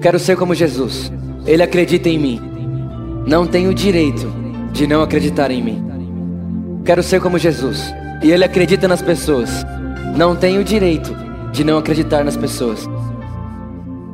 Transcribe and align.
Quero 0.00 0.18
ser 0.18 0.36
como 0.36 0.54
Jesus. 0.54 1.10
Ele 1.44 1.62
acredita 1.62 2.08
em 2.08 2.18
mim. 2.18 2.40
Não 3.26 3.46
tenho 3.46 3.74
direito 3.74 4.32
de 4.72 4.86
não 4.86 5.02
acreditar 5.02 5.50
em 5.50 5.60
mim. 5.60 6.82
Quero 6.84 7.02
ser 7.02 7.20
como 7.20 7.36
Jesus. 7.36 7.92
E 8.22 8.30
ele 8.30 8.44
acredita 8.44 8.86
nas 8.86 9.02
pessoas. 9.02 9.50
Não 10.16 10.36
tenho 10.36 10.62
direito 10.62 11.14
de 11.50 11.64
não 11.64 11.78
acreditar 11.78 12.24
nas 12.24 12.36
pessoas. 12.36 12.88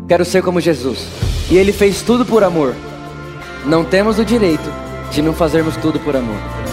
Quero 0.09 0.25
ser 0.25 0.43
como 0.43 0.59
Jesus. 0.59 1.07
E 1.51 1.59
ele 1.59 1.73
fez 1.73 2.01
tudo 2.01 2.25
por 2.25 2.43
amor. 2.43 2.75
Não 3.67 3.85
temos 3.85 4.19
o 4.19 4.25
direito 4.25 4.71
de 5.11 5.21
não 5.21 5.35
fazermos 5.35 5.77
tudo 5.77 6.01
por 6.01 6.17
amor. 6.17 6.64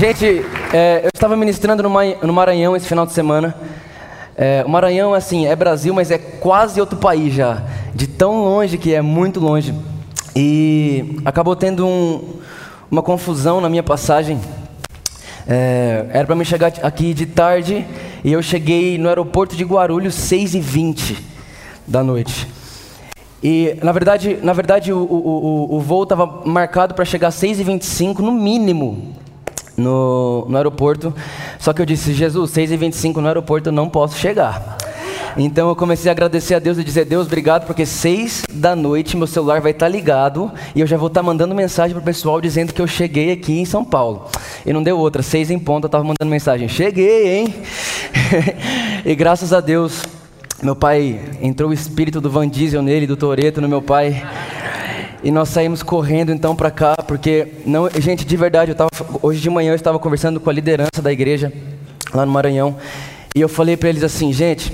Gente, 0.00 0.42
é, 0.72 1.02
eu 1.04 1.10
estava 1.12 1.36
ministrando 1.36 1.82
no 1.82 2.32
Maranhão 2.32 2.74
esse 2.74 2.88
final 2.88 3.04
de 3.04 3.12
semana. 3.12 3.54
É, 4.34 4.64
o 4.64 4.70
Maranhão, 4.70 5.12
assim, 5.12 5.44
é 5.44 5.54
Brasil, 5.54 5.92
mas 5.92 6.10
é 6.10 6.16
quase 6.16 6.80
outro 6.80 6.96
país 6.96 7.34
já. 7.34 7.62
De 7.94 8.06
tão 8.06 8.42
longe 8.42 8.78
que 8.78 8.94
é, 8.94 9.02
muito 9.02 9.38
longe. 9.38 9.74
E 10.34 11.20
acabou 11.22 11.54
tendo 11.54 11.86
um, 11.86 12.40
uma 12.90 13.02
confusão 13.02 13.60
na 13.60 13.68
minha 13.68 13.82
passagem. 13.82 14.40
É, 15.46 16.06
era 16.14 16.24
para 16.24 16.34
me 16.34 16.46
chegar 16.46 16.72
aqui 16.82 17.12
de 17.12 17.26
tarde 17.26 17.86
e 18.24 18.32
eu 18.32 18.40
cheguei 18.40 18.96
no 18.96 19.06
aeroporto 19.06 19.54
de 19.54 19.64
Guarulhos 19.64 20.14
6h20 20.14 21.18
da 21.86 22.02
noite. 22.02 22.48
E 23.42 23.76
na 23.82 23.92
verdade, 23.92 24.38
na 24.42 24.54
verdade 24.54 24.94
o, 24.94 24.98
o, 24.98 25.68
o, 25.72 25.76
o 25.76 25.80
voo 25.80 26.04
estava 26.04 26.40
marcado 26.46 26.94
para 26.94 27.04
chegar 27.04 27.28
às 27.28 27.34
6h25 27.34 28.20
no 28.20 28.32
mínimo 28.32 29.20
no, 29.76 30.46
no 30.48 30.56
aeroporto. 30.56 31.14
Só 31.58 31.72
que 31.72 31.82
eu 31.82 31.86
disse, 31.86 32.12
Jesus, 32.12 32.50
6h25 32.52 33.16
no 33.16 33.28
aeroporto 33.28 33.68
eu 33.68 33.72
não 33.72 33.88
posso 33.88 34.16
chegar. 34.18 34.76
Então 35.36 35.68
eu 35.68 35.76
comecei 35.76 36.10
a 36.10 36.12
agradecer 36.12 36.54
a 36.54 36.58
Deus 36.58 36.78
e 36.78 36.84
dizer, 36.84 37.04
Deus, 37.04 37.26
obrigado, 37.26 37.66
porque 37.66 37.86
seis 37.86 38.42
da 38.52 38.74
noite 38.74 39.16
meu 39.16 39.26
celular 39.26 39.60
vai 39.60 39.70
estar 39.70 39.88
ligado 39.88 40.50
e 40.74 40.80
eu 40.80 40.86
já 40.86 40.96
vou 40.96 41.06
estar 41.06 41.22
mandando 41.22 41.54
mensagem 41.54 41.94
para 41.94 42.02
o 42.02 42.04
pessoal 42.04 42.40
dizendo 42.40 42.72
que 42.72 42.82
eu 42.82 42.86
cheguei 42.86 43.30
aqui 43.32 43.58
em 43.60 43.64
São 43.64 43.84
Paulo. 43.84 44.26
E 44.66 44.72
não 44.72 44.82
deu 44.82 44.98
outra, 44.98 45.22
seis 45.22 45.50
em 45.50 45.58
ponto 45.58 45.84
eu 45.84 45.88
estava 45.88 46.04
mandando 46.04 46.30
mensagem, 46.30 46.68
cheguei, 46.68 47.38
hein? 47.38 47.54
e 49.06 49.14
graças 49.14 49.52
a 49.52 49.60
Deus, 49.60 50.02
meu 50.62 50.76
pai, 50.76 51.20
entrou 51.40 51.70
o 51.70 51.72
espírito 51.72 52.20
do 52.20 52.28
Van 52.28 52.48
Diesel 52.48 52.82
nele, 52.82 53.06
do 53.06 53.16
Toreto 53.16 53.60
no 53.60 53.68
meu 53.68 53.80
pai. 53.80 54.22
E 55.22 55.30
nós 55.30 55.48
saímos 55.50 55.82
correndo 55.82 56.32
então 56.32 56.56
para 56.56 56.70
cá, 56.70 56.96
porque 57.06 57.54
não, 57.66 57.88
gente, 57.90 58.24
de 58.24 58.36
verdade, 58.36 58.70
eu 58.70 58.74
tava, 58.74 58.90
hoje 59.22 59.40
de 59.40 59.50
manhã 59.50 59.72
eu 59.72 59.76
estava 59.76 59.98
conversando 59.98 60.40
com 60.40 60.48
a 60.48 60.52
liderança 60.52 61.02
da 61.02 61.12
igreja 61.12 61.52
lá 62.14 62.24
no 62.24 62.32
Maranhão, 62.32 62.76
e 63.34 63.40
eu 63.40 63.48
falei 63.48 63.76
para 63.76 63.90
eles 63.90 64.02
assim, 64.02 64.32
gente, 64.32 64.72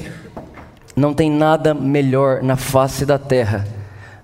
não 0.95 1.13
tem 1.13 1.31
nada 1.31 1.75
melhor 1.75 2.43
na 2.43 2.57
face 2.57 3.05
da 3.05 3.19
terra 3.19 3.76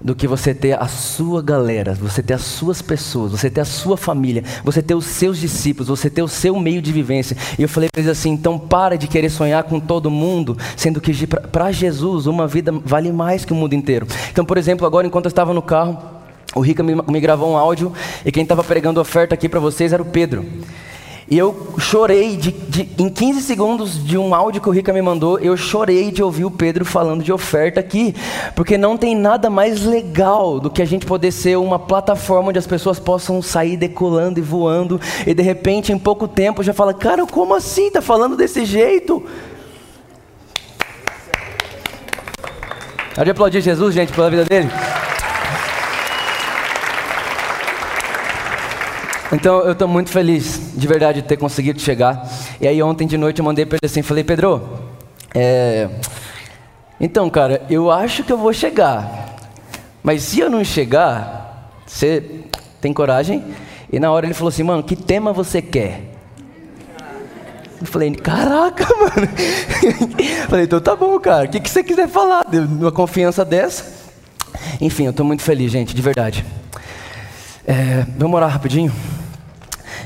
do 0.02 0.14
que 0.14 0.26
você 0.26 0.52
ter 0.52 0.80
a 0.80 0.88
sua 0.88 1.40
galera, 1.40 1.94
você 1.94 2.22
ter 2.22 2.34
as 2.34 2.42
suas 2.42 2.82
pessoas, 2.82 3.32
você 3.32 3.48
ter 3.48 3.60
a 3.60 3.64
sua 3.64 3.96
família, 3.96 4.42
você 4.64 4.82
ter 4.82 4.94
os 4.94 5.06
seus 5.06 5.38
discípulos, 5.38 5.88
você 5.88 6.10
ter 6.10 6.22
o 6.22 6.28
seu 6.28 6.58
meio 6.58 6.82
de 6.82 6.92
vivência. 6.92 7.36
E 7.58 7.62
eu 7.62 7.68
falei 7.68 7.88
para 7.90 8.00
eles 8.00 8.10
assim: 8.10 8.30
então 8.30 8.58
para 8.58 8.96
de 8.96 9.06
querer 9.06 9.30
sonhar 9.30 9.62
com 9.64 9.78
todo 9.78 10.10
mundo, 10.10 10.56
sendo 10.76 11.00
que 11.00 11.26
para 11.26 11.70
Jesus 11.70 12.26
uma 12.26 12.46
vida 12.46 12.72
vale 12.84 13.12
mais 13.12 13.44
que 13.44 13.52
o 13.52 13.56
mundo 13.56 13.74
inteiro. 13.74 14.06
Então, 14.30 14.44
por 14.44 14.58
exemplo, 14.58 14.86
agora 14.86 15.06
enquanto 15.06 15.26
eu 15.26 15.30
estava 15.30 15.54
no 15.54 15.62
carro, 15.62 15.98
o 16.54 16.60
Rica 16.60 16.82
me, 16.82 16.94
me 16.94 17.20
gravou 17.20 17.52
um 17.52 17.56
áudio 17.56 17.92
e 18.24 18.32
quem 18.32 18.42
estava 18.42 18.62
pregando 18.64 19.00
oferta 19.00 19.34
aqui 19.34 19.48
para 19.48 19.60
vocês 19.60 19.92
era 19.92 20.02
o 20.02 20.06
Pedro. 20.06 20.44
E 21.32 21.38
eu 21.38 21.56
chorei, 21.78 22.36
de, 22.36 22.50
de, 22.52 22.90
em 23.02 23.08
15 23.08 23.40
segundos 23.40 24.04
de 24.04 24.18
um 24.18 24.34
áudio 24.34 24.60
que 24.60 24.68
o 24.68 24.70
Rica 24.70 24.92
me 24.92 25.00
mandou, 25.00 25.38
eu 25.38 25.56
chorei 25.56 26.10
de 26.10 26.22
ouvir 26.22 26.44
o 26.44 26.50
Pedro 26.50 26.84
falando 26.84 27.24
de 27.24 27.32
oferta 27.32 27.80
aqui, 27.80 28.14
porque 28.54 28.76
não 28.76 28.98
tem 28.98 29.16
nada 29.16 29.48
mais 29.48 29.82
legal 29.82 30.60
do 30.60 30.68
que 30.68 30.82
a 30.82 30.84
gente 30.84 31.06
poder 31.06 31.32
ser 31.32 31.56
uma 31.56 31.78
plataforma 31.78 32.50
onde 32.50 32.58
as 32.58 32.66
pessoas 32.66 32.98
possam 32.98 33.40
sair 33.40 33.78
decolando 33.78 34.40
e 34.40 34.42
voando, 34.42 35.00
e 35.26 35.32
de 35.32 35.42
repente, 35.42 35.90
em 35.90 35.98
pouco 35.98 36.28
tempo, 36.28 36.62
já 36.62 36.74
fala: 36.74 36.92
Cara, 36.92 37.24
como 37.24 37.54
assim? 37.54 37.90
Tá 37.90 38.02
falando 38.02 38.36
desse 38.36 38.66
jeito? 38.66 39.24
Pode 43.14 43.30
aplaudir 43.30 43.62
Jesus, 43.62 43.94
gente, 43.94 44.12
pela 44.12 44.28
vida 44.28 44.44
dele. 44.44 44.68
Então 49.32 49.60
eu 49.60 49.72
estou 49.72 49.88
muito 49.88 50.10
feliz, 50.10 50.72
de 50.74 50.86
verdade, 50.86 51.22
de 51.22 51.28
ter 51.28 51.38
conseguido 51.38 51.80
chegar. 51.80 52.28
E 52.60 52.68
aí 52.68 52.82
ontem 52.82 53.06
de 53.06 53.16
noite 53.16 53.38
eu 53.38 53.44
mandei 53.44 53.64
para 53.64 53.76
ele 53.76 53.86
assim, 53.86 54.02
falei, 54.02 54.22
Pedro, 54.22 54.62
é... 55.34 55.88
então 57.00 57.30
cara, 57.30 57.62
eu 57.70 57.90
acho 57.90 58.22
que 58.22 58.32
eu 58.32 58.36
vou 58.36 58.52
chegar. 58.52 59.36
Mas 60.02 60.22
se 60.22 60.40
eu 60.40 60.50
não 60.50 60.62
chegar, 60.62 61.70
você 61.86 62.42
tem 62.80 62.92
coragem? 62.92 63.42
E 63.90 63.98
na 63.98 64.12
hora 64.12 64.26
ele 64.26 64.34
falou 64.34 64.48
assim, 64.48 64.62
mano, 64.62 64.82
que 64.82 64.96
tema 64.96 65.32
você 65.32 65.62
quer? 65.62 66.12
Eu 67.80 67.86
falei, 67.86 68.14
caraca, 68.14 68.86
mano. 68.94 69.28
falei, 70.48 70.64
então 70.66 70.80
tá 70.80 70.94
bom, 70.94 71.18
cara. 71.18 71.46
O 71.46 71.48
que, 71.48 71.58
que 71.58 71.70
você 71.70 71.82
quiser 71.82 72.06
falar? 72.06 72.44
Uma 72.52 72.92
confiança 72.92 73.44
dessa. 73.44 74.02
Enfim, 74.80 75.04
eu 75.04 75.10
estou 75.10 75.24
muito 75.24 75.42
feliz, 75.42 75.72
gente, 75.72 75.94
de 75.94 76.02
verdade. 76.02 76.44
É, 77.66 78.04
vamos 78.18 78.36
orar 78.36 78.50
rapidinho? 78.50 78.92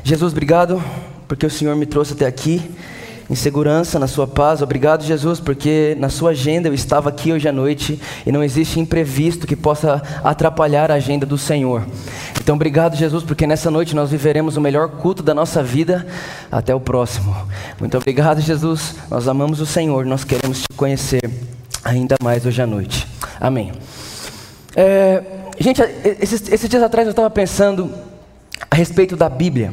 Jesus, 0.06 0.30
obrigado 0.30 0.80
porque 1.26 1.44
o 1.44 1.50
Senhor 1.50 1.74
me 1.74 1.84
trouxe 1.84 2.12
até 2.12 2.26
aqui 2.26 2.62
em 3.28 3.34
segurança, 3.34 3.98
na 3.98 4.06
sua 4.06 4.24
paz. 4.24 4.62
Obrigado, 4.62 5.02
Jesus, 5.02 5.40
porque 5.40 5.96
na 5.98 6.08
sua 6.08 6.30
agenda 6.30 6.68
eu 6.68 6.74
estava 6.74 7.08
aqui 7.08 7.32
hoje 7.32 7.48
à 7.48 7.52
noite 7.52 8.00
e 8.24 8.30
não 8.30 8.40
existe 8.44 8.78
imprevisto 8.78 9.48
que 9.48 9.56
possa 9.56 10.00
atrapalhar 10.22 10.92
a 10.92 10.94
agenda 10.94 11.26
do 11.26 11.36
Senhor. 11.36 11.84
Então, 12.40 12.54
obrigado, 12.54 12.94
Jesus, 12.94 13.24
porque 13.24 13.48
nessa 13.48 13.68
noite 13.68 13.96
nós 13.96 14.08
viveremos 14.08 14.56
o 14.56 14.60
melhor 14.60 14.90
culto 14.90 15.24
da 15.24 15.34
nossa 15.34 15.60
vida 15.60 16.06
até 16.52 16.72
o 16.72 16.78
próximo. 16.78 17.34
Muito 17.80 17.96
obrigado, 17.96 18.40
Jesus. 18.40 18.94
Nós 19.10 19.26
amamos 19.26 19.60
o 19.60 19.66
Senhor, 19.66 20.06
nós 20.06 20.22
queremos 20.22 20.60
te 20.60 20.68
conhecer 20.76 21.28
ainda 21.82 22.14
mais 22.22 22.46
hoje 22.46 22.62
à 22.62 22.66
noite. 22.66 23.08
Amém. 23.40 23.72
É, 24.76 25.20
gente, 25.58 25.82
esses, 26.20 26.48
esses 26.48 26.68
dias 26.68 26.84
atrás 26.84 27.08
eu 27.08 27.10
estava 27.10 27.28
pensando 27.28 27.90
a 28.70 28.76
respeito 28.76 29.16
da 29.16 29.28
Bíblia. 29.28 29.72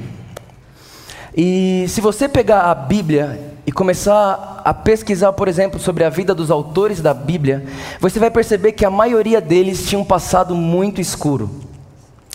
E 1.36 1.86
se 1.88 2.00
você 2.00 2.30
pegar 2.30 2.70
a 2.70 2.76
Bíblia 2.76 3.54
e 3.66 3.72
começar 3.72 4.62
a 4.64 4.74
pesquisar, 4.74 5.34
por 5.34 5.48
exemplo, 5.48 5.80
sobre 5.80 6.04
a 6.04 6.10
vida 6.10 6.36
dos 6.36 6.52
autores 6.52 7.02
da 7.02 7.14
Bíblia, 7.14 7.66
você 8.00 8.20
vai 8.20 8.30
perceber 8.30 8.74
que 8.74 8.86
a 8.86 8.92
maioria 8.92 9.42
deles 9.42 9.86
tinha 9.88 10.00
um 10.00 10.06
passado 10.06 10.56
muito 10.56 11.02
escuro. 11.02 11.50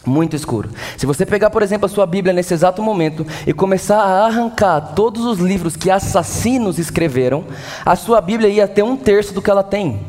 Muito 0.04 0.34
escuro. 0.34 0.70
Se 0.97 1.06
você 1.06 1.26
pegar, 1.26 1.50
por 1.50 1.62
exemplo, 1.62 1.87
a 1.87 1.88
sua 1.88 2.06
Bíblia 2.06 2.32
nesse 2.32 2.54
exato 2.54 2.82
momento 2.82 3.26
e 3.47 3.53
começar 3.53 3.98
a 3.98 4.26
arrancar 4.26 4.94
todos 4.94 5.25
os 5.25 5.38
livros 5.38 5.76
que 5.76 5.91
assassinos 5.91 6.78
escreveram, 6.78 7.44
a 7.84 7.94
sua 7.94 8.20
Bíblia 8.20 8.48
ia 8.48 8.66
ter 8.66 8.82
um 8.82 8.97
terço 8.97 9.34
do 9.34 9.42
que 9.42 9.50
ela 9.50 9.62
tem. 9.62 10.00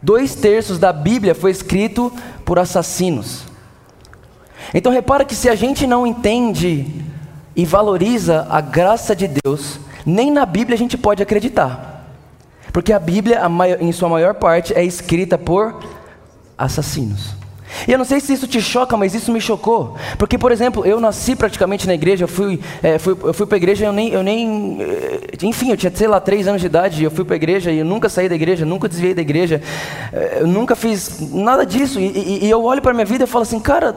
Dois 0.00 0.34
terços 0.34 0.78
da 0.78 0.92
Bíblia 0.92 1.34
foi 1.34 1.50
escrito 1.50 2.12
por 2.44 2.58
assassinos. 2.58 3.44
Então 4.72 4.92
repara 4.92 5.24
que 5.24 5.34
se 5.34 5.48
a 5.48 5.54
gente 5.54 5.86
não 5.86 6.06
entende 6.06 7.04
e 7.56 7.64
valoriza 7.64 8.46
a 8.50 8.60
graça 8.60 9.16
de 9.16 9.26
Deus, 9.42 9.80
nem 10.04 10.30
na 10.30 10.44
Bíblia 10.44 10.74
a 10.74 10.78
gente 10.78 10.98
pode 10.98 11.22
acreditar. 11.22 12.06
Porque 12.72 12.92
a 12.92 12.98
Bíblia, 12.98 13.40
em 13.80 13.90
sua 13.90 14.10
maior 14.10 14.34
parte, 14.34 14.74
é 14.74 14.84
escrita 14.84 15.38
por 15.38 15.82
assassinos. 16.58 17.34
E 17.86 17.92
eu 17.92 17.98
não 17.98 18.04
sei 18.04 18.20
se 18.20 18.32
isso 18.32 18.46
te 18.46 18.60
choca, 18.60 18.96
mas 18.96 19.14
isso 19.14 19.32
me 19.32 19.40
chocou. 19.40 19.96
Porque, 20.18 20.38
por 20.38 20.52
exemplo, 20.52 20.84
eu 20.86 21.00
nasci 21.00 21.34
praticamente 21.34 21.86
na 21.86 21.94
igreja, 21.94 22.24
eu 22.24 22.28
fui, 22.28 22.60
é, 22.82 22.98
fui, 22.98 23.16
eu 23.22 23.34
fui 23.34 23.46
para 23.46 23.56
a 23.56 23.58
igreja, 23.58 23.86
eu 23.86 23.92
nem, 23.92 24.10
eu 24.10 24.22
nem. 24.22 24.78
Eh, 24.80 25.36
enfim, 25.42 25.70
eu 25.70 25.76
tinha, 25.76 25.92
sei 25.94 26.06
lá, 26.06 26.20
três 26.20 26.46
anos 26.46 26.60
de 26.60 26.66
idade, 26.66 27.02
eu 27.02 27.10
fui 27.10 27.24
para 27.24 27.34
a 27.34 27.36
igreja 27.36 27.72
e 27.72 27.78
eu 27.78 27.84
nunca 27.84 28.08
saí 28.08 28.28
da 28.28 28.34
igreja, 28.34 28.64
nunca 28.64 28.88
desviei 28.88 29.14
da 29.14 29.22
igreja, 29.22 29.60
eh, 30.12 30.38
eu 30.40 30.46
nunca 30.46 30.76
fiz 30.76 31.32
nada 31.32 31.66
disso. 31.66 31.98
E, 31.98 32.06
e, 32.06 32.44
e 32.44 32.50
eu 32.50 32.62
olho 32.64 32.80
para 32.80 32.94
minha 32.94 33.06
vida 33.06 33.24
e 33.24 33.26
falo 33.26 33.42
assim, 33.42 33.58
cara, 33.58 33.96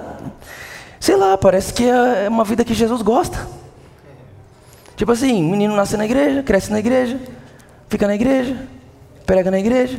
Sei 1.00 1.16
lá, 1.16 1.38
parece 1.38 1.74
que 1.74 1.86
é 1.88 2.28
uma 2.28 2.44
vida 2.44 2.66
que 2.66 2.74
Jesus 2.74 3.02
gosta. 3.02 3.48
Tipo 4.96 5.12
assim, 5.14 5.44
o 5.44 5.50
menino 5.50 5.76
nasce 5.76 5.96
na 5.96 6.06
igreja, 6.06 6.44
cresce 6.44 6.72
na 6.72 6.80
igreja, 6.80 7.20
fica 7.88 8.06
na 8.06 8.16
igreja, 8.16 8.68
prega 9.26 9.50
na 9.50 9.60
igreja 9.60 9.98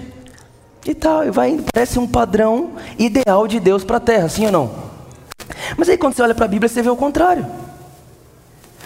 e 0.84 0.94
tal, 0.94 1.24
e 1.24 1.30
vai. 1.30 1.58
Parece 1.72 1.98
um 1.98 2.06
padrão 2.06 2.72
ideal 2.98 3.48
de 3.48 3.58
Deus 3.58 3.82
para 3.82 3.96
a 3.96 4.00
terra, 4.00 4.28
sim 4.28 4.44
ou 4.46 4.52
não? 4.52 4.70
Mas 5.76 5.88
aí 5.88 5.96
quando 5.96 6.14
você 6.14 6.22
olha 6.22 6.34
para 6.34 6.44
a 6.44 6.48
Bíblia, 6.48 6.68
você 6.68 6.82
vê 6.82 6.90
o 6.90 6.96
contrário. 6.96 7.46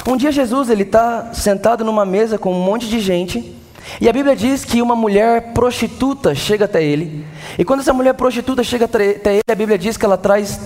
Um 0.07 0.17
dia 0.17 0.31
Jesus 0.31 0.71
ele 0.71 0.83
está 0.83 1.33
sentado 1.33 1.85
numa 1.85 2.05
mesa 2.05 2.39
com 2.39 2.53
um 2.53 2.63
monte 2.63 2.89
de 2.89 3.01
gente 3.01 3.57
E 4.01 4.09
a 4.09 4.13
Bíblia 4.13 4.35
diz 4.35 4.65
que 4.65 4.83
uma 4.83 4.97
mulher 4.97 5.53
prostituta 5.53 6.35
chega 6.35 6.65
até 6.65 6.83
ele. 6.83 7.25
E 7.59 7.65
quando 7.65 7.81
essa 7.81 7.93
mulher 7.93 8.15
prostituta 8.15 8.63
chega 8.63 8.87
até 8.87 9.35
ele, 9.35 9.43
a 9.49 9.55
Bíblia 9.55 9.79
diz 9.79 9.97
que 9.97 10.05
ela 10.05 10.17
traz 10.17 10.59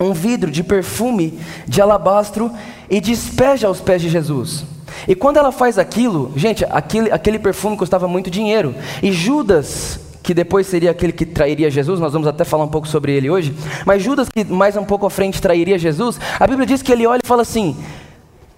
um 0.00 0.12
vidro 0.12 0.50
de 0.50 0.62
perfume 0.62 1.38
de 1.66 1.80
alabastro 1.80 2.50
e 2.88 3.00
despeja 3.00 3.66
aos 3.66 3.80
pés 3.80 4.02
de 4.02 4.08
Jesus. 4.08 4.64
E 5.06 5.14
quando 5.14 5.36
ela 5.36 5.52
faz 5.52 5.78
aquilo, 5.78 6.32
gente, 6.36 6.64
aquele, 6.64 7.10
aquele 7.10 7.38
perfume 7.38 7.76
custava 7.76 8.08
muito 8.08 8.30
dinheiro. 8.30 8.74
E 9.02 9.12
Judas, 9.12 10.00
que 10.22 10.34
depois 10.34 10.66
seria 10.66 10.90
aquele 10.90 11.12
que 11.12 11.24
trairia 11.24 11.70
Jesus, 11.70 12.00
nós 12.00 12.12
vamos 12.12 12.28
até 12.28 12.44
falar 12.44 12.64
um 12.64 12.68
pouco 12.68 12.88
sobre 12.88 13.12
ele 13.12 13.30
hoje, 13.30 13.54
mas 13.86 14.02
Judas, 14.02 14.28
que 14.28 14.44
mais 14.44 14.76
um 14.76 14.84
pouco 14.84 15.06
à 15.06 15.10
frente 15.10 15.40
trairia 15.40 15.78
Jesus, 15.78 16.18
a 16.38 16.46
Bíblia 16.46 16.66
diz 16.66 16.82
que 16.82 16.92
ele 16.92 17.06
olha 17.06 17.20
e 17.24 17.26
fala 17.26 17.42
assim: 17.42 17.76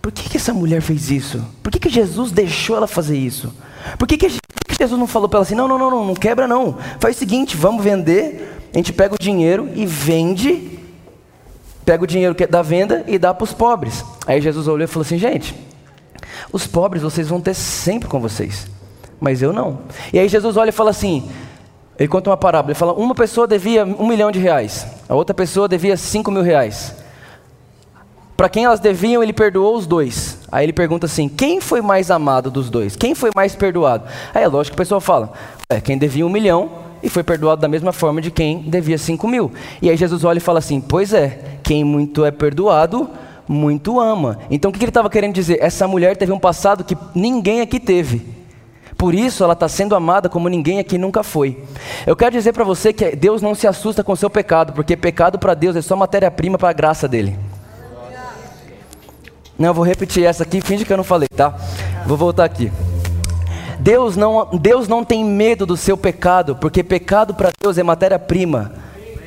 por 0.03 0.11
que, 0.11 0.29
que 0.29 0.37
essa 0.37 0.55
mulher 0.55 0.81
fez 0.81 1.11
isso? 1.11 1.45
Por 1.63 1.71
que, 1.71 1.79
que 1.79 1.89
Jesus 1.89 2.33
deixou 2.33 2.77
ela 2.77 2.87
fazer 2.87 3.19
isso? 3.19 3.53
Por 3.99 4.09
que, 4.09 4.17
que, 4.17 4.29
por 4.29 4.67
que 4.67 4.75
Jesus 4.79 4.99
não 4.99 5.07
falou 5.07 5.29
para 5.29 5.39
ela 5.39 5.45
assim: 5.45 5.55
não, 5.55 5.69
não, 5.69 5.79
não, 5.79 5.91
não, 5.91 6.05
não 6.07 6.15
quebra 6.15 6.49
não. 6.49 6.77
Faz 6.99 7.17
o 7.17 7.19
seguinte, 7.19 7.57
vamos 7.57 7.85
vender, 7.85 8.59
a 8.73 8.77
gente 8.77 8.93
pega 8.93 9.15
o 9.15 9.19
dinheiro 9.19 9.69
e 9.75 9.85
vende, 9.85 10.80
pega 11.91 12.05
o 12.05 12.07
dinheiro 12.07 12.37
é 12.39 12.47
da 12.47 12.63
venda 12.63 13.03
e 13.09 13.19
dá 13.19 13.35
para 13.35 13.43
os 13.43 13.53
pobres. 13.53 14.05
Aí 14.25 14.41
Jesus 14.41 14.69
olhou 14.69 14.85
e 14.85 14.87
falou 14.87 15.05
assim: 15.05 15.19
gente, 15.19 15.57
os 16.53 16.65
pobres 16.65 17.03
vocês 17.03 17.27
vão 17.27 17.41
ter 17.41 17.53
sempre 17.53 18.09
com 18.09 18.21
vocês, 18.21 18.69
mas 19.21 19.43
eu 19.43 19.53
não. 19.53 19.81
E 20.13 20.19
aí 20.21 20.29
Jesus 20.29 20.57
olha 20.57 20.69
e 20.69 20.73
fala 20.73 20.91
assim: 20.91 21.29
ele 21.99 22.07
conta 22.07 22.31
uma 22.31 22.37
parábola, 22.37 22.71
ele 22.71 22.79
fala, 22.79 22.93
uma 22.93 23.13
pessoa 23.13 23.45
devia 23.45 23.85
um 23.85 24.07
milhão 24.07 24.31
de 24.31 24.39
reais, 24.39 24.87
a 25.09 25.17
outra 25.17 25.35
pessoa 25.35 25.67
devia 25.67 25.97
cinco 25.97 26.31
mil 26.31 26.43
reais. 26.43 26.95
Para 28.37 28.49
quem 28.49 28.67
elas 28.67 28.79
deviam, 28.79 29.21
ele 29.21 29.33
perdoou 29.33 29.77
os 29.77 29.85
dois. 29.85 30.39
Aí 30.53 30.65
ele 30.65 30.73
pergunta 30.73 31.07
assim: 31.07 31.29
quem 31.29 31.61
foi 31.61 31.83
mais 31.83 32.09
amado 32.09 32.53
dos 32.53 32.71
dois? 32.71 32.95
Quem 32.95 33.17
foi 33.17 33.31
mais 33.35 33.57
perdoado? 33.57 34.05
Aí 34.33 34.45
é 34.45 34.47
lógico 34.47 34.77
que 34.77 34.81
a 34.81 34.85
pessoa 34.85 35.01
fala: 35.01 35.33
é, 35.69 35.81
quem 35.81 35.99
devia 35.99 36.25
um 36.25 36.31
milhão 36.31 36.71
e 37.03 37.09
foi 37.09 37.23
perdoado 37.23 37.61
da 37.61 37.69
mesma 37.69 37.93
forma 37.93 38.21
de 38.21 38.31
quem 38.31 38.63
devia 38.63 38.99
cinco 38.99 39.27
mil. 39.27 39.51
E 39.81 39.91
aí 39.91 39.97
Jesus 39.97 40.25
olha 40.25 40.39
e 40.39 40.41
fala 40.41 40.59
assim: 40.59 40.81
pois 40.81 41.13
é, 41.13 41.59
quem 41.63 41.85
muito 41.85 42.25
é 42.25 42.31
perdoado, 42.31 43.09
muito 43.49 43.99
ama. 44.01 44.39
Então 44.51 44.71
o 44.71 44.75
que 44.75 44.79
ele 44.79 44.91
estava 44.91 45.11
querendo 45.11 45.35
dizer? 45.35 45.59
Essa 45.61 45.89
mulher 45.89 46.17
teve 46.17 46.33
um 46.33 46.39
passado 46.39 46.85
que 46.85 46.97
ninguém 47.15 47.61
aqui 47.61 47.81
teve. 47.81 48.41
Por 48.97 49.15
isso 49.15 49.43
ela 49.43 49.55
está 49.55 49.67
sendo 49.67 49.95
amada 49.95 50.29
como 50.29 50.47
ninguém 50.49 50.79
aqui 50.79 50.99
nunca 50.99 51.23
foi. 51.23 51.63
Eu 52.07 52.15
quero 52.15 52.33
dizer 52.33 52.53
para 52.53 52.65
você 52.65 52.93
que 52.93 53.17
Deus 53.17 53.41
não 53.41 53.55
se 53.55 53.67
assusta 53.67 54.05
com 54.05 54.13
o 54.13 54.17
seu 54.17 54.29
pecado, 54.29 54.75
porque 54.75 54.95
pecado 54.95 55.39
para 55.39 55.55
Deus 55.55 55.75
é 55.75 55.81
só 55.81 55.97
matéria-prima 55.97 56.59
para 56.59 56.69
a 56.69 56.75
graça 56.75 57.09
dele. 57.09 57.35
Não, 59.59 59.69
eu 59.69 59.75
vou 59.75 59.85
repetir 59.85 60.25
essa 60.25 60.43
aqui, 60.43 60.61
finge 60.61 60.85
que 60.85 60.93
eu 60.93 60.97
não 60.97 61.05
falei, 61.05 61.29
tá? 61.29 61.55
Vou 62.07 62.17
voltar 62.17 62.45
aqui. 62.45 62.71
Deus 63.81 64.15
não, 64.15 64.47
Deus 64.53 64.87
não 64.87 65.03
tem 65.03 65.25
medo 65.25 65.65
do 65.65 65.77
seu 65.77 65.97
pecado, 65.97 66.55
porque 66.55 66.83
pecado 66.83 67.33
para 67.33 67.51
Deus 67.59 67.79
é 67.79 67.83
matéria-prima, 67.83 68.73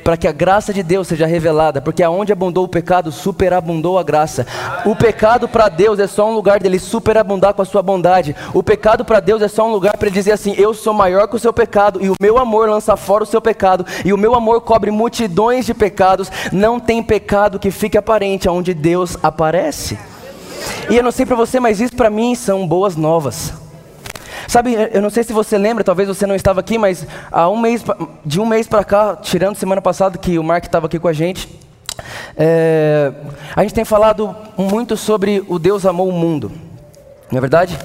para 0.04 0.16
que 0.16 0.28
a 0.28 0.32
graça 0.32 0.72
de 0.72 0.80
Deus 0.80 1.08
seja 1.08 1.26
revelada, 1.26 1.80
porque 1.80 2.04
aonde 2.04 2.32
abundou 2.32 2.64
o 2.64 2.68
pecado, 2.68 3.10
superabundou 3.10 3.98
a 3.98 4.04
graça. 4.04 4.46
O 4.84 4.94
pecado 4.94 5.48
para 5.48 5.68
Deus 5.68 5.98
é 5.98 6.06
só 6.06 6.30
um 6.30 6.34
lugar 6.34 6.60
dele 6.60 6.78
superabundar 6.78 7.52
com 7.52 7.62
a 7.62 7.64
sua 7.64 7.82
bondade. 7.82 8.36
O 8.52 8.62
pecado 8.62 9.04
para 9.04 9.18
Deus 9.18 9.42
é 9.42 9.48
só 9.48 9.66
um 9.66 9.72
lugar 9.72 9.96
para 9.96 10.06
ele 10.06 10.14
dizer 10.14 10.32
assim: 10.32 10.54
Eu 10.56 10.72
sou 10.72 10.94
maior 10.94 11.26
que 11.26 11.34
o 11.34 11.40
seu 11.40 11.52
pecado, 11.52 11.98
e 12.00 12.08
o 12.08 12.14
meu 12.20 12.38
amor 12.38 12.68
lança 12.68 12.96
fora 12.96 13.24
o 13.24 13.26
seu 13.26 13.40
pecado, 13.40 13.84
e 14.04 14.12
o 14.12 14.18
meu 14.18 14.36
amor 14.36 14.60
cobre 14.60 14.90
multidões 14.90 15.66
de 15.66 15.74
pecados. 15.74 16.30
Não 16.52 16.78
tem 16.78 17.02
pecado 17.02 17.58
que 17.58 17.72
fique 17.72 17.98
aparente 17.98 18.46
aonde 18.46 18.72
Deus 18.72 19.16
aparece. 19.20 19.98
E 20.88 20.96
eu 20.96 21.02
não 21.02 21.10
sei 21.10 21.26
para 21.26 21.34
você, 21.34 21.58
mas 21.58 21.80
isso 21.80 21.96
para 21.96 22.10
mim 22.10 22.36
são 22.36 22.68
boas 22.68 22.94
novas. 22.94 23.63
Sabe, 24.46 24.74
eu 24.92 25.00
não 25.00 25.10
sei 25.10 25.22
se 25.22 25.32
você 25.32 25.56
lembra, 25.58 25.82
talvez 25.82 26.08
você 26.08 26.26
não 26.26 26.34
estava 26.34 26.60
aqui, 26.60 26.78
mas 26.78 27.06
há 27.30 27.48
um 27.48 27.58
mês, 27.58 27.84
de 28.24 28.40
um 28.40 28.46
mês 28.46 28.66
para 28.66 28.84
cá, 28.84 29.16
tirando 29.16 29.56
semana 29.56 29.80
passada 29.80 30.18
que 30.18 30.38
o 30.38 30.44
Mark 30.44 30.64
estava 30.64 30.86
aqui 30.86 30.98
com 30.98 31.08
a 31.08 31.12
gente, 31.12 31.48
é, 32.36 33.12
a 33.54 33.62
gente 33.62 33.74
tem 33.74 33.84
falado 33.84 34.34
muito 34.56 34.96
sobre 34.96 35.44
o 35.48 35.58
Deus 35.58 35.86
amou 35.86 36.08
o 36.08 36.12
mundo, 36.12 36.50
não 37.30 37.38
é 37.38 37.40
verdade? 37.40 37.78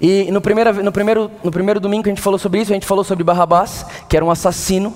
E 0.00 0.30
no 0.30 0.40
primeiro, 0.40 0.82
no, 0.82 0.92
primeiro, 0.92 1.30
no 1.42 1.50
primeiro 1.50 1.80
domingo 1.80 2.02
que 2.02 2.10
a 2.10 2.14
gente 2.14 2.22
falou 2.22 2.38
sobre 2.38 2.60
isso, 2.60 2.72
a 2.72 2.74
gente 2.74 2.86
falou 2.86 3.04
sobre 3.04 3.24
Barrabás, 3.24 3.86
que 4.08 4.16
era 4.16 4.24
um 4.24 4.30
assassino. 4.30 4.92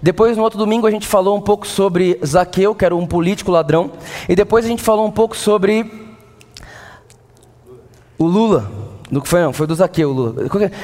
Depois, 0.00 0.36
no 0.36 0.42
outro 0.42 0.58
domingo, 0.58 0.86
a 0.86 0.90
gente 0.90 1.06
falou 1.06 1.36
um 1.36 1.40
pouco 1.40 1.66
sobre 1.66 2.18
Zaqueu, 2.24 2.74
que 2.74 2.84
era 2.84 2.94
um 2.94 3.06
político 3.06 3.50
ladrão. 3.50 3.92
E 4.28 4.34
depois 4.34 4.64
a 4.64 4.68
gente 4.68 4.82
falou 4.82 5.06
um 5.06 5.10
pouco 5.10 5.36
sobre 5.36 6.08
o 8.18 8.26
Lula, 8.26 8.70
do 9.10 9.22
que 9.22 9.28
foi 9.28 9.40
não, 9.40 9.52
foi 9.52 9.66
do 9.66 9.74
Zaqueu, 9.74 10.12
Lula. 10.12 10.34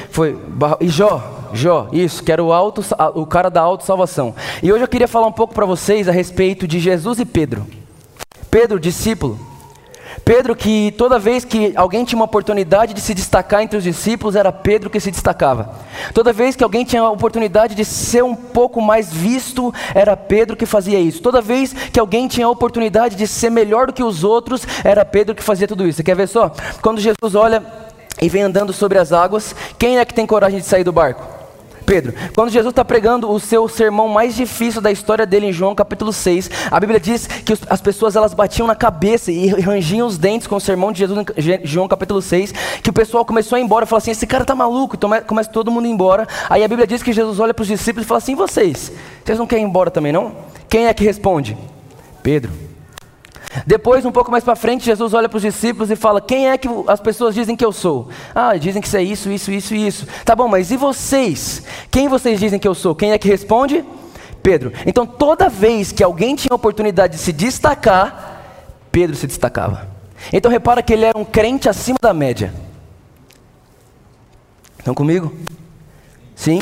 Foi 0.09 0.37
e 0.79 0.87
Jó, 0.89 1.49
Jó, 1.53 1.87
isso, 1.91 2.23
que 2.23 2.31
era 2.31 2.43
o 2.43 2.51
auto, 2.51 2.83
o 3.13 3.25
cara 3.25 3.49
da 3.49 3.61
autossalvação. 3.61 4.33
E 4.63 4.71
hoje 4.71 4.83
eu 4.83 4.87
queria 4.87 5.07
falar 5.07 5.27
um 5.27 5.31
pouco 5.31 5.53
para 5.53 5.65
vocês 5.65 6.07
a 6.07 6.11
respeito 6.11 6.67
de 6.67 6.79
Jesus 6.79 7.19
e 7.19 7.25
Pedro. 7.25 7.65
Pedro, 8.49 8.79
discípulo. 8.79 9.37
Pedro, 10.23 10.55
que 10.55 10.91
toda 10.97 11.19
vez 11.19 11.43
que 11.43 11.73
alguém 11.75 12.05
tinha 12.05 12.17
uma 12.17 12.25
oportunidade 12.25 12.93
de 12.93 13.01
se 13.01 13.13
destacar 13.13 13.61
entre 13.61 13.77
os 13.77 13.83
discípulos, 13.83 14.35
era 14.35 14.51
Pedro 14.51 14.89
que 14.89 14.99
se 14.99 15.11
destacava. 15.11 15.75
Toda 16.13 16.31
vez 16.31 16.55
que 16.55 16.63
alguém 16.63 16.85
tinha 16.85 17.01
a 17.01 17.11
oportunidade 17.11 17.75
de 17.75 17.83
ser 17.83 18.23
um 18.23 18.35
pouco 18.35 18.81
mais 18.81 19.11
visto, 19.11 19.73
era 19.93 20.15
Pedro 20.15 20.55
que 20.55 20.65
fazia 20.65 20.99
isso. 20.99 21.21
Toda 21.21 21.41
vez 21.41 21.73
que 21.73 21.99
alguém 21.99 22.27
tinha 22.27 22.47
a 22.47 22.49
oportunidade 22.49 23.15
de 23.15 23.27
ser 23.27 23.49
melhor 23.49 23.87
do 23.87 23.93
que 23.93 24.03
os 24.03 24.23
outros, 24.23 24.65
era 24.83 25.03
Pedro 25.05 25.35
que 25.35 25.43
fazia 25.43 25.67
tudo 25.67 25.87
isso. 25.87 26.03
Quer 26.03 26.15
ver 26.15 26.27
só? 26.27 26.51
Quando 26.81 26.99
Jesus 26.99 27.35
olha 27.35 27.61
e 28.21 28.29
vem 28.29 28.43
andando 28.43 28.71
sobre 28.71 28.97
as 28.97 29.11
águas, 29.11 29.55
quem 29.77 29.99
é 29.99 30.05
que 30.05 30.13
tem 30.13 30.25
coragem 30.25 30.59
de 30.59 30.65
sair 30.65 30.83
do 30.83 30.91
barco? 30.91 31.35
Pedro. 31.85 32.13
Quando 32.33 32.49
Jesus 32.49 32.71
está 32.71 32.83
pregando 32.83 33.29
o 33.29 33.39
seu 33.39 33.69
sermão 33.69 34.07
mais 34.09 34.35
difícil 34.35 34.81
da 34.81 34.91
história 34.91 35.25
dele 35.25 35.47
em 35.47 35.53
João 35.53 35.75
capítulo 35.75 36.11
6, 36.11 36.49
a 36.71 36.79
Bíblia 36.79 36.99
diz 36.99 37.27
que 37.27 37.53
as 37.69 37.79
pessoas 37.79 38.15
elas 38.15 38.33
batiam 38.33 38.67
na 38.67 38.75
cabeça 38.75 39.31
e 39.31 39.47
rangiam 39.47 40.07
os 40.07 40.17
dentes 40.17 40.47
com 40.47 40.55
o 40.55 40.59
sermão 40.59 40.91
de 40.91 40.99
Jesus 40.99 41.25
em 41.37 41.67
João 41.67 41.87
capítulo 41.87 42.21
6, 42.21 42.51
que 42.81 42.89
o 42.89 42.93
pessoal 42.93 43.23
começou 43.23 43.55
a 43.55 43.59
ir 43.59 43.63
embora 43.63 43.85
falou 43.85 43.99
assim: 43.99 44.11
esse 44.11 44.25
cara 44.25 44.43
tá 44.43 44.55
maluco, 44.55 44.95
então 44.95 45.09
começa 45.27 45.49
todo 45.49 45.71
mundo 45.71 45.87
embora. 45.87 46.27
Aí 46.49 46.63
a 46.63 46.67
Bíblia 46.67 46.87
diz 46.87 47.03
que 47.03 47.13
Jesus 47.13 47.39
olha 47.39 47.53
para 47.53 47.61
os 47.61 47.67
discípulos 47.67 48.05
e 48.05 48.07
fala 48.07 48.17
assim: 48.17 48.35
vocês, 48.35 48.91
vocês 49.23 49.37
não 49.37 49.45
querem 49.45 49.63
ir 49.63 49.67
embora 49.67 49.91
também 49.91 50.11
não? 50.11 50.35
Quem 50.67 50.87
é 50.87 50.93
que 50.93 51.03
responde? 51.03 51.55
Pedro. 52.23 52.64
Depois, 53.65 54.05
um 54.05 54.11
pouco 54.11 54.31
mais 54.31 54.43
para 54.43 54.55
frente, 54.55 54.85
Jesus 54.85 55.13
olha 55.13 55.29
para 55.29 55.37
os 55.37 55.43
discípulos 55.43 55.91
e 55.91 55.95
fala: 55.95 56.19
Quem 56.19 56.49
é 56.49 56.57
que 56.57 56.67
as 56.87 56.99
pessoas 56.99 57.35
dizem 57.35 57.55
que 57.55 57.63
eu 57.63 57.71
sou? 57.71 58.09
Ah, 58.33 58.57
dizem 58.57 58.81
que 58.81 58.89
você 58.89 58.97
é 58.97 59.03
isso, 59.03 59.31
isso, 59.31 59.51
isso 59.51 59.75
e 59.75 59.87
isso. 59.87 60.07
Tá 60.23 60.35
bom, 60.35 60.47
mas 60.47 60.71
e 60.71 60.77
vocês? 60.77 61.63
Quem 61.91 62.07
vocês 62.07 62.39
dizem 62.39 62.59
que 62.59 62.67
eu 62.67 62.75
sou? 62.75 62.95
Quem 62.95 63.11
é 63.11 63.17
que 63.17 63.27
responde? 63.27 63.85
Pedro. 64.41 64.71
Então, 64.85 65.05
toda 65.05 65.49
vez 65.49 65.91
que 65.91 66.03
alguém 66.03 66.35
tinha 66.35 66.51
a 66.51 66.55
oportunidade 66.55 67.15
de 67.15 67.19
se 67.19 67.33
destacar, 67.33 68.41
Pedro 68.91 69.15
se 69.15 69.25
destacava. 69.25 69.87
Então, 70.31 70.51
repara 70.51 70.83
que 70.83 70.93
ele 70.93 71.05
era 71.05 71.17
um 71.17 71.25
crente 71.25 71.67
acima 71.67 71.97
da 72.01 72.13
média. 72.13 72.53
Estão 74.77 74.93
comigo? 74.93 75.33
Sim? 76.35 76.61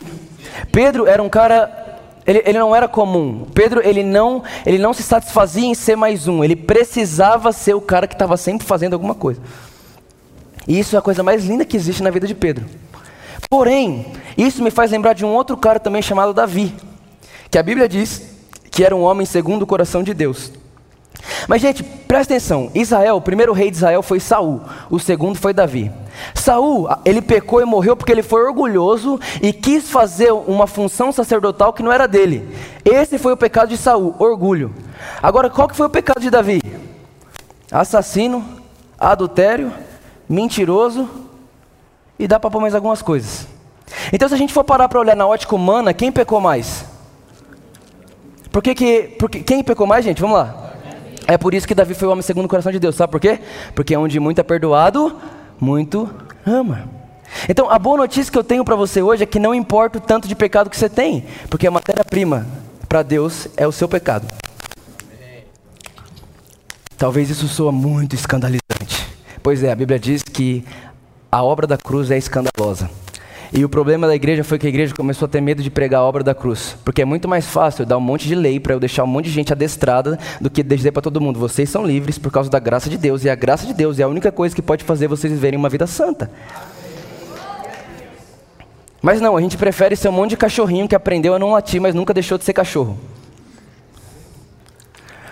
Pedro 0.72 1.08
era 1.08 1.22
um 1.22 1.28
cara 1.28 1.83
ele, 2.26 2.42
ele, 2.46 2.60
não 2.60 2.76
era 2.76 2.88
comum. 2.88 3.46
Pedro, 3.54 3.82
ele 3.84 4.04
não, 4.04 4.44
ele 4.66 4.78
não 4.78 4.94
se 4.94 5.04
satisfazia 5.04 5.66
em 5.66 5.76
ser 5.76 5.96
mais 5.96 6.28
um. 6.28 6.44
Ele 6.44 6.56
precisava 6.56 7.52
ser 7.52 7.74
o 7.74 7.82
cara 7.82 8.08
que 8.08 8.16
estava 8.16 8.38
sempre 8.38 8.66
fazendo 8.66 8.94
alguma 8.94 9.14
coisa. 9.14 9.42
E 10.68 10.80
isso 10.80 10.96
é 10.96 11.00
a 11.00 11.02
coisa 11.02 11.24
mais 11.24 11.46
linda 11.46 11.66
que 11.66 11.76
existe 11.76 12.02
na 12.02 12.10
vida 12.10 12.26
de 12.26 12.36
Pedro. 12.36 12.66
Porém, 13.50 14.06
isso 14.38 14.64
me 14.64 14.72
faz 14.72 14.92
lembrar 14.92 15.14
de 15.14 15.26
um 15.26 15.34
outro 15.34 15.58
cara 15.58 15.80
também 15.80 16.02
chamado 16.02 16.34
Davi, 16.34 16.74
que 17.52 17.58
a 17.58 17.64
Bíblia 17.64 17.88
diz 17.88 18.24
que 18.72 18.84
era 18.84 18.96
um 18.96 19.02
homem 19.02 19.26
segundo 19.26 19.64
o 19.64 19.68
coração 19.68 20.02
de 20.02 20.14
Deus. 20.14 20.52
Mas 21.48 21.62
gente, 21.62 21.84
presta 21.84 22.34
atenção. 22.34 22.72
Israel, 22.74 23.18
o 23.18 23.22
primeiro 23.22 23.54
rei 23.54 23.70
de 23.70 23.78
Israel 23.78 24.02
foi 24.02 24.20
Saul, 24.20 24.62
o 24.90 25.00
segundo 25.00 25.38
foi 25.38 25.54
Davi. 25.54 25.92
Saul, 26.36 26.88
ele 27.06 27.22
pecou 27.22 27.62
e 27.62 27.66
morreu 27.66 27.96
porque 27.96 28.12
ele 28.12 28.24
foi 28.24 28.44
orgulhoso 28.44 29.20
e 29.42 29.52
quis 29.52 29.90
fazer 29.90 30.32
uma 30.32 30.68
função 30.68 31.12
sacerdotal 31.12 31.74
que 31.74 31.84
não 31.84 31.92
era 31.92 32.08
dele. 32.08 32.56
Esse 32.84 33.18
foi 33.18 33.34
o 33.34 33.38
pecado 33.38 33.70
de 33.70 33.78
Saul, 33.78 34.16
orgulho. 34.20 34.74
Agora, 35.22 35.50
qual 35.50 35.68
que 35.68 35.76
foi 35.76 35.88
o 35.88 35.90
pecado 35.90 36.22
de 36.22 36.30
Davi? 36.30 36.62
Assassino, 37.72 38.46
adultério, 39.00 39.72
mentiroso 40.30 41.10
e 42.18 42.28
dá 42.28 42.40
para 42.40 42.52
pôr 42.52 42.62
mais 42.62 42.76
algumas 42.76 43.02
coisas. 43.02 43.48
Então, 44.12 44.28
se 44.28 44.34
a 44.34 44.38
gente 44.38 44.54
for 44.54 44.64
parar 44.64 44.88
para 44.88 45.00
olhar 45.00 45.16
na 45.16 45.26
ótica 45.26 45.56
humana, 45.56 45.94
quem 45.94 46.12
pecou 46.12 46.40
mais? 46.40 46.86
Por 48.52 48.62
que, 48.62 48.76
que, 48.76 49.02
por 49.18 49.30
que 49.30 49.40
quem 49.42 49.64
pecou 49.64 49.88
mais, 49.88 50.06
gente? 50.06 50.22
Vamos 50.22 50.38
lá. 50.38 50.74
É 51.26 51.38
por 51.38 51.54
isso 51.54 51.68
que 51.68 51.74
Davi 51.74 51.94
foi 51.94 52.08
o 52.08 52.12
homem 52.12 52.22
segundo 52.22 52.46
o 52.46 52.50
coração 52.50 52.72
de 52.72 52.80
Deus. 52.80 52.96
Sabe 52.96 53.12
por 53.12 53.20
quê? 53.20 53.40
Porque 53.74 53.96
onde 53.96 54.20
muito 54.20 54.40
é 54.40 54.44
perdoado, 54.44 55.16
muito 55.60 56.10
ama. 56.46 56.88
Então, 57.50 57.70
a 57.70 57.80
boa 57.80 57.98
notícia 57.98 58.32
que 58.32 58.38
eu 58.38 58.44
tenho 58.44 58.64
para 58.64 58.76
você 58.76 59.02
hoje 59.02 59.24
é 59.24 59.26
que 59.26 59.40
não 59.40 59.54
importa 59.54 59.98
o 59.98 60.02
tanto 60.02 60.28
de 60.28 60.36
pecado 60.36 60.70
que 60.70 60.78
você 60.78 60.90
tem, 60.90 61.26
porque 61.50 61.68
a 61.68 61.72
matéria-prima 61.72 62.46
para 62.88 63.02
Deus 63.02 63.48
é 63.58 63.68
o 63.68 63.72
seu 63.72 63.88
pecado. 63.88 64.28
Talvez 66.98 67.30
isso 67.30 67.48
soa 67.48 67.72
muito 67.72 68.16
escandalizante. 68.16 69.08
Pois 69.42 69.64
é, 69.64 69.72
a 69.72 69.76
Bíblia 69.76 70.00
diz 70.00 70.24
que 70.24 70.64
a 71.32 71.44
obra 71.44 71.68
da 71.68 71.78
cruz 71.78 72.12
é 72.12 72.18
escandalosa. 72.18 72.90
E 73.56 73.64
o 73.64 73.70
problema 73.70 74.08
da 74.08 74.16
igreja 74.16 74.44
foi 74.44 74.58
que 74.58 74.66
a 74.66 74.70
igreja 74.70 74.96
começou 74.96 75.28
a 75.28 75.30
ter 75.30 75.40
medo 75.40 75.62
de 75.62 75.70
pregar 75.70 76.02
a 76.02 76.04
obra 76.04 76.24
da 76.24 76.34
cruz. 76.34 76.76
Porque 76.84 77.04
é 77.04 77.06
muito 77.06 77.28
mais 77.28 77.46
fácil 77.46 77.84
eu 77.84 77.86
dar 77.86 77.98
um 77.98 78.02
monte 78.02 78.28
de 78.28 78.34
lei 78.34 78.60
para 78.60 78.74
eu 78.74 78.80
deixar 78.80 79.04
um 79.04 79.08
monte 79.08 79.26
de 79.26 79.32
gente 79.32 79.54
adestrada 79.54 80.18
do 80.42 80.50
que 80.50 80.64
dizer 80.64 80.92
para 80.92 81.04
todo 81.04 81.22
mundo: 81.22 81.40
vocês 81.40 81.70
são 81.70 81.86
livres 81.86 82.18
por 82.18 82.32
causa 82.32 82.50
da 82.50 82.58
graça 82.58 82.90
de 82.90 82.98
Deus. 82.98 83.24
E 83.24 83.30
a 83.30 83.36
graça 83.36 83.68
de 83.68 83.74
Deus 83.74 84.00
é 84.00 84.04
a 84.04 84.08
única 84.08 84.32
coisa 84.32 84.56
que 84.56 84.62
pode 84.62 84.84
fazer 84.84 85.08
vocês 85.08 85.32
viverem 85.32 85.60
uma 85.60 85.70
vida 85.70 85.86
santa. 85.86 86.32
Mas 89.04 89.22
não, 89.22 89.38
a 89.38 89.42
gente 89.42 89.56
prefere 89.56 89.96
ser 89.96 90.10
um 90.10 90.14
monte 90.14 90.32
de 90.32 90.38
cachorrinho 90.38 90.88
que 90.88 90.96
aprendeu 90.96 91.36
a 91.36 91.40
não 91.40 91.52
latir, 91.52 91.80
mas 91.80 91.94
nunca 91.94 92.12
deixou 92.12 92.40
de 92.40 92.44
ser 92.46 92.54
cachorro. 92.54 92.98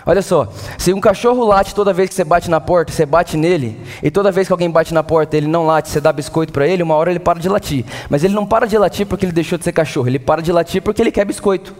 Olha 0.04 0.22
só, 0.22 0.48
se 0.78 0.92
um 0.92 1.00
cachorro 1.00 1.44
late 1.44 1.74
toda 1.74 1.92
vez 1.92 2.08
que 2.08 2.14
você 2.14 2.24
bate 2.24 2.50
na 2.50 2.60
porta, 2.60 2.92
você 2.92 3.06
bate 3.06 3.36
nele, 3.36 3.80
e 4.02 4.10
toda 4.10 4.32
vez 4.32 4.46
que 4.46 4.52
alguém 4.52 4.70
bate 4.70 4.92
na 4.92 5.02
porta 5.02 5.36
ele 5.36 5.46
não 5.46 5.66
late, 5.66 5.88
você 5.88 6.00
dá 6.00 6.12
biscoito 6.12 6.52
para 6.52 6.66
ele, 6.66 6.82
uma 6.82 6.94
hora 6.94 7.10
ele 7.10 7.20
para 7.20 7.38
de 7.38 7.48
latir. 7.48 7.84
Mas 8.10 8.24
ele 8.24 8.34
não 8.34 8.44
para 8.44 8.66
de 8.66 8.76
latir 8.76 9.06
porque 9.06 9.24
ele 9.24 9.32
deixou 9.32 9.56
de 9.56 9.64
ser 9.64 9.72
cachorro, 9.72 10.08
ele 10.08 10.18
para 10.18 10.42
de 10.42 10.50
latir 10.50 10.82
porque 10.82 11.00
ele 11.00 11.12
quer 11.12 11.24
biscoito. 11.24 11.74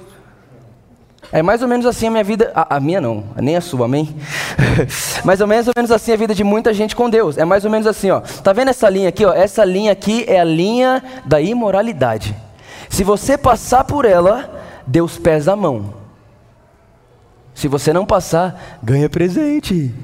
É 1.32 1.42
mais 1.42 1.62
ou 1.62 1.68
menos 1.68 1.86
assim 1.86 2.08
a 2.08 2.10
minha 2.10 2.22
vida, 2.22 2.52
a, 2.54 2.76
a 2.76 2.80
minha 2.80 3.00
não, 3.00 3.24
nem 3.36 3.56
a 3.56 3.60
sua, 3.60 3.86
amém? 3.86 4.14
mais 5.24 5.40
ou 5.40 5.46
menos, 5.46 5.66
ou 5.66 5.72
menos 5.74 5.90
assim 5.90 6.12
a 6.12 6.16
vida 6.16 6.34
de 6.34 6.44
muita 6.44 6.74
gente 6.74 6.94
com 6.94 7.08
Deus. 7.08 7.38
É 7.38 7.44
mais 7.44 7.64
ou 7.64 7.70
menos 7.70 7.86
assim, 7.86 8.10
ó. 8.10 8.20
Tá 8.20 8.52
vendo 8.52 8.68
essa 8.68 8.88
linha 8.90 9.08
aqui, 9.08 9.24
ó? 9.24 9.32
Essa 9.32 9.64
linha 9.64 9.92
aqui 9.92 10.24
é 10.28 10.38
a 10.38 10.44
linha 10.44 11.02
da 11.24 11.40
imoralidade. 11.40 12.36
Se 12.90 13.02
você 13.02 13.38
passar 13.38 13.84
por 13.84 14.04
ela, 14.04 14.62
Deus 14.86 15.16
pesa 15.16 15.54
a 15.54 15.56
mão. 15.56 16.01
Se 17.62 17.68
você 17.68 17.92
não 17.92 18.04
passar, 18.04 18.80
ganha 18.82 19.08
presente. 19.08 19.94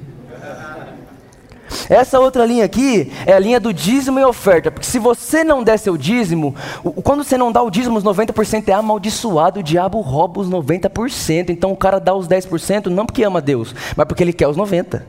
Essa 1.91 2.21
outra 2.21 2.47
linha 2.47 2.65
aqui 2.65 3.11
é 3.27 3.33
a 3.33 3.39
linha 3.41 3.59
do 3.59 3.75
dízimo 3.75 4.21
e 4.21 4.25
oferta. 4.25 4.71
Porque 4.71 4.87
se 4.87 5.01
você 5.01 5.43
não 5.43 5.65
der 5.65 5.77
seu 5.77 5.97
dízimo, 5.97 6.55
quando 7.03 7.25
você 7.25 7.37
não 7.37 7.51
dá 7.51 7.61
o 7.61 7.69
dízimo, 7.69 7.99
os 7.99 8.05
90% 8.05 8.69
é 8.69 8.73
amaldiçoado, 8.75 9.59
o 9.59 9.63
diabo 9.65 10.01
rouba 10.01 10.41
os 10.41 10.49
90%. 10.49 11.51
Então 11.51 11.73
o 11.73 11.77
cara 11.77 11.99
dá 11.99 12.15
os 12.15 12.29
10% 12.29 12.87
não 12.87 13.05
porque 13.05 13.25
ama 13.25 13.41
Deus, 13.41 13.75
mas 13.97 14.07
porque 14.07 14.23
ele 14.23 14.33
quer 14.33 14.47
os 14.47 14.57
90%. 14.57 15.03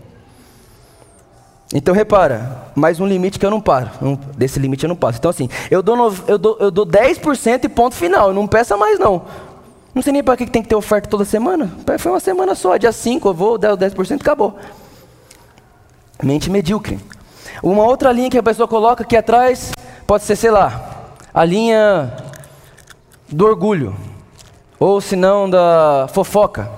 Então 1.71 1.93
repara, 1.93 2.71
mais 2.73 2.99
um 2.99 3.05
limite 3.05 3.37
que 3.37 3.45
eu 3.45 3.51
não 3.51 3.61
paro. 3.61 3.91
desse 4.35 4.57
limite 4.57 4.85
eu 4.85 4.89
não 4.89 4.95
passo. 4.95 5.19
Então 5.19 5.29
assim, 5.29 5.47
eu 5.69 5.83
dou, 5.83 5.95
no, 5.95 6.15
eu 6.27 6.39
dou, 6.39 6.57
eu 6.59 6.71
dou 6.71 6.83
10% 6.83 7.65
e 7.65 7.69
ponto 7.69 7.93
final. 7.93 8.33
Não 8.33 8.47
peça 8.47 8.75
mais 8.75 8.97
não. 8.97 9.21
Não 9.93 10.01
sei 10.01 10.13
nem 10.13 10.23
para 10.23 10.37
que 10.37 10.45
tem 10.45 10.61
que 10.61 10.69
ter 10.69 10.75
oferta 10.75 11.09
toda 11.09 11.25
semana. 11.25 11.71
Foi 11.97 12.11
uma 12.11 12.19
semana 12.19 12.55
só, 12.55 12.77
dia 12.77 12.91
5 12.91 13.27
eu 13.27 13.33
vou, 13.33 13.57
dar 13.57 13.73
o 13.73 13.77
10%, 13.77 14.21
acabou. 14.21 14.57
Mente 16.21 16.49
medíocre. 16.49 16.99
Uma 17.63 17.83
outra 17.83 18.11
linha 18.11 18.29
que 18.29 18.37
a 18.37 18.43
pessoa 18.43 18.67
coloca 18.67 19.03
aqui 19.03 19.17
atrás 19.17 19.71
pode 20.05 20.23
ser, 20.23 20.35
sei 20.35 20.51
lá, 20.51 21.13
a 21.33 21.43
linha 21.43 22.13
do 23.27 23.45
orgulho, 23.45 23.95
ou 24.79 25.01
se 25.01 25.15
não 25.15 25.49
da 25.49 26.07
fofoca. 26.13 26.69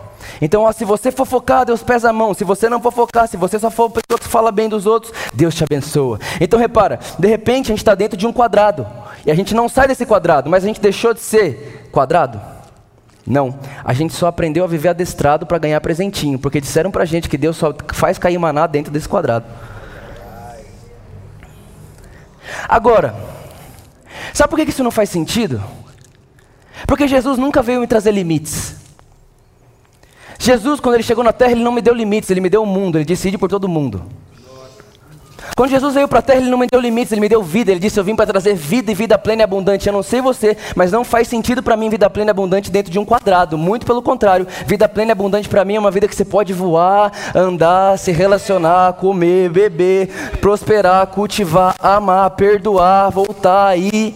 Então, 0.41 0.63
ó, 0.63 0.71
se 0.71 0.83
você 0.83 1.11
fofocar, 1.11 1.65
Deus 1.65 1.83
pesa 1.83 2.09
a 2.09 2.13
mão. 2.13 2.33
Se 2.33 2.43
você 2.43 2.67
não 2.67 2.81
fofocar, 2.81 3.27
se 3.27 3.37
você 3.37 3.59
só 3.59 3.69
for 3.69 3.89
pessoa 3.89 4.19
que 4.19 4.27
fala 4.27 4.51
bem 4.51 4.67
dos 4.67 4.85
outros, 4.85 5.13
Deus 5.33 5.53
te 5.53 5.63
abençoa. 5.63 6.19
Então, 6.39 6.59
repara, 6.59 6.99
de 7.19 7.27
repente 7.27 7.67
a 7.67 7.73
gente 7.73 7.79
está 7.81 7.93
dentro 7.93 8.17
de 8.17 8.25
um 8.25 8.33
quadrado. 8.33 8.87
E 9.25 9.29
a 9.29 9.35
gente 9.35 9.53
não 9.53 9.69
sai 9.69 9.87
desse 9.87 10.05
quadrado, 10.05 10.49
mas 10.49 10.63
a 10.63 10.67
gente 10.67 10.81
deixou 10.81 11.13
de 11.13 11.19
ser 11.19 11.89
quadrado. 11.91 12.41
Não, 13.25 13.59
a 13.83 13.93
gente 13.93 14.13
só 14.13 14.27
aprendeu 14.27 14.63
a 14.63 14.67
viver 14.67 14.89
adestrado 14.89 15.45
para 15.45 15.57
ganhar 15.57 15.79
presentinho, 15.81 16.39
porque 16.39 16.59
disseram 16.59 16.89
para 16.89 17.03
a 17.03 17.05
gente 17.05 17.29
que 17.29 17.37
Deus 17.37 17.55
só 17.55 17.73
faz 17.93 18.17
cair 18.17 18.37
maná 18.37 18.65
dentro 18.65 18.91
desse 18.91 19.07
quadrado. 19.07 19.45
Agora, 22.67 23.15
sabe 24.33 24.49
por 24.49 24.59
que 24.59 24.69
isso 24.69 24.83
não 24.83 24.91
faz 24.91 25.09
sentido? 25.09 25.61
Porque 26.87 27.07
Jesus 27.07 27.37
nunca 27.37 27.61
veio 27.61 27.79
me 27.79 27.87
trazer 27.87 28.11
limites. 28.11 28.75
Jesus, 30.39 30.79
quando 30.79 30.95
ele 30.95 31.03
chegou 31.03 31.23
na 31.23 31.31
terra, 31.31 31.51
ele 31.51 31.63
não 31.63 31.71
me 31.71 31.81
deu 31.81 31.93
limites, 31.93 32.29
ele 32.31 32.41
me 32.41 32.49
deu 32.49 32.63
o 32.63 32.65
mundo, 32.65 32.97
ele 32.97 33.05
decide 33.05 33.37
por 33.37 33.47
todo 33.47 33.69
mundo. 33.69 34.03
Quando 35.55 35.69
Jesus 35.69 35.93
veio 35.93 36.07
para 36.07 36.19
a 36.19 36.21
terra, 36.21 36.39
ele 36.39 36.49
não 36.49 36.57
me 36.57 36.67
deu 36.71 36.79
limites, 36.79 37.11
ele 37.11 37.21
me 37.21 37.29
deu 37.29 37.43
vida. 37.43 37.71
Ele 37.71 37.79
disse: 37.79 37.99
Eu 37.99 38.03
vim 38.03 38.15
para 38.15 38.25
trazer 38.25 38.53
vida 38.53 38.91
e 38.91 38.95
vida 38.95 39.17
plena 39.17 39.41
e 39.41 39.43
abundante. 39.43 39.87
Eu 39.87 39.93
não 39.93 40.03
sei 40.03 40.21
você, 40.21 40.55
mas 40.75 40.91
não 40.91 41.03
faz 41.03 41.27
sentido 41.27 41.63
para 41.63 41.75
mim 41.75 41.89
vida 41.89 42.09
plena 42.09 42.29
e 42.29 42.31
abundante 42.31 42.71
dentro 42.71 42.91
de 42.91 42.99
um 42.99 43.05
quadrado. 43.05 43.57
Muito 43.57 43.85
pelo 43.85 44.01
contrário, 44.01 44.47
vida 44.65 44.87
plena 44.87 45.11
e 45.11 45.13
abundante 45.13 45.49
para 45.49 45.65
mim 45.65 45.75
é 45.75 45.79
uma 45.79 45.91
vida 45.91 46.07
que 46.07 46.15
você 46.15 46.25
pode 46.25 46.53
voar, 46.53 47.11
andar, 47.33 47.97
se 47.97 48.11
relacionar, 48.11 48.93
comer, 48.93 49.49
beber, 49.49 50.07
prosperar, 50.39 51.07
cultivar, 51.07 51.75
amar, 51.79 52.29
perdoar, 52.31 53.09
voltar 53.09 53.77
e. 53.77 54.13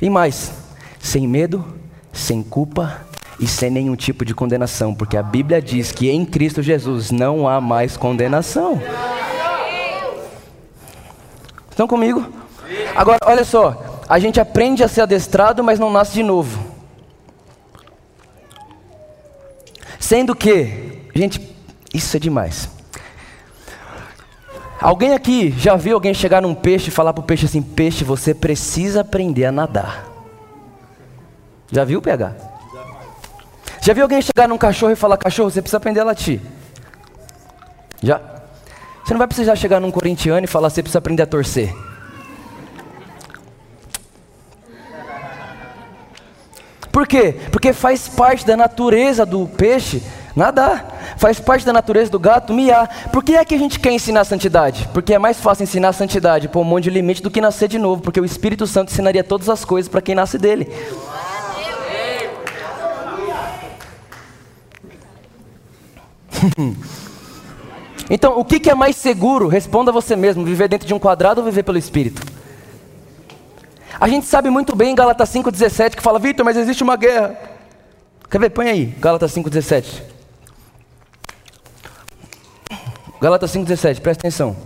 E 0.00 0.10
mais, 0.10 0.52
sem 1.00 1.26
medo, 1.26 1.64
sem 2.12 2.42
culpa 2.42 3.05
e 3.38 3.46
sem 3.46 3.70
nenhum 3.70 3.94
tipo 3.94 4.24
de 4.24 4.34
condenação, 4.34 4.94
porque 4.94 5.16
a 5.16 5.22
Bíblia 5.22 5.60
diz 5.60 5.92
que 5.92 6.10
em 6.10 6.24
Cristo 6.24 6.62
Jesus 6.62 7.10
não 7.10 7.46
há 7.46 7.60
mais 7.60 7.96
condenação. 7.96 8.80
Estão 11.70 11.86
comigo? 11.86 12.26
Agora, 12.94 13.18
olha 13.26 13.44
só, 13.44 14.02
a 14.08 14.18
gente 14.18 14.40
aprende 14.40 14.82
a 14.82 14.88
ser 14.88 15.02
adestrado, 15.02 15.62
mas 15.62 15.78
não 15.78 15.90
nasce 15.90 16.14
de 16.14 16.22
novo. 16.22 16.58
Sendo 20.00 20.34
que, 20.34 21.02
gente, 21.14 21.54
isso 21.92 22.16
é 22.16 22.20
demais. 22.20 22.70
Alguém 24.80 25.14
aqui 25.14 25.54
já 25.58 25.74
viu 25.74 25.94
alguém 25.94 26.14
chegar 26.14 26.40
num 26.40 26.54
peixe 26.54 26.88
e 26.88 26.92
falar 26.92 27.12
para 27.12 27.22
o 27.22 27.26
peixe 27.26 27.46
assim: 27.46 27.60
peixe, 27.60 28.04
você 28.04 28.34
precisa 28.34 29.00
aprender 29.00 29.44
a 29.44 29.52
nadar. 29.52 30.06
Já 31.72 31.84
viu 31.84 32.00
pegar? 32.00 32.36
Já 33.86 33.92
viu 33.92 34.02
alguém 34.02 34.20
chegar 34.20 34.48
num 34.48 34.58
cachorro 34.58 34.90
e 34.90 34.96
falar: 34.96 35.16
cachorro, 35.16 35.48
você 35.48 35.62
precisa 35.62 35.76
aprender 35.76 36.00
a 36.00 36.04
latir? 36.04 36.40
Já? 38.02 38.20
Você 39.04 39.14
não 39.14 39.18
vai 39.18 39.28
precisar 39.28 39.54
chegar 39.54 39.78
num 39.78 39.92
corintiano 39.92 40.44
e 40.44 40.48
falar: 40.48 40.70
você 40.70 40.82
precisa 40.82 40.98
aprender 40.98 41.22
a 41.22 41.26
torcer. 41.26 41.72
Por 46.90 47.06
quê? 47.06 47.36
Porque 47.52 47.72
faz 47.72 48.08
parte 48.08 48.44
da 48.44 48.56
natureza 48.56 49.24
do 49.24 49.46
peixe 49.46 50.02
nadar. 50.34 51.14
Faz 51.16 51.38
parte 51.38 51.64
da 51.64 51.72
natureza 51.72 52.10
do 52.10 52.18
gato 52.18 52.52
miar. 52.52 53.08
Por 53.12 53.22
que 53.22 53.36
é 53.36 53.44
que 53.44 53.54
a 53.54 53.58
gente 53.58 53.78
quer 53.78 53.92
ensinar 53.92 54.24
santidade? 54.24 54.88
Porque 54.92 55.14
é 55.14 55.18
mais 55.18 55.38
fácil 55.38 55.62
ensinar 55.62 55.92
santidade 55.92 56.48
por 56.48 56.58
um 56.58 56.64
monte 56.64 56.84
de 56.84 56.90
limite 56.90 57.22
do 57.22 57.30
que 57.30 57.40
nascer 57.40 57.68
de 57.68 57.78
novo. 57.78 58.02
Porque 58.02 58.20
o 58.20 58.24
Espírito 58.24 58.66
Santo 58.66 58.90
ensinaria 58.90 59.22
todas 59.22 59.48
as 59.48 59.64
coisas 59.64 59.88
para 59.88 60.02
quem 60.02 60.16
nasce 60.16 60.38
dele. 60.38 60.68
então, 68.10 68.38
o 68.38 68.44
que, 68.44 68.70
é 68.70 68.74
mais 68.74 68.96
seguro? 68.96 69.48
Responda 69.48 69.92
você 69.92 70.16
mesmo: 70.16 70.44
viver 70.44 70.68
dentro 70.68 70.86
de 70.86 70.94
um 70.94 70.98
quadrado 70.98 71.40
ou 71.40 71.44
viver 71.44 71.62
pelo 71.62 71.78
Espírito? 71.78 72.22
A 73.98 74.08
gente 74.08 74.26
sabe 74.26 74.50
muito 74.50 74.76
bem 74.76 74.92
em 74.92 74.94
Gálatas 74.94 75.30
5,17 75.30 75.96
que 75.96 76.02
fala, 76.02 76.18
Vitor, 76.18 76.44
mas 76.44 76.56
existe 76.56 76.82
uma 76.82 76.96
guerra. 76.96 77.36
Quer 78.30 78.38
ver? 78.38 78.50
Põe 78.50 78.68
aí, 78.68 78.84
Gálatas 78.98 79.34
5,17. 79.34 80.02
Gálatas 83.20 83.50
5,17, 83.52 84.00
presta 84.00 84.26
atenção. 84.26 84.56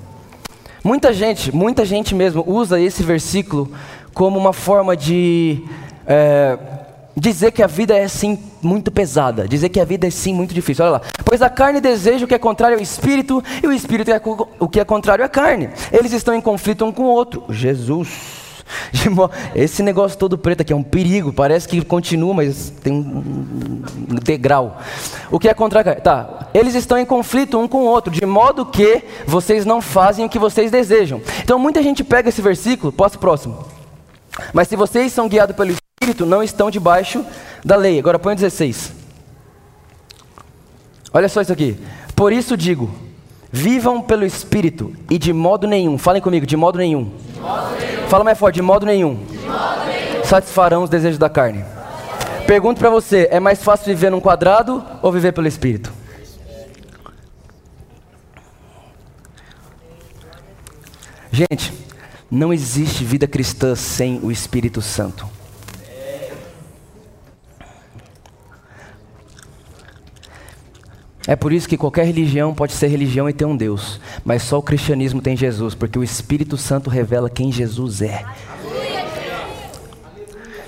Muita 0.83 1.13
gente, 1.13 1.55
muita 1.55 1.85
gente 1.85 2.15
mesmo, 2.15 2.43
usa 2.47 2.81
esse 2.81 3.03
versículo 3.03 3.71
como 4.13 4.39
uma 4.39 4.53
forma 4.53 4.97
de 4.97 5.65
é, 6.07 6.59
dizer 7.17 7.53
que 7.53 7.63
a 7.63 7.67
vida 7.67 7.97
é 7.97 8.07
sim 8.09 8.39
muito 8.63 8.91
pesada, 8.91 9.47
dizer 9.47 9.69
que 9.69 9.81
a 9.81 9.85
vida 9.85 10.07
é 10.07 10.11
sim 10.11 10.35
muito 10.35 10.55
difícil. 10.55 10.85
Olha 10.85 10.93
lá. 10.93 11.01
Pois 11.25 11.43
a 11.43 11.51
carne 11.51 11.81
deseja 11.81 12.25
o 12.25 12.29
que 12.29 12.35
é 12.35 12.39
contrário 12.39 12.77
ao 12.77 12.83
espírito 12.83 13.43
e 13.63 13.67
o 13.67 13.73
espírito 13.73 14.11
é 14.11 14.21
o 14.59 14.69
que 14.69 14.81
é 14.81 14.85
contrário 14.85 15.25
à 15.25 15.29
carne. 15.29 15.71
Eles 15.93 16.13
estão 16.13 16.35
em 16.35 16.41
conflito 16.41 16.85
um 16.85 16.93
com 16.93 17.03
o 17.03 17.09
outro. 17.09 17.45
Jesus. 17.49 18.41
Esse 19.55 19.83
negócio 19.83 20.19
todo 20.19 20.39
preto 20.39 20.63
aqui 20.63 20.73
é 20.73 20.77
um 20.77 20.83
perigo, 20.83 21.33
parece 21.33 21.67
que 21.67 21.85
continua, 21.85 22.35
mas 22.35 22.73
tem 22.83 22.93
um 22.93 23.83
degrau. 24.23 24.79
O 25.31 25.39
que 25.39 25.49
é 25.49 25.55
contrário? 25.55 26.01
Tá, 26.01 26.49
eles 26.55 26.75
estão 26.75 26.99
em 26.99 27.05
conflito 27.05 27.59
um 27.59 27.67
com 27.67 27.79
o 27.79 27.87
outro, 27.87 28.13
de 28.13 28.25
modo 28.25 28.65
que 28.65 29.03
vocês 29.27 29.65
não 29.65 29.81
fazem 29.81 30.25
o 30.25 30.29
que 30.29 30.39
vocês 30.39 30.71
desejam. 30.71 31.21
Então 31.43 31.59
muita 31.59 31.83
gente 31.83 32.05
pega 32.05 32.29
esse 32.29 32.43
versículo, 32.43 32.93
posso 32.93 33.19
próximo. 33.19 33.65
Mas 34.53 34.69
se 34.69 34.77
vocês 34.77 35.13
são 35.13 35.29
guiados 35.29 35.57
pelo 35.57 35.80
Espírito, 36.03 36.25
não 36.25 36.43
estão 36.43 36.71
debaixo 36.71 37.23
da 37.63 37.77
lei. 37.77 37.99
Agora 37.99 38.19
põe 38.19 38.35
16. 38.35 38.91
Olha 41.13 41.29
só 41.29 41.43
isso 41.43 41.53
aqui. 41.53 41.79
Por 42.17 42.33
isso 42.33 42.57
digo: 42.57 42.91
vivam 43.53 44.01
pelo 44.01 44.25
Espírito 44.25 44.95
e 45.11 45.19
de 45.19 45.31
modo 45.31 45.67
nenhum, 45.67 45.99
falem 45.99 46.23
comigo, 46.23 46.47
de 46.47 46.57
modo 46.57 46.79
nenhum. 46.79 47.05
De 47.05 47.41
modo 47.41 47.77
nenhum. 47.77 48.09
Fala 48.09 48.25
mais 48.25 48.39
forte, 48.39 48.55
de 48.55 48.63
modo 48.63 48.87
nenhum. 48.87 49.15
De 49.27 49.37
modo 49.41 49.85
nenhum. 49.85 50.25
Satisfarão 50.25 50.85
os 50.85 50.89
desejos 50.89 51.19
da 51.19 51.29
carne. 51.29 51.63
Pergunto 52.47 52.81
para 52.81 52.89
você: 52.89 53.29
é 53.31 53.39
mais 53.39 53.63
fácil 53.63 53.85
viver 53.85 54.11
num 54.11 54.21
quadrado 54.21 54.83
ou 55.03 55.13
viver 55.13 55.33
pelo 55.33 55.49
Espírito? 55.49 55.93
Gente, 61.31 61.75
Não 62.31 62.55
existe 62.55 63.05
vida 63.05 63.27
cristã 63.27 63.75
sem 63.75 64.19
o 64.23 64.31
Espírito 64.31 64.81
Santo. 64.81 65.40
É 71.27 71.37
por 71.37 71.53
isso 71.53 71.69
que 71.69 71.77
qualquer 71.77 72.07
religião 72.07 72.55
pode 72.55 72.73
ser 72.73 72.89
religião 72.89 73.29
e 73.29 73.33
ter 73.33 73.45
um 73.45 73.57
Deus, 73.57 74.01
mas 74.25 74.43
só 74.43 74.59
o 74.59 74.63
cristianismo 74.63 75.21
tem 75.21 75.37
Jesus, 75.37 75.75
porque 75.75 75.99
o 75.99 76.05
Espírito 76.05 76.57
Santo 76.57 76.89
revela 76.89 77.29
quem 77.29 77.53
Jesus 77.53 78.01
é. 78.01 78.25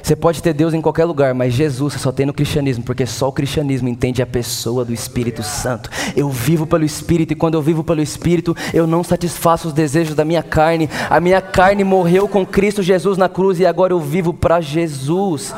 Você 0.02 0.16
pode 0.16 0.42
ter 0.42 0.52
Deus 0.52 0.74
em 0.74 0.80
qualquer 0.80 1.04
lugar, 1.04 1.32
mas 1.32 1.54
Jesus 1.54 1.94
você 1.94 1.98
só 1.98 2.10
tem 2.10 2.26
no 2.26 2.34
cristianismo, 2.34 2.82
porque 2.82 3.06
só 3.06 3.28
o 3.28 3.32
cristianismo 3.32 3.88
entende 3.88 4.20
a 4.20 4.26
pessoa 4.26 4.84
do 4.84 4.92
Espírito 4.92 5.44
Santo. 5.44 5.88
Eu 6.16 6.28
vivo 6.28 6.66
pelo 6.66 6.84
Espírito 6.84 7.32
e 7.32 7.36
quando 7.36 7.54
eu 7.54 7.62
vivo 7.62 7.84
pelo 7.84 8.02
Espírito, 8.02 8.54
eu 8.74 8.86
não 8.86 9.04
satisfaço 9.04 9.68
os 9.68 9.74
desejos 9.74 10.16
da 10.16 10.24
minha 10.24 10.42
carne. 10.42 10.90
A 11.08 11.20
minha 11.20 11.40
carne 11.40 11.84
morreu 11.84 12.26
com 12.26 12.44
Cristo 12.44 12.82
Jesus 12.82 13.16
na 13.16 13.28
cruz 13.28 13.60
e 13.60 13.64
agora 13.64 13.92
eu 13.92 14.00
vivo 14.00 14.34
para 14.34 14.60
Jesus. 14.60 15.54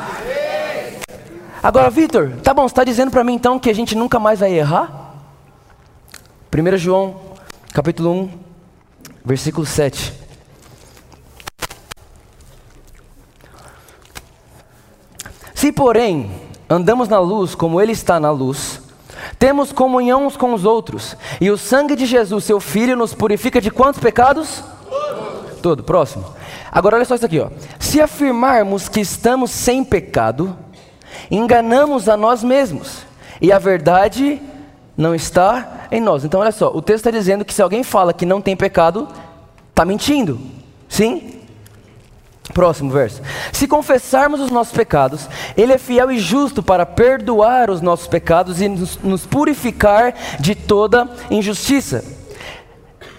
Agora, 1.65 1.89
Vitor, 1.89 2.31
tá 2.43 2.53
bom, 2.53 2.61
você 2.61 2.73
está 2.73 2.83
dizendo 2.83 3.09
para 3.09 3.23
mim 3.23 3.33
então 3.33 3.57
que 3.57 3.71
a 3.71 3.73
gente 3.73 3.95
nunca 3.95 4.19
mais 4.19 4.39
vai 4.39 4.53
errar? 4.53 5.15
1 6.55 6.77
João, 6.77 7.19
capítulo 7.73 8.11
1, 8.11 8.29
versículo 9.25 9.65
7. 9.65 10.13
Se, 15.55 15.71
porém, 15.71 16.29
andamos 16.69 17.09
na 17.09 17.19
luz 17.19 17.55
como 17.55 17.81
Ele 17.81 17.93
está 17.93 18.19
na 18.19 18.29
luz, 18.29 18.79
temos 19.39 19.71
comunhão 19.71 20.27
uns 20.27 20.37
com 20.37 20.53
os 20.53 20.65
outros, 20.65 21.17
e 21.41 21.49
o 21.49 21.57
sangue 21.57 21.95
de 21.95 22.05
Jesus, 22.05 22.43
seu 22.43 22.59
Filho, 22.59 22.95
nos 22.95 23.15
purifica 23.15 23.59
de 23.59 23.71
quantos 23.71 23.99
pecados? 23.99 24.63
Todo. 24.87 25.61
Todo. 25.63 25.83
Próximo. 25.83 26.25
Agora 26.71 26.97
olha 26.97 27.05
só 27.05 27.15
isso 27.15 27.25
aqui, 27.25 27.39
ó. 27.39 27.49
Se 27.79 27.99
afirmarmos 27.99 28.87
que 28.87 28.99
estamos 28.99 29.49
sem 29.49 29.83
pecado, 29.83 30.55
enganamos 31.29 32.07
a 32.09 32.17
nós 32.17 32.43
mesmos, 32.43 33.05
e 33.41 33.51
a 33.51 33.59
verdade 33.59 34.41
não 34.97 35.13
está 35.13 35.87
em 35.91 36.01
nós. 36.01 36.23
Então 36.23 36.39
olha 36.39 36.51
só, 36.51 36.71
o 36.73 36.81
texto 36.81 37.07
está 37.07 37.11
dizendo 37.11 37.45
que 37.45 37.53
se 37.53 37.61
alguém 37.61 37.83
fala 37.83 38.13
que 38.13 38.25
não 38.25 38.41
tem 38.41 38.55
pecado, 38.55 39.07
está 39.69 39.83
mentindo. 39.83 40.39
Sim? 40.87 41.41
Próximo 42.53 42.91
verso. 42.91 43.21
Se 43.51 43.67
confessarmos 43.67 44.39
os 44.39 44.51
nossos 44.51 44.73
pecados, 44.73 45.27
Ele 45.57 45.73
é 45.73 45.77
fiel 45.77 46.11
e 46.11 46.19
justo 46.19 46.61
para 46.61 46.85
perdoar 46.85 47.69
os 47.69 47.81
nossos 47.81 48.07
pecados 48.07 48.61
e 48.61 48.69
nos, 48.69 48.97
nos 48.99 49.25
purificar 49.25 50.13
de 50.39 50.55
toda 50.55 51.09
injustiça. 51.29 52.03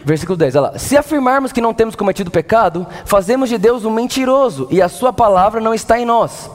Versículo 0.04 0.38
10, 0.38 0.54
olha 0.54 0.70
lá. 0.70 0.78
Se 0.78 0.96
afirmarmos 0.96 1.52
que 1.52 1.60
não 1.60 1.74
temos 1.74 1.96
cometido 1.96 2.30
pecado, 2.30 2.86
fazemos 3.04 3.48
de 3.48 3.58
Deus 3.58 3.84
um 3.84 3.90
mentiroso 3.90 4.68
e 4.70 4.80
a 4.80 4.88
Sua 4.88 5.12
palavra 5.12 5.60
não 5.60 5.74
está 5.74 5.98
em 5.98 6.04
nós. 6.04 6.48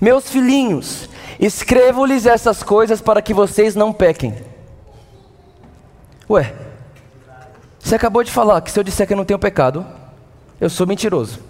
Meus 0.00 0.30
filhinhos, 0.30 1.08
escrevo-lhes 1.38 2.26
essas 2.26 2.62
coisas 2.62 3.00
para 3.00 3.22
que 3.22 3.34
vocês 3.34 3.74
não 3.74 3.92
pequem. 3.92 4.34
Ué, 6.28 6.54
você 7.78 7.96
acabou 7.96 8.22
de 8.22 8.30
falar 8.30 8.60
que 8.60 8.70
se 8.70 8.78
eu 8.78 8.84
disser 8.84 9.06
que 9.06 9.12
eu 9.12 9.16
não 9.16 9.24
tenho 9.24 9.38
pecado, 9.38 9.84
eu 10.60 10.70
sou 10.70 10.86
mentiroso. 10.86 11.40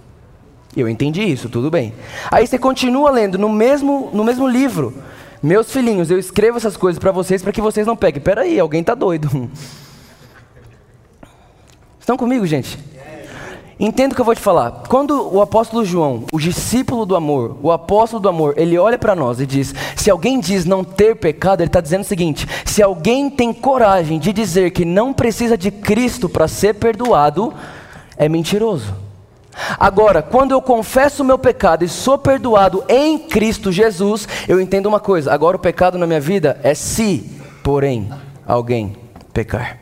Eu 0.76 0.88
entendi 0.88 1.22
isso, 1.22 1.48
tudo 1.48 1.70
bem. 1.70 1.92
Aí 2.30 2.46
você 2.46 2.58
continua 2.58 3.10
lendo 3.10 3.36
no 3.36 3.48
mesmo, 3.48 4.10
no 4.12 4.24
mesmo 4.24 4.48
livro. 4.48 4.94
Meus 5.42 5.70
filhinhos, 5.70 6.10
eu 6.10 6.18
escrevo 6.18 6.56
essas 6.56 6.76
coisas 6.76 6.98
para 6.98 7.12
vocês 7.12 7.42
para 7.42 7.52
que 7.52 7.60
vocês 7.60 7.86
não 7.86 7.96
peguem. 7.96 8.22
Peraí, 8.22 8.58
alguém 8.58 8.80
está 8.80 8.94
doido. 8.94 9.28
Estão 12.00 12.16
comigo, 12.16 12.46
gente? 12.46 12.78
Entenda 13.82 14.12
o 14.12 14.14
que 14.14 14.20
eu 14.20 14.24
vou 14.24 14.34
te 14.36 14.40
falar. 14.40 14.84
Quando 14.88 15.34
o 15.34 15.42
apóstolo 15.42 15.84
João, 15.84 16.22
o 16.32 16.38
discípulo 16.38 17.04
do 17.04 17.16
amor, 17.16 17.56
o 17.60 17.72
apóstolo 17.72 18.22
do 18.22 18.28
amor, 18.28 18.54
ele 18.56 18.78
olha 18.78 18.96
para 18.96 19.16
nós 19.16 19.40
e 19.40 19.44
diz: 19.44 19.74
se 19.96 20.08
alguém 20.08 20.38
diz 20.38 20.64
não 20.64 20.84
ter 20.84 21.16
pecado, 21.16 21.62
ele 21.62 21.66
está 21.68 21.80
dizendo 21.80 22.02
o 22.02 22.06
seguinte: 22.06 22.46
se 22.64 22.80
alguém 22.80 23.28
tem 23.28 23.52
coragem 23.52 24.20
de 24.20 24.32
dizer 24.32 24.70
que 24.70 24.84
não 24.84 25.12
precisa 25.12 25.58
de 25.58 25.72
Cristo 25.72 26.28
para 26.28 26.46
ser 26.46 26.76
perdoado, 26.76 27.52
é 28.16 28.28
mentiroso. 28.28 28.94
Agora, 29.76 30.22
quando 30.22 30.52
eu 30.52 30.62
confesso 30.62 31.24
o 31.24 31.26
meu 31.26 31.36
pecado 31.36 31.84
e 31.84 31.88
sou 31.88 32.16
perdoado 32.16 32.84
em 32.88 33.18
Cristo 33.18 33.72
Jesus, 33.72 34.28
eu 34.46 34.60
entendo 34.60 34.86
uma 34.86 35.00
coisa: 35.00 35.34
agora 35.34 35.56
o 35.56 35.60
pecado 35.60 35.98
na 35.98 36.06
minha 36.06 36.20
vida 36.20 36.56
é 36.62 36.72
se, 36.72 37.28
porém, 37.64 38.08
alguém 38.46 38.94
pecar. 39.34 39.81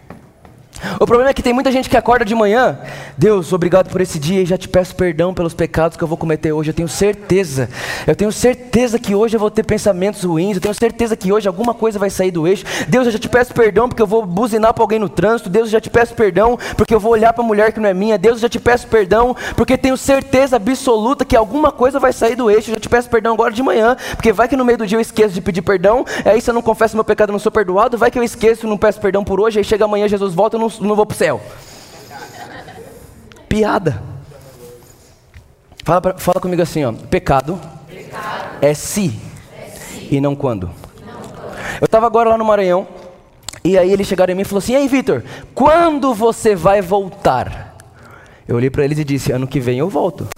O 0.99 1.07
problema 1.07 1.31
é 1.31 1.35
que 1.35 1.43
tem 1.43 1.53
muita 1.53 1.71
gente 1.71 1.88
que 1.88 1.97
acorda 1.97 2.25
de 2.25 2.35
manhã, 2.35 2.79
Deus, 3.16 3.53
obrigado 3.53 3.90
por 3.90 4.01
esse 4.01 4.19
dia 4.19 4.43
e 4.43 4.47
já 4.47 4.57
te 4.57 4.69
peço 4.69 4.95
perdão 4.95 5.35
pelos 5.35 5.55
pecados 5.55 5.97
que 5.97 6.03
eu 6.03 6.09
vou 6.09 6.16
cometer 6.16 6.53
hoje. 6.53 6.71
Eu 6.71 6.75
tenho 6.75 6.88
certeza, 6.88 7.69
eu 8.07 8.16
tenho 8.16 8.33
certeza 8.33 8.99
que 8.99 9.14
hoje 9.14 9.37
eu 9.37 9.40
vou 9.40 9.51
ter 9.51 9.62
pensamentos 9.62 10.25
ruins, 10.25 10.57
eu 10.57 10.61
tenho 10.61 10.75
certeza 10.75 11.16
que 11.16 11.33
hoje 11.33 11.47
alguma 11.49 11.75
coisa 11.75 11.99
vai 11.99 12.11
sair 12.11 12.31
do 12.31 12.47
eixo. 12.47 12.64
Deus, 12.88 13.07
eu 13.07 13.12
já 13.12 13.19
te 13.19 13.29
peço 13.29 13.53
perdão 13.53 13.88
porque 13.88 14.03
eu 14.03 14.07
vou 14.07 14.25
buzinar 14.25 14.73
para 14.73 14.83
alguém 14.83 14.99
no 14.99 15.09
trânsito. 15.09 15.51
Deus, 15.51 15.66
eu 15.66 15.73
já 15.73 15.81
te 15.81 15.90
peço 15.90 16.14
perdão 16.14 16.59
porque 16.77 16.95
eu 16.95 17.01
vou 17.01 17.12
olhar 17.12 17.33
para 17.33 17.45
a 17.45 17.47
mulher 17.47 17.73
que 17.73 17.81
não 17.81 17.88
é 17.88 17.95
minha. 17.95 18.16
Deus, 18.16 18.37
eu 18.37 18.43
já 18.43 18.49
te 18.49 18.61
peço 18.61 18.87
perdão 18.87 19.37
porque 19.57 19.77
tenho 19.77 19.97
certeza 19.97 20.57
absoluta 20.57 21.25
que 21.25 21.37
alguma 21.37 21.71
coisa 21.71 21.99
vai 21.99 22.12
sair 22.12 22.37
do 22.37 22.51
eixo. 22.51 22.71
Eu 22.71 22.75
já 22.75 22.81
te 22.81 22.88
peço 22.88 23.09
perdão 23.09 23.35
agora 23.35 23.53
de 23.53 23.62
manhã, 23.62 23.97
porque 24.14 24.33
vai 24.33 24.49
que 24.49 24.57
no 24.57 24.64
meio 24.64 24.79
do 24.79 24.87
dia 24.87 24.97
eu 24.97 25.01
esqueço 25.01 25.35
de 25.35 25.40
pedir 25.40 25.62
perdão, 25.62 26.05
aí 26.25 26.40
se 26.40 26.49
eu 26.49 26.55
não 26.55 26.62
confesso 26.62 26.97
meu 26.97 27.05
pecado, 27.05 27.31
eu 27.31 27.33
não 27.33 27.38
sou 27.38 27.53
perdoado, 27.53 27.99
vai 27.99 28.11
que 28.11 28.19
eu 28.19 28.23
esqueço, 28.23 28.66
não 28.66 28.79
peço 28.79 29.01
perdão 29.01 29.23
por 29.23 29.40
hoje, 29.40 29.59
aí 29.59 29.64
chega 29.64 29.85
amanhã, 29.85 30.09
Jesus 30.09 30.35
volta, 30.35 30.57
eu 30.57 30.61
não 30.61 30.69
não 30.78 30.94
vou 30.94 31.06
para 31.06 31.14
o 31.14 31.18
céu. 31.18 31.40
Piada. 33.48 34.02
Fala, 35.85 36.00
pra, 36.00 36.18
fala 36.18 36.40
comigo 36.40 36.62
assim, 36.62 36.85
ó. 36.85 36.92
Pecado, 36.92 37.61
Pecado. 37.88 38.59
É, 38.61 38.74
se, 38.74 39.18
é 39.59 39.70
se 39.70 40.14
e 40.14 40.20
não 40.20 40.37
quando. 40.37 40.70
Eu 41.80 41.87
estava 41.87 42.06
agora 42.06 42.30
lá 42.30 42.38
no 42.38 42.44
Maranhão 42.44 42.87
e 43.64 43.76
aí 43.76 43.90
eles 43.90 44.06
chegaram 44.06 44.33
em 44.33 44.37
mim 44.37 44.42
e 44.42 44.44
falaram 44.44 44.64
assim: 44.64 44.74
"Ei, 44.74 44.87
Vitor, 44.87 45.24
quando 45.54 46.14
você 46.14 46.54
vai 46.54 46.80
voltar?" 46.80 47.76
Eu 48.46 48.56
olhei 48.56 48.70
para 48.70 48.85
eles 48.85 48.98
e 48.98 49.04
disse: 49.04 49.33
"Ano 49.33 49.46
que 49.46 49.59
vem 49.59 49.78
eu 49.78 49.88
volto." 49.88 50.28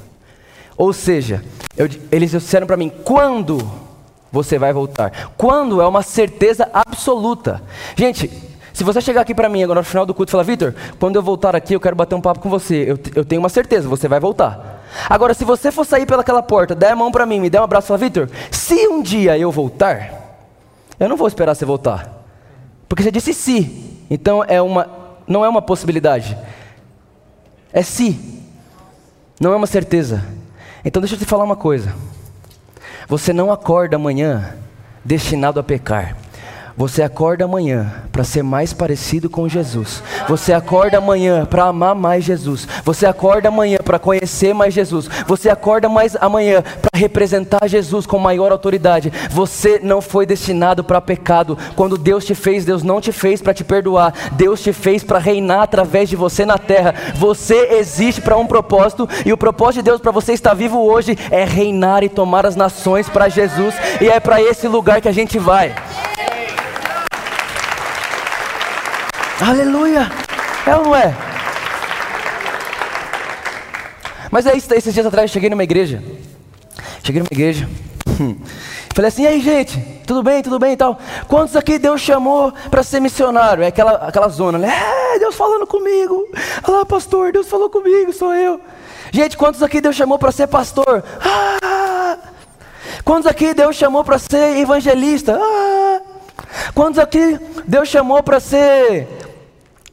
Ou 0.77 0.93
seja, 0.93 1.45
eu, 1.77 1.89
eles 2.11 2.31
disseram 2.31 2.67
para 2.67 2.77
mim: 2.77 2.91
"Quando 3.05 3.59
você 4.31 4.59
vai 4.59 4.73
voltar?" 4.73 5.33
Quando 5.37 5.83
é 5.83 5.87
uma 5.87 6.03
certeza 6.03 6.71
absoluta. 6.73 7.63
Gente, 7.97 8.31
se 8.73 8.85
você 8.85 9.01
chegar 9.01 9.21
aqui 9.21 9.35
para 9.35 9.49
mim 9.49 9.63
agora 9.63 9.81
no 9.81 9.85
final 9.85 10.07
do 10.07 10.15
culto 10.15 10.31
e 10.31 10.33
falar, 10.33 10.45
Vitor, 10.45 10.75
quando 10.99 11.17
eu 11.17 11.23
voltar 11.23 11.55
aqui 11.55 11.75
eu 11.75 11.81
quero 11.81 11.95
bater 11.95 12.15
um 12.15 12.21
papo 12.21 12.41
com 12.41 12.49
você, 12.49 12.91
eu, 12.91 12.99
eu 13.15 13.25
tenho 13.25 13.41
uma 13.41 13.49
certeza, 13.49 13.89
você 13.89 14.09
vai 14.09 14.19
voltar. 14.19 14.83
Agora, 15.09 15.35
se 15.35 15.45
você 15.45 15.71
for 15.71 15.85
sair 15.85 16.07
pelaquela 16.07 16.43
porta, 16.43 16.75
der 16.75 16.93
a 16.93 16.97
mão 16.97 17.11
para 17.11 17.27
mim, 17.27 17.41
me 17.41 17.51
der 17.51 17.61
um 17.61 17.65
abraço 17.65 17.87
e 17.87 17.89
falar, 17.89 17.99
Vitor, 17.99 18.31
se 18.51 18.89
um 18.89 19.03
dia 19.03 19.37
eu 19.39 19.51
voltar, 19.51 20.23
eu 20.99 21.09
não 21.09 21.17
vou 21.17 21.29
esperar 21.29 21.55
você 21.55 21.65
voltar. 21.65 22.23
Porque 22.89 23.03
você 23.03 23.11
disse 23.11 23.33
se. 23.35 24.05
Então 24.11 24.45
é 24.45 24.61
uma, 24.61 24.89
não 25.27 25.45
é 25.45 25.49
uma 25.49 25.63
possibilidade. 25.63 26.37
É 27.73 27.83
se. 27.83 28.43
Não 29.41 29.53
é 29.53 29.57
uma 29.57 29.67
certeza. 29.67 30.23
Então 30.85 31.01
deixa 31.01 31.15
eu 31.15 31.19
te 31.19 31.25
falar 31.25 31.45
uma 31.45 31.57
coisa. 31.57 31.95
Você 33.09 33.33
não 33.33 33.51
acorda 33.51 33.97
amanhã 33.97 34.57
destinado 35.05 35.59
a 35.59 35.63
pecar. 35.63 36.17
Você 36.77 37.03
acorda 37.03 37.45
amanhã 37.45 37.93
para 38.11 38.25
ser 38.25 38.43
mais 38.43 38.73
parecido 38.73 39.29
com 39.29 39.49
Jesus. 39.49 40.03
Você 40.29 40.53
acorda 40.53 40.99
amanhã 40.99 41.45
para 41.45 41.65
amar 41.65 41.95
mais 41.95 42.25
Jesus. 42.25 42.67
Você 42.85 43.07
acorda 43.07 43.49
amanhã 43.49 43.79
para 43.85 43.99
conhecer 43.99 44.55
mais 44.55 44.73
Jesus. 44.73 45.09
Você 45.27 45.49
acorda 45.49 45.89
mais 45.89 46.17
amanhã 46.17 46.63
para 46.63 46.99
representar 46.99 47.69
Jesus 47.69 48.07
com 48.07 48.19
maior 48.19 48.53
autoridade. 48.53 49.13
Você 49.31 49.81
não 49.83 50.01
foi 50.01 50.25
destinado 50.25 50.83
para 50.83 51.01
pecado. 51.01 51.59
Quando 51.77 51.99
Deus 51.99 52.25
te 52.25 52.35
fez, 52.35 52.65
Deus 52.65 52.83
não 52.83 53.01
te 53.01 53.13
fez 53.13 53.43
para 53.43 53.55
te 53.55 53.65
perdoar. 53.65 54.13
Deus 54.33 54.63
te 54.63 54.73
fez 54.73 55.05
para 55.05 55.19
reinar 55.19 55.63
através 55.63 56.09
de 56.09 56.17
você 56.17 56.47
na 56.47 56.59
terra. 56.59 56.95
Você 57.17 57.77
existe 57.77 58.21
para 58.21 58.37
um 58.37 58.47
propósito 58.47 59.09
e 59.27 59.33
o 59.33 59.37
propósito 59.37 59.83
de 59.83 59.91
Deus 59.91 60.01
para 60.01 60.11
você 60.11 60.33
estar 60.33 60.55
vivo 60.55 60.79
hoje 60.79 61.19
é 61.31 61.45
reinar 61.45 62.03
e 62.03 62.09
tomar 62.09 62.47
as 62.47 62.57
nações 62.57 63.09
para 63.09 63.29
Jesus. 63.29 63.75
E 64.01 64.09
é 64.09 64.19
para 64.19 64.43
esse 64.43 64.67
lugar 64.67 65.01
que 65.01 65.09
a 65.09 65.13
gente 65.13 65.39
vai. 65.39 65.75
Aleluia! 69.41 70.11
É 70.67 70.77
ou 70.77 70.85
não 70.85 70.97
é? 70.97 71.15
Mas 74.31 74.47
é 74.47 74.57
isso, 74.57 74.73
esses 74.73 74.95
dias 74.95 75.05
atrás 75.05 75.31
eu 75.31 75.33
cheguei 75.33 75.51
numa 75.51 75.65
igreja. 75.65 76.03
Cheguei 77.03 77.21
numa 77.21 77.29
igreja. 77.31 77.69
Falei 78.95 79.09
assim, 79.09 79.23
e 79.23 79.27
aí 79.27 79.41
gente, 79.41 79.79
tudo 80.07 80.23
bem, 80.23 80.43
tudo 80.43 80.59
bem 80.59 80.73
e 80.73 80.77
tal. 80.77 80.99
Quantos 81.29 81.57
aqui 81.57 81.79
Deus 81.79 82.01
chamou 82.01 82.53
para 82.71 82.83
ser 82.83 83.01
missionário? 83.01 83.63
É 83.63 83.67
aquela, 83.67 83.93
aquela 83.93 84.29
zona, 84.29 84.59
né? 84.59 84.73
É, 85.15 85.19
Deus 85.19 85.35
falando 85.35 85.67
comigo. 85.67 86.27
Olha 86.63 86.79
lá, 86.79 86.87
pastor, 86.87 87.33
Deus 87.33 87.49
falou 87.49 87.69
comigo, 87.69 88.13
sou 88.13 88.35
eu. 88.35 88.61
Gente, 89.11 89.37
quantos 89.37 89.63
aqui 89.63 89.81
Deus 89.81 89.97
chamou 89.97 90.19
para 90.19 90.33
ser 90.33 90.47
pastor? 90.47 91.05
Ah! 91.21 92.19
Quantos 93.05 93.27
aqui 93.27 93.53
Deus 93.53 93.77
chamou 93.77 94.05
para 94.05 94.19
ser 94.19 94.59
evangelista? 94.59 95.39
Ah! 95.39 96.01
Quantos 96.75 96.99
aqui 96.99 97.39
Deus 97.67 97.89
chamou 97.89 98.23
para 98.23 98.41
ser 98.41 99.09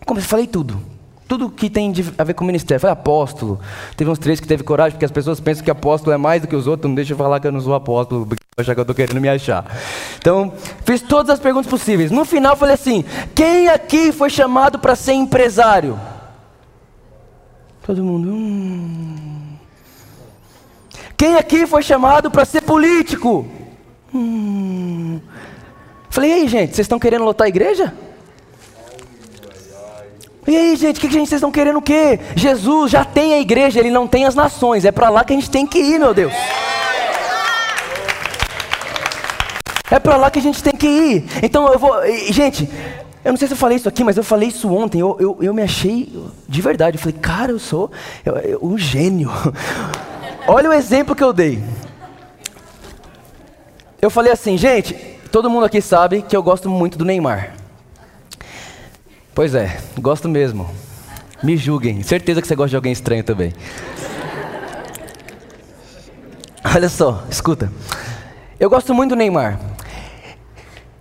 como 0.09 0.19
eu 0.19 0.23
falei 0.23 0.47
tudo. 0.47 0.81
tudo 1.27 1.51
que 1.51 1.69
tem 1.69 1.93
a 2.17 2.23
ver 2.23 2.33
com 2.33 2.43
o 2.43 2.47
ministério. 2.47 2.81
Foi 2.81 2.89
apóstolo. 2.89 3.59
Teve 3.95 4.09
uns 4.09 4.17
três 4.17 4.39
que 4.39 4.47
teve 4.47 4.63
coragem, 4.63 4.93
porque 4.93 5.05
as 5.05 5.11
pessoas 5.11 5.39
pensam 5.39 5.63
que 5.63 5.69
apóstolo 5.69 6.11
é 6.11 6.17
mais 6.17 6.41
do 6.41 6.47
que 6.47 6.55
os 6.55 6.65
outros. 6.65 6.89
Não 6.89 6.95
deixa 6.95 7.13
eu 7.13 7.17
falar 7.17 7.39
que 7.39 7.45
eu 7.45 7.51
não 7.51 7.61
sou 7.61 7.75
apóstolo, 7.75 8.25
porque 8.25 8.43
que 8.63 8.71
eu 8.71 8.81
estou 8.81 8.95
querendo 8.95 9.21
me 9.21 9.29
achar. 9.29 9.63
Então, 10.17 10.51
fiz 10.83 11.03
todas 11.03 11.29
as 11.29 11.39
perguntas 11.39 11.69
possíveis. 11.69 12.09
No 12.09 12.25
final, 12.25 12.55
falei 12.55 12.73
assim: 12.73 13.05
quem 13.35 13.69
aqui 13.69 14.11
foi 14.11 14.31
chamado 14.31 14.79
para 14.79 14.95
ser 14.95 15.13
empresário? 15.13 15.99
Todo 17.83 18.03
mundo. 18.03 18.31
Hum. 18.31 19.57
Quem 21.15 21.35
aqui 21.35 21.67
foi 21.67 21.83
chamado 21.83 22.31
para 22.31 22.45
ser 22.45 22.61
político? 22.61 23.45
Hum. 24.11 25.19
Falei, 26.09 26.31
e 26.31 26.33
aí, 26.33 26.47
gente, 26.47 26.73
vocês 26.73 26.85
estão 26.85 26.97
querendo 26.97 27.23
lotar 27.23 27.45
a 27.45 27.49
igreja? 27.49 27.93
E 30.49 30.57
aí, 30.57 30.75
gente, 30.75 30.97
o 30.97 31.01
que, 31.01 31.07
que 31.07 31.13
gente, 31.13 31.29
vocês 31.29 31.37
estão 31.37 31.51
querendo 31.51 31.77
o 31.77 31.81
quê? 31.81 32.19
Jesus 32.35 32.89
já 32.89 33.05
tem 33.05 33.35
a 33.35 33.39
igreja, 33.39 33.79
ele 33.79 33.91
não 33.91 34.07
tem 34.07 34.25
as 34.25 34.33
nações. 34.33 34.83
É 34.83 34.91
para 34.91 35.07
lá 35.07 35.23
que 35.23 35.31
a 35.31 35.35
gente 35.35 35.47
tem 35.47 35.67
que 35.67 35.77
ir, 35.77 35.99
meu 35.99 36.11
Deus. 36.11 36.33
É 39.91 39.99
para 39.99 40.17
lá 40.17 40.31
que 40.31 40.39
a 40.39 40.41
gente 40.41 40.63
tem 40.63 40.73
que 40.73 40.87
ir. 40.87 41.25
Então 41.43 41.71
eu 41.71 41.77
vou. 41.77 41.93
Gente, 42.31 42.67
eu 43.23 43.31
não 43.31 43.37
sei 43.37 43.47
se 43.47 43.53
eu 43.53 43.57
falei 43.57 43.77
isso 43.77 43.87
aqui, 43.87 44.03
mas 44.03 44.17
eu 44.17 44.23
falei 44.23 44.49
isso 44.49 44.67
ontem. 44.73 44.99
Eu, 44.99 45.15
eu, 45.19 45.37
eu 45.39 45.53
me 45.53 45.61
achei 45.61 46.11
de 46.47 46.61
verdade. 46.63 46.97
Eu 46.97 47.01
falei, 47.01 47.19
cara, 47.19 47.51
eu 47.51 47.59
sou 47.59 47.91
eu, 48.25 48.35
eu, 48.37 48.59
um 48.63 48.75
gênio. 48.75 49.29
Olha 50.49 50.71
o 50.71 50.73
exemplo 50.73 51.15
que 51.15 51.23
eu 51.23 51.31
dei. 51.31 51.63
Eu 54.01 54.09
falei 54.09 54.31
assim, 54.31 54.57
gente, 54.57 54.95
todo 55.31 55.47
mundo 55.47 55.67
aqui 55.67 55.79
sabe 55.79 56.23
que 56.23 56.35
eu 56.35 56.41
gosto 56.41 56.67
muito 56.71 56.97
do 56.97 57.05
Neymar. 57.05 57.58
Pois 59.39 59.55
é, 59.55 59.79
gosto 59.97 60.27
mesmo. 60.27 60.69
Me 61.41 61.55
julguem. 61.55 62.03
Certeza 62.03 62.41
que 62.41 62.47
você 62.49 62.55
gosta 62.55 62.71
de 62.71 62.75
alguém 62.75 62.91
estranho 62.91 63.23
também. 63.23 63.53
Olha 66.75 66.89
só, 66.89 67.23
escuta. 67.31 67.71
Eu 68.59 68.69
gosto 68.69 68.93
muito 68.93 69.11
do 69.11 69.15
Neymar. 69.15 69.57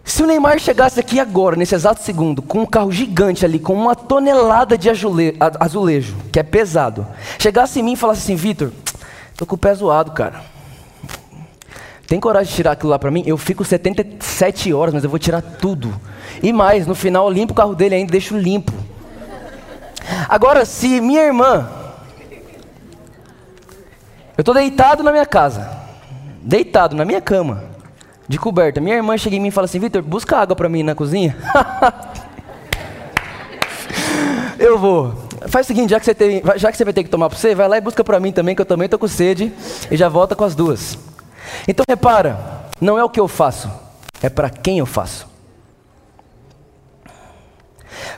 Se 0.05 0.23
o 0.23 0.27
Neymar 0.29 0.61
chegasse 0.61 1.01
aqui 1.01 1.19
agora, 1.19 1.57
nesse 1.57 1.75
exato 1.75 2.01
segundo, 2.01 2.41
com 2.41 2.61
um 2.61 2.67
carro 2.67 2.93
gigante 2.93 3.45
ali, 3.45 3.59
com 3.59 3.75
uma 3.75 3.97
tonelada 3.97 4.79
de 4.79 4.89
azulejo, 4.89 6.15
que 6.31 6.39
é 6.39 6.45
pesado, 6.45 7.09
chegasse 7.41 7.81
em 7.81 7.83
mim 7.83 7.95
e 7.95 7.97
falasse 7.97 8.21
assim: 8.21 8.37
Vitor, 8.37 8.71
Tô 9.37 9.45
com 9.45 9.57
o 9.57 9.59
pé 9.59 9.75
zoado, 9.75 10.13
cara. 10.13 10.43
Tem 12.09 12.19
coragem 12.19 12.49
de 12.49 12.57
tirar 12.57 12.73
aquilo 12.73 12.89
lá 12.89 12.99
para 12.99 13.11
mim? 13.11 13.23
Eu 13.27 13.37
fico 13.37 13.63
77 13.63 14.73
horas, 14.73 14.95
mas 14.95 15.05
eu 15.05 15.11
vou 15.11 15.19
tirar 15.19 15.43
tudo. 15.43 15.95
E 16.43 16.55
mais, 16.55 16.87
no 16.87 16.95
final 16.95 17.27
eu 17.27 17.33
limpo 17.33 17.53
o 17.53 17.55
carro 17.55 17.75
dele 17.75 17.97
ainda, 17.97 18.11
deixo 18.11 18.35
limpo. 18.35 18.73
Agora, 20.27 20.65
se 20.65 21.03
minha 21.03 21.23
irmã. 21.23 21.69
Eu 24.39 24.43
tô 24.43 24.55
deitado 24.55 25.03
na 25.03 25.13
minha 25.13 25.27
casa. 25.27 25.71
Deitado 26.41 26.97
na 26.97 27.05
minha 27.05 27.21
cama. 27.21 27.63
De 28.27 28.39
coberta. 28.39 28.81
Minha 28.81 28.97
irmã 28.97 29.19
chega 29.19 29.37
em 29.37 29.41
mim 29.41 29.49
e 29.49 29.51
fala 29.51 29.67
assim: 29.67 29.79
Vitor, 29.79 30.01
busca 30.01 30.39
água 30.39 30.57
para 30.57 30.69
mim 30.69 30.83
na 30.83 30.95
cozinha. 30.95 31.37
eu 34.59 34.79
vou. 34.79 35.13
Faz 35.49 35.67
o 35.67 35.69
seguinte, 35.69 35.91
já 35.91 36.01
que, 36.01 36.07
você 36.07 36.15
tem, 36.15 36.43
já 36.57 36.71
que 36.71 36.79
você 36.79 36.85
vai 36.85 36.95
ter 36.95 37.05
que 37.05 37.11
tomar 37.11 37.29
para 37.29 37.39
você, 37.39 37.55
vai 37.55 37.69
lá 37.69 37.77
e 37.77 37.83
busca 37.83 38.03
para 38.03 38.19
mim 38.19 38.33
também, 38.33 38.55
que 38.55 38.63
eu 38.63 38.67
também 38.67 38.87
estou 38.87 38.99
com 38.99 39.07
sede, 39.07 39.53
e 39.91 39.97
já 39.97 40.09
volta 40.09 40.35
com 40.35 40.45
as 40.45 40.55
duas. 40.55 41.08
Então 41.67 41.85
repara, 41.89 42.39
não 42.81 42.99
é 42.99 43.05
o 43.05 43.11
que 43.11 43.21
eu 43.21 43.29
faço, 43.29 43.71
é 44.23 44.29
para 44.29 44.51
quem 44.51 44.79
eu 44.79 44.87
faço. 44.87 45.29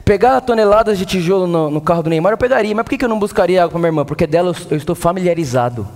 Pegar 0.05 0.41
toneladas 0.41 0.99
de 0.99 1.07
tijolo 1.07 1.47
no, 1.47 1.71
no, 1.71 1.81
carro 1.81 2.03
do 2.03 2.11
Neymar, 2.11 2.33
eu 2.33 2.39
pegaria, 2.39 2.75
mas 2.75 2.85
por 2.85 2.97
que, 2.97 3.05
eu 3.05 3.09
não 3.09 3.19
buscaria 3.19 3.63
água 3.63 3.71
para 3.71 3.79
minha 3.79 3.89
irmã? 3.89 4.05
Porque 4.05 4.27
dela 4.27 4.51
eu, 4.51 4.67
eu 4.73 4.77
estou 4.77 4.95
familiarizado. 4.95 5.89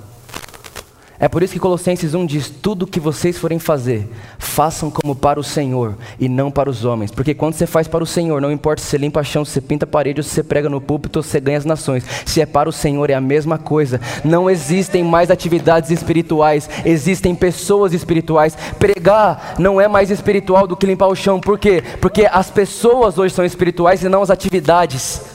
É 1.18 1.28
por 1.28 1.42
isso 1.42 1.52
que 1.52 1.60
Colossenses 1.60 2.12
1 2.12 2.26
diz: 2.26 2.50
Tudo 2.50 2.86
que 2.86 2.98
vocês 2.98 3.38
forem 3.38 3.58
fazer, 3.58 4.08
façam 4.38 4.90
como 4.90 5.14
para 5.14 5.38
o 5.38 5.44
Senhor 5.44 5.96
e 6.18 6.28
não 6.28 6.50
para 6.50 6.68
os 6.68 6.84
homens. 6.84 7.10
Porque 7.10 7.34
quando 7.34 7.54
você 7.54 7.66
faz 7.66 7.86
para 7.86 8.02
o 8.02 8.06
Senhor, 8.06 8.40
não 8.40 8.50
importa 8.50 8.82
se 8.82 8.88
você 8.88 8.98
limpa 8.98 9.22
chão, 9.22 9.44
se 9.44 9.52
você 9.52 9.60
pinta 9.60 9.84
a 9.84 9.88
parede, 9.88 10.20
ou 10.20 10.24
se 10.24 10.30
você 10.30 10.42
prega 10.42 10.68
no 10.68 10.80
púlpito, 10.80 11.20
ou 11.20 11.22
se 11.22 11.30
você 11.30 11.40
ganha 11.40 11.58
as 11.58 11.64
nações. 11.64 12.04
Se 12.26 12.40
é 12.40 12.46
para 12.46 12.68
o 12.68 12.72
Senhor, 12.72 13.08
é 13.10 13.14
a 13.14 13.20
mesma 13.20 13.58
coisa. 13.58 14.00
Não 14.24 14.50
existem 14.50 15.04
mais 15.04 15.30
atividades 15.30 15.90
espirituais, 15.90 16.68
existem 16.84 17.34
pessoas 17.34 17.92
espirituais. 17.92 18.56
Pregar 18.78 19.54
não 19.58 19.80
é 19.80 19.86
mais 19.86 20.10
espiritual 20.10 20.66
do 20.66 20.76
que 20.76 20.86
limpar 20.86 21.06
o 21.06 21.14
chão. 21.14 21.40
Por 21.40 21.58
quê? 21.58 21.82
Porque 22.00 22.28
as 22.30 22.50
pessoas 22.50 23.18
hoje 23.18 23.34
são 23.34 23.44
espirituais 23.44 24.02
e 24.02 24.08
não 24.08 24.22
as 24.22 24.30
atividades. 24.30 25.33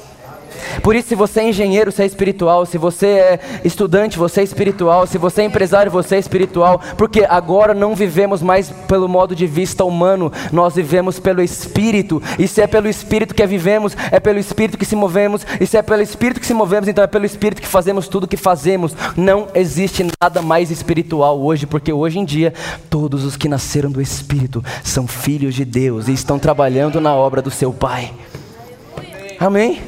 Por 0.81 0.95
isso, 0.95 1.09
se 1.09 1.15
você 1.15 1.41
é 1.41 1.49
engenheiro, 1.49 1.91
você 1.91 2.03
é 2.03 2.05
espiritual. 2.05 2.65
Se 2.65 2.77
você 2.77 3.07
é 3.07 3.39
estudante, 3.63 4.17
você 4.17 4.41
é 4.41 4.43
espiritual. 4.43 5.07
Se 5.07 5.17
você 5.17 5.41
é 5.41 5.45
empresário, 5.45 5.91
você 5.91 6.15
é 6.15 6.19
espiritual. 6.19 6.81
Porque 6.97 7.25
agora 7.27 7.73
não 7.73 7.95
vivemos 7.95 8.41
mais 8.41 8.69
pelo 8.87 9.07
modo 9.07 9.35
de 9.35 9.45
vista 9.45 9.83
humano, 9.83 10.31
nós 10.51 10.75
vivemos 10.75 11.19
pelo 11.19 11.41
Espírito. 11.41 12.21
E 12.37 12.47
se 12.47 12.61
é 12.61 12.67
pelo 12.67 12.87
Espírito 12.87 13.35
que 13.35 13.45
vivemos, 13.45 13.95
é 14.11 14.19
pelo 14.19 14.39
Espírito 14.39 14.77
que 14.77 14.85
se 14.85 14.95
movemos. 14.95 15.45
E 15.59 15.65
se 15.65 15.77
é 15.77 15.81
pelo 15.81 16.01
Espírito 16.01 16.39
que 16.39 16.47
se 16.47 16.53
movemos, 16.53 16.87
então 16.87 17.03
é 17.03 17.07
pelo 17.07 17.25
Espírito 17.25 17.61
que 17.61 17.67
fazemos 17.67 18.07
tudo 18.07 18.23
o 18.23 18.27
que 18.27 18.37
fazemos. 18.37 18.95
Não 19.15 19.47
existe 19.53 20.05
nada 20.21 20.41
mais 20.41 20.71
espiritual 20.71 21.41
hoje, 21.41 21.65
porque 21.65 21.91
hoje 21.91 22.19
em 22.19 22.25
dia 22.25 22.53
todos 22.89 23.23
os 23.25 23.35
que 23.35 23.49
nasceram 23.49 23.91
do 23.91 24.01
Espírito 24.01 24.63
são 24.83 25.07
filhos 25.07 25.55
de 25.55 25.65
Deus 25.65 26.07
e 26.07 26.13
estão 26.13 26.39
trabalhando 26.39 27.01
na 27.01 27.15
obra 27.15 27.41
do 27.41 27.51
seu 27.51 27.73
Pai. 27.73 28.13
Amém? 29.39 29.81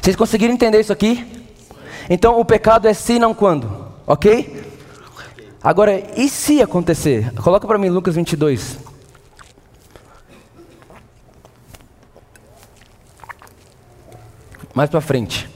Vocês 0.00 0.16
conseguiram 0.16 0.52
entender 0.52 0.80
isso 0.80 0.92
aqui? 0.92 1.26
Então 2.08 2.38
o 2.38 2.44
pecado 2.44 2.86
é 2.86 2.94
se 2.94 3.18
não 3.18 3.32
quando, 3.32 3.88
ok? 4.06 4.62
Agora, 5.62 6.02
e 6.14 6.28
se 6.28 6.60
acontecer? 6.60 7.32
Coloca 7.36 7.66
para 7.66 7.78
mim 7.78 7.88
Lucas 7.88 8.14
22. 8.14 8.78
Mais 14.74 14.90
para 14.90 15.00
frente. 15.00 15.48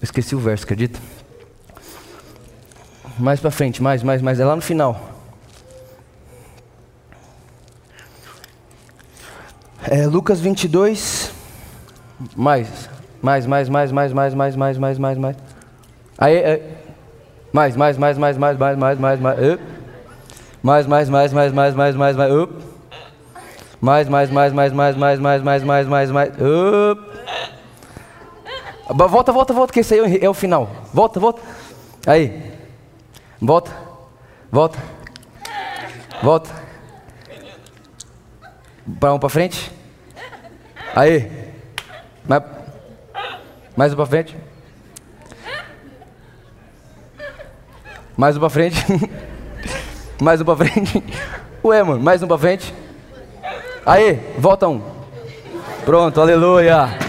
Eu 0.00 0.04
esqueci 0.04 0.34
o 0.34 0.38
verso, 0.38 0.64
acredita? 0.64 0.98
Mais 3.18 3.40
para 3.40 3.50
frente, 3.50 3.82
mais, 3.82 4.02
mais, 4.02 4.22
mais. 4.22 4.38
É 4.38 4.44
lá 4.44 4.54
no 4.54 4.62
final. 4.62 5.10
É 9.82 10.06
Lucas 10.06 10.40
22. 10.40 11.15
Mais. 12.36 12.88
Mais, 13.22 13.46
mais, 13.46 13.68
mais, 13.68 13.92
mais, 13.92 14.12
mais, 14.12 14.34
mais, 14.34 14.56
mais, 14.56 14.78
mais, 14.78 14.98
mais, 14.98 15.18
mais. 15.18 15.36
Aí, 16.18 16.44
aí. 16.44 16.62
Mais, 17.52 17.76
mais, 17.76 17.98
mais, 17.98 18.18
mais, 18.18 18.36
mais, 18.38 18.56
mais, 18.56 18.78
mais, 18.78 18.98
mais, 18.98 19.20
mais. 19.20 19.58
Mais, 20.62 20.86
mais, 20.86 21.08
mais, 21.10 21.32
mais, 21.32 21.52
mais, 21.52 21.74
mais, 21.74 21.96
mais, 21.96 22.16
mais. 22.16 22.48
Mais, 23.80 24.08
mais, 24.08 24.30
mais, 24.30 24.52
mais, 24.52 24.72
mais, 24.74 24.96
mais, 24.96 25.18
mais, 25.20 25.42
mais, 25.42 25.62
mais, 25.64 25.88
mais, 25.88 26.10
mais. 26.10 26.32
Volta, 28.88 29.32
volta, 29.32 29.52
volta, 29.52 29.72
que 29.72 29.80
esse 29.80 29.94
aí 29.94 30.18
é 30.22 30.28
o 30.28 30.34
final. 30.34 30.70
Volta, 30.92 31.20
volta. 31.20 31.42
Aí. 32.06 32.52
Volta. 33.40 33.72
Volta. 34.50 34.78
Volta. 36.22 36.50
Para 39.00 39.14
um 39.14 39.18
para 39.18 39.28
frente. 39.28 39.72
Aí. 40.94 41.45
Mais 43.76 43.92
um 43.92 43.96
para 43.96 44.06
frente. 44.06 44.36
Mais 48.16 48.36
um 48.36 48.40
para 48.40 48.50
frente. 48.50 48.76
mais 50.20 50.40
um 50.40 50.44
para 50.44 50.56
frente. 50.56 51.04
Ué, 51.62 51.82
mano, 51.82 52.00
mais 52.00 52.22
um 52.22 52.26
para 52.26 52.38
frente. 52.38 52.74
Aí, 53.84 54.18
volta 54.38 54.66
um. 54.66 54.82
Pronto, 55.84 56.20
aleluia. 56.20 57.05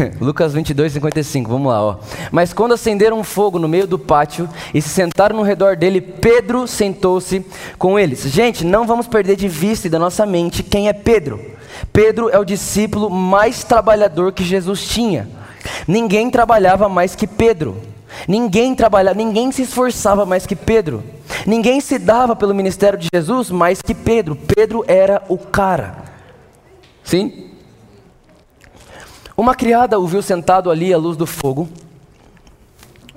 Lucas 0.20 0.52
22, 0.52 0.92
55, 0.92 1.50
vamos 1.50 1.68
lá, 1.68 1.82
ó. 1.82 1.96
Mas 2.30 2.52
quando 2.52 2.74
acenderam 2.74 3.18
um 3.18 3.24
fogo 3.24 3.58
no 3.58 3.68
meio 3.68 3.86
do 3.86 3.98
pátio 3.98 4.48
e 4.72 4.80
se 4.80 4.88
sentaram 4.88 5.36
no 5.36 5.42
redor 5.42 5.76
dele, 5.76 6.00
Pedro 6.00 6.66
sentou-se 6.66 7.44
com 7.78 7.98
eles. 7.98 8.22
Gente, 8.22 8.64
não 8.64 8.86
vamos 8.86 9.06
perder 9.06 9.36
de 9.36 9.48
vista 9.48 9.86
e 9.86 9.90
da 9.90 9.98
nossa 9.98 10.26
mente 10.26 10.62
quem 10.62 10.88
é 10.88 10.92
Pedro. 10.92 11.40
Pedro 11.92 12.30
é 12.30 12.38
o 12.38 12.44
discípulo 12.44 13.10
mais 13.10 13.64
trabalhador 13.64 14.32
que 14.32 14.44
Jesus 14.44 14.86
tinha. 14.86 15.28
Ninguém 15.86 16.30
trabalhava 16.30 16.88
mais 16.88 17.14
que 17.14 17.26
Pedro. 17.26 17.76
Ninguém 18.26 18.74
trabalhava, 18.74 19.16
ninguém 19.16 19.52
se 19.52 19.62
esforçava 19.62 20.24
mais 20.24 20.46
que 20.46 20.56
Pedro. 20.56 21.02
Ninguém 21.46 21.80
se 21.80 21.98
dava 21.98 22.34
pelo 22.34 22.54
ministério 22.54 22.98
de 22.98 23.08
Jesus 23.12 23.50
mais 23.50 23.82
que 23.82 23.94
Pedro. 23.94 24.36
Pedro 24.36 24.84
era 24.86 25.22
o 25.28 25.36
cara. 25.36 26.04
Sim? 27.04 27.55
Uma 29.36 29.54
criada 29.54 29.98
o 30.00 30.06
viu 30.06 30.22
sentado 30.22 30.70
ali 30.70 30.94
à 30.94 30.96
luz 30.96 31.16
do 31.16 31.26
fogo, 31.26 31.68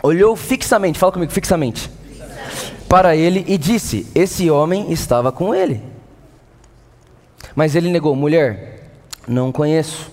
olhou 0.03 0.35
fixamente, 0.35 0.99
fala 0.99 1.13
comigo, 1.13 1.31
fixamente, 1.31 1.89
para 2.89 3.15
ele 3.15 3.45
e 3.47 3.57
disse: 3.57 4.05
Esse 4.13 4.49
homem 4.51 4.91
estava 4.91 5.31
com 5.31 5.55
ele. 5.55 5.81
Mas 7.55 7.75
ele 7.75 7.89
negou: 7.89 8.15
mulher, 8.15 8.91
Não 9.27 9.51
conheço. 9.51 10.11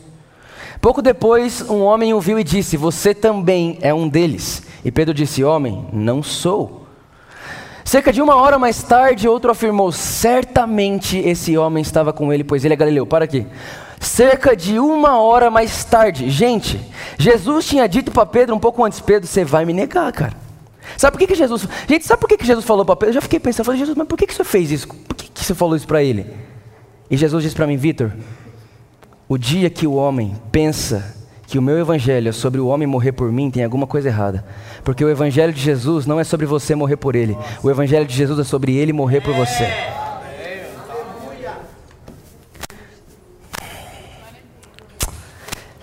Pouco 0.80 1.02
depois, 1.02 1.62
um 1.68 1.82
homem 1.82 2.14
o 2.14 2.20
viu 2.20 2.38
e 2.38 2.44
disse: 2.44 2.76
Você 2.76 3.12
também 3.12 3.78
é 3.80 3.92
um 3.92 4.08
deles. 4.08 4.62
E 4.84 4.92
Pedro 4.92 5.12
disse: 5.12 5.42
Homem, 5.42 5.88
não 5.92 6.22
sou. 6.22 6.86
Cerca 7.84 8.12
de 8.12 8.20
uma 8.20 8.36
hora 8.36 8.58
mais 8.58 8.82
tarde, 8.82 9.26
outro 9.26 9.50
afirmou: 9.50 9.90
Certamente 9.90 11.18
esse 11.18 11.56
homem 11.58 11.82
estava 11.82 12.12
com 12.12 12.32
ele, 12.32 12.44
pois 12.44 12.64
ele 12.64 12.74
é 12.74 12.76
galileu. 12.76 13.06
Para 13.06 13.24
aqui. 13.24 13.46
Cerca 14.00 14.54
de 14.54 14.78
uma 14.78 15.18
hora 15.20 15.50
mais 15.50 15.84
tarde, 15.84 16.28
gente, 16.30 16.80
Jesus 17.18 17.66
tinha 17.66 17.88
dito 17.88 18.10
para 18.10 18.26
Pedro 18.26 18.54
um 18.54 18.58
pouco 18.58 18.84
antes: 18.84 19.00
Pedro, 19.00 19.26
você 19.26 19.44
vai 19.44 19.64
me 19.64 19.72
negar, 19.72 20.12
cara. 20.12 20.34
Sabe 20.96 21.12
por 21.12 21.18
que, 21.18 21.26
que 21.26 21.34
Jesus. 21.34 21.66
Gente, 21.88 22.06
sabe 22.06 22.20
por 22.20 22.28
que, 22.28 22.36
que 22.36 22.46
Jesus 22.46 22.64
falou 22.64 22.84
para 22.84 22.96
Pedro? 22.96 23.10
Eu 23.10 23.14
já 23.14 23.20
fiquei 23.20 23.40
pensando, 23.40 23.66
falei, 23.66 23.80
Jesus, 23.80 23.96
mas 23.96 24.06
por 24.06 24.16
que, 24.16 24.26
que 24.26 24.34
você 24.34 24.44
fez 24.44 24.70
isso? 24.70 24.88
Por 24.88 25.16
que, 25.16 25.28
que 25.28 25.44
você 25.44 25.54
falou 25.54 25.76
isso 25.76 25.86
para 25.86 26.02
ele? 26.02 26.26
E 27.10 27.16
Jesus 27.16 27.42
disse 27.42 27.56
para 27.56 27.66
mim, 27.66 27.76
Vitor, 27.76 28.12
o 29.28 29.36
dia 29.36 29.68
que 29.70 29.86
o 29.86 29.94
homem 29.94 30.36
pensa 30.52 31.14
que 31.46 31.58
o 31.58 31.62
meu 31.62 31.78
evangelho 31.78 32.28
é 32.28 32.32
sobre 32.32 32.60
o 32.60 32.66
homem 32.66 32.86
morrer 32.86 33.12
por 33.12 33.30
mim, 33.30 33.50
tem 33.50 33.62
alguma 33.62 33.86
coisa 33.86 34.08
errada. 34.08 34.44
Porque 34.82 35.04
o 35.04 35.08
evangelho 35.08 35.52
de 35.52 35.60
Jesus 35.60 36.06
não 36.06 36.18
é 36.18 36.24
sobre 36.24 36.46
você 36.46 36.74
morrer 36.74 36.96
por 36.96 37.14
ele. 37.14 37.36
O 37.62 37.70
evangelho 37.70 38.06
de 38.06 38.14
Jesus 38.14 38.38
é 38.38 38.44
sobre 38.44 38.76
ele 38.76 38.92
morrer 38.92 39.20
por 39.20 39.34
você. 39.34 39.68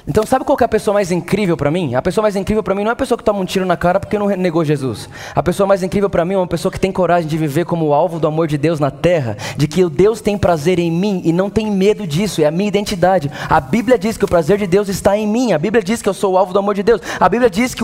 Então, 0.06 0.26
sabe 0.26 0.44
qual 0.44 0.58
é 0.60 0.64
a 0.66 0.68
pessoa 0.68 0.94
mais 0.94 1.12
incrível 1.12 1.56
para 1.56 1.72
mim? 1.72 1.96
A 1.96 2.02
pessoa 2.02 2.24
mais 2.24 2.36
incrível 2.36 2.62
para 2.62 2.76
mim 2.76 2.84
não 2.84 2.90
é 2.90 2.94
a 2.94 2.96
pessoa 2.96 3.18
que 3.18 3.24
toma 3.24 3.40
um 3.40 3.46
tiro 3.46 3.66
na 3.66 3.78
cara 3.78 4.02
porque 4.02 4.20
não 4.20 4.28
negou 4.28 4.66
Jesus. 4.66 5.08
A 5.34 5.42
pessoa 5.42 5.66
mais 5.66 5.82
incrível 5.82 6.10
para 6.10 6.26
mim 6.26 6.34
é 6.34 6.38
uma 6.38 6.48
pessoa 6.48 6.70
que 6.70 6.80
tem 6.80 6.92
coragem 6.92 7.30
de 7.30 7.38
viver 7.38 7.64
como 7.64 7.94
alvo 7.94 8.20
do 8.20 8.28
amor 8.28 8.46
de 8.48 8.58
Deus 8.58 8.82
na 8.82 8.92
terra, 8.92 9.38
de 9.56 9.66
que 9.66 9.82
o 9.82 9.90
Deus 9.90 10.20
tem 10.20 10.38
prazer 10.38 10.78
em 10.78 10.92
mim 10.92 11.22
e 11.24 11.32
não 11.32 11.50
tem 11.50 11.72
medo 11.72 12.06
disso, 12.06 12.42
é 12.42 12.46
a 12.46 12.52
minha 12.52 12.68
identidade. 12.68 13.32
A 13.50 13.62
Bíblia 13.62 13.98
diz 13.98 14.18
que 14.18 14.26
o 14.26 14.28
prazer 14.28 14.58
de 14.58 14.68
Deus 14.68 14.90
está 14.90 15.18
em 15.18 15.26
mim. 15.26 15.54
A 15.54 15.58
Bíblia 15.58 15.82
diz 15.82 16.02
que 16.02 16.10
eu 16.10 16.14
sou 16.14 16.34
o 16.34 16.38
alvo 16.38 16.52
do 16.52 16.60
amor 16.60 16.76
de 16.76 16.84
Deus. 16.84 17.00
A 17.18 17.30
Bíblia 17.30 17.50
diz 17.50 17.74
que 17.74 17.84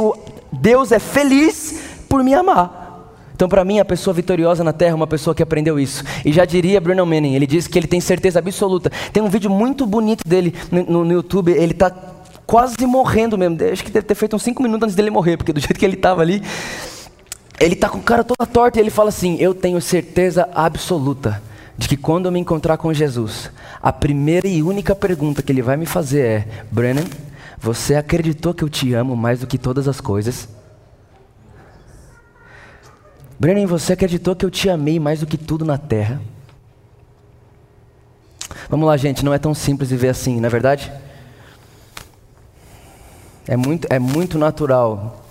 Deus 0.52 0.92
é 0.92 1.00
feliz 1.00 1.82
por 2.10 2.22
me 2.22 2.34
amar. 2.34 2.80
Então, 3.40 3.48
para 3.48 3.64
mim, 3.64 3.80
a 3.80 3.86
pessoa 3.86 4.14
vitoriosa 4.14 4.66
na 4.66 4.74
terra 4.74 4.92
é 4.92 4.96
uma 4.96 5.08
pessoa 5.08 5.34
que 5.34 5.42
aprendeu 5.42 5.80
isso. 5.80 6.04
E 6.26 6.34
já 6.34 6.44
diria 6.44 6.82
Bruno 6.82 7.06
Manning, 7.06 7.36
ele 7.36 7.48
diz 7.48 7.68
que 7.68 7.80
ele 7.80 7.88
tem 7.88 8.02
certeza 8.02 8.38
absoluta. 8.38 8.92
Tem 9.14 9.24
um 9.24 9.30
vídeo 9.30 9.50
muito 9.50 9.86
bonito 9.86 10.28
dele 10.28 10.54
no, 10.70 11.06
no 11.06 11.14
YouTube, 11.14 11.50
ele 11.50 11.72
está 11.72 11.90
quase 12.50 12.84
morrendo 12.88 13.38
mesmo. 13.38 13.60
Acho 13.72 13.84
que 13.84 13.92
deve 13.92 14.08
ter 14.08 14.16
feito 14.16 14.36
uns 14.36 14.42
5 14.42 14.64
minutos 14.64 14.86
antes 14.86 14.96
dele 14.96 15.12
morrer, 15.12 15.38
porque 15.38 15.54
do 15.54 15.60
jeito 15.62 15.78
que 15.78 15.86
ele 15.86 15.94
estava 15.94 16.24
ali, 16.24 16.42
ele 17.60 17.76
está 17.76 17.88
com 17.88 18.00
o 18.00 18.02
cara 18.02 18.24
toda 18.24 18.44
torta 18.48 18.80
e 18.80 18.82
ele 18.82 18.90
fala 18.90 19.10
assim: 19.10 19.38
Eu 19.40 19.54
tenho 19.54 19.80
certeza 19.80 20.50
absoluta 20.56 21.40
de 21.78 21.88
que 21.88 21.96
quando 21.96 22.26
eu 22.26 22.32
me 22.32 22.40
encontrar 22.40 22.78
com 22.78 22.92
Jesus, 22.92 23.52
a 23.80 23.94
primeira 23.94 24.48
e 24.48 24.64
única 24.64 24.96
pergunta 24.96 25.44
que 25.44 25.52
ele 25.52 25.62
vai 25.62 25.78
me 25.78 25.86
fazer 25.86 26.26
é: 26.26 26.48
Brennan, 26.72 27.06
você 27.60 27.94
acreditou 27.94 28.52
que 28.52 28.64
eu 28.64 28.70
te 28.70 28.96
amo 28.96 29.16
mais 29.16 29.42
do 29.42 29.46
que 29.46 29.60
todas 29.60 29.88
as 29.88 30.02
coisas? 30.02 30.50
Brennan, 33.40 33.68
você 33.68 33.94
acreditou 33.94 34.36
que 34.36 34.44
eu 34.44 34.50
te 34.50 34.72
amei 34.72 35.00
mais 35.00 35.20
do 35.20 35.28
que 35.28 35.38
tudo 35.38 35.64
na 35.64 35.78
terra? 35.78 36.20
Vamos 38.68 38.88
lá, 38.88 38.98
gente, 38.98 39.24
não 39.24 39.36
é 39.36 39.38
tão 39.38 39.54
simples 39.54 39.92
viver 39.92 40.10
assim, 40.10 40.40
não 40.40 40.48
é 40.48 40.50
verdade? 40.50 40.92
É 43.50 43.58
muito, 43.58 43.88
é 43.90 43.98
muito 43.98 44.38
natural 44.38 45.26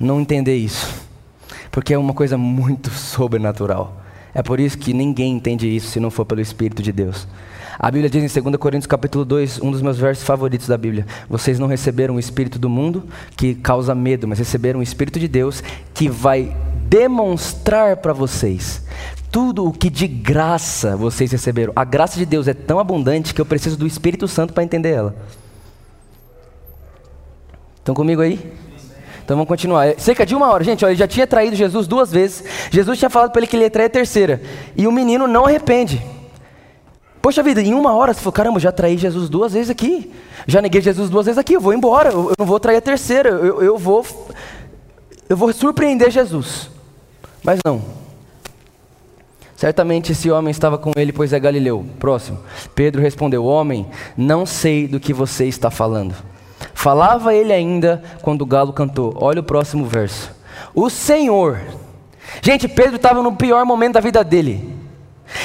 não 0.00 0.18
entender 0.18 0.56
isso, 0.56 0.94
porque 1.70 1.92
é 1.92 1.98
uma 1.98 2.14
coisa 2.14 2.38
muito 2.38 2.88
sobrenatural. 2.96 4.00
É 4.34 4.42
por 4.42 4.58
isso 4.58 4.78
que 4.78 4.94
ninguém 4.94 5.34
entende 5.34 5.68
isso 5.68 5.88
se 5.88 6.00
não 6.00 6.10
for 6.10 6.24
pelo 6.24 6.40
Espírito 6.40 6.82
de 6.82 6.92
Deus. 6.92 7.28
A 7.78 7.90
Bíblia 7.90 8.08
diz 8.08 8.34
em 8.34 8.42
2 8.42 8.56
Coríntios 8.56 8.86
capítulo 8.86 9.26
2, 9.26 9.60
um 9.60 9.70
dos 9.70 9.82
meus 9.82 9.98
versos 9.98 10.24
favoritos 10.24 10.68
da 10.68 10.78
Bíblia: 10.78 11.06
Vocês 11.28 11.58
não 11.58 11.66
receberam 11.66 12.14
o 12.14 12.18
espírito 12.18 12.58
do 12.58 12.70
mundo 12.70 13.04
que 13.36 13.54
causa 13.54 13.94
medo, 13.94 14.26
mas 14.26 14.38
receberam 14.38 14.80
o 14.80 14.82
espírito 14.82 15.20
de 15.20 15.28
Deus 15.28 15.62
que 15.92 16.08
vai 16.08 16.56
demonstrar 16.88 17.98
para 17.98 18.14
vocês 18.14 18.82
tudo 19.30 19.66
o 19.66 19.72
que 19.72 19.90
de 19.90 20.08
graça 20.08 20.96
vocês 20.96 21.30
receberam. 21.30 21.74
A 21.76 21.84
graça 21.84 22.18
de 22.18 22.24
Deus 22.24 22.48
é 22.48 22.54
tão 22.54 22.78
abundante 22.78 23.34
que 23.34 23.40
eu 23.42 23.44
preciso 23.44 23.76
do 23.76 23.86
Espírito 23.86 24.26
Santo 24.26 24.54
para 24.54 24.64
entender 24.64 24.92
ela. 24.92 25.14
Estão 27.86 27.94
comigo 27.94 28.20
aí? 28.20 28.52
Então 29.24 29.36
vamos 29.36 29.46
continuar. 29.46 29.86
É 29.86 29.94
cerca 29.96 30.26
de 30.26 30.34
uma 30.34 30.50
hora, 30.50 30.64
gente, 30.64 30.84
ó, 30.84 30.88
ele 30.88 30.96
já 30.96 31.06
tinha 31.06 31.24
traído 31.24 31.54
Jesus 31.54 31.86
duas 31.86 32.10
vezes. 32.10 32.42
Jesus 32.68 32.98
tinha 32.98 33.08
falado 33.08 33.30
para 33.30 33.38
ele 33.38 33.46
que 33.46 33.54
ele 33.54 33.62
ia 33.62 33.70
trair 33.70 33.86
a 33.86 33.90
terceira. 33.90 34.42
E 34.76 34.88
o 34.88 34.92
menino 34.92 35.28
não 35.28 35.44
arrepende. 35.44 36.04
Poxa 37.22 37.44
vida, 37.44 37.62
em 37.62 37.72
uma 37.72 37.94
hora 37.94 38.12
você 38.12 38.18
falou: 38.18 38.32
caramba, 38.32 38.58
já 38.58 38.72
traí 38.72 38.98
Jesus 38.98 39.28
duas 39.28 39.52
vezes 39.52 39.70
aqui. 39.70 40.12
Já 40.48 40.60
neguei 40.60 40.80
Jesus 40.80 41.08
duas 41.08 41.26
vezes 41.26 41.38
aqui, 41.38 41.52
eu 41.52 41.60
vou 41.60 41.72
embora. 41.72 42.10
Eu, 42.10 42.32
não 42.36 42.44
vou 42.44 42.58
trair 42.58 42.78
a 42.78 42.80
terceira. 42.80 43.28
Eu, 43.28 43.62
eu 43.62 43.78
vou. 43.78 44.04
Eu 45.28 45.36
vou 45.36 45.52
surpreender 45.52 46.10
Jesus. 46.10 46.68
Mas 47.40 47.60
não. 47.64 47.82
Certamente 49.56 50.10
esse 50.10 50.28
homem 50.28 50.50
estava 50.50 50.76
com 50.76 50.90
ele, 50.96 51.12
pois 51.12 51.32
é 51.32 51.38
Galileu. 51.38 51.86
Próximo. 52.00 52.40
Pedro 52.74 53.00
respondeu: 53.00 53.44
Homem, 53.44 53.86
não 54.16 54.44
sei 54.44 54.88
do 54.88 54.98
que 54.98 55.12
você 55.12 55.44
está 55.44 55.70
falando. 55.70 56.16
Falava 56.86 57.34
ele 57.34 57.52
ainda 57.52 58.00
quando 58.22 58.42
o 58.42 58.46
galo 58.46 58.72
cantou. 58.72 59.12
Olha 59.16 59.40
o 59.40 59.42
próximo 59.42 59.86
verso. 59.86 60.30
O 60.72 60.88
Senhor. 60.88 61.58
Gente, 62.40 62.68
Pedro 62.68 62.94
estava 62.94 63.20
no 63.24 63.34
pior 63.34 63.66
momento 63.66 63.94
da 63.94 64.00
vida 64.00 64.22
dele. 64.22 64.72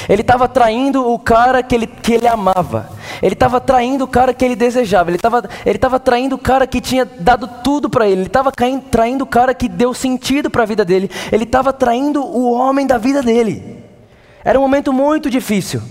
Ele 0.08 0.20
estava 0.20 0.46
traindo 0.46 1.04
o 1.04 1.18
cara 1.18 1.60
que 1.60 1.74
ele, 1.74 1.88
que 1.88 2.12
ele 2.12 2.28
amava. 2.28 2.90
Ele 3.20 3.34
estava 3.34 3.60
traindo 3.60 4.04
o 4.04 4.06
cara 4.06 4.32
que 4.32 4.44
ele 4.44 4.54
desejava. 4.54 5.10
Ele 5.10 5.16
estava 5.16 5.42
ele 5.66 5.78
tava 5.78 5.98
traindo 5.98 6.36
o 6.36 6.38
cara 6.38 6.64
que 6.64 6.80
tinha 6.80 7.04
dado 7.04 7.48
tudo 7.64 7.90
para 7.90 8.06
ele. 8.06 8.20
Ele 8.20 8.26
estava 8.28 8.52
traindo 8.52 9.24
o 9.24 9.26
cara 9.26 9.52
que 9.52 9.68
deu 9.68 9.92
sentido 9.92 10.48
para 10.48 10.62
a 10.62 10.66
vida 10.66 10.84
dele. 10.84 11.10
Ele 11.32 11.42
estava 11.42 11.72
traindo 11.72 12.24
o 12.24 12.52
homem 12.52 12.86
da 12.86 12.98
vida 12.98 13.20
dele. 13.20 13.82
Era 14.44 14.60
um 14.60 14.62
momento 14.62 14.92
muito 14.92 15.28
difícil. 15.28 15.82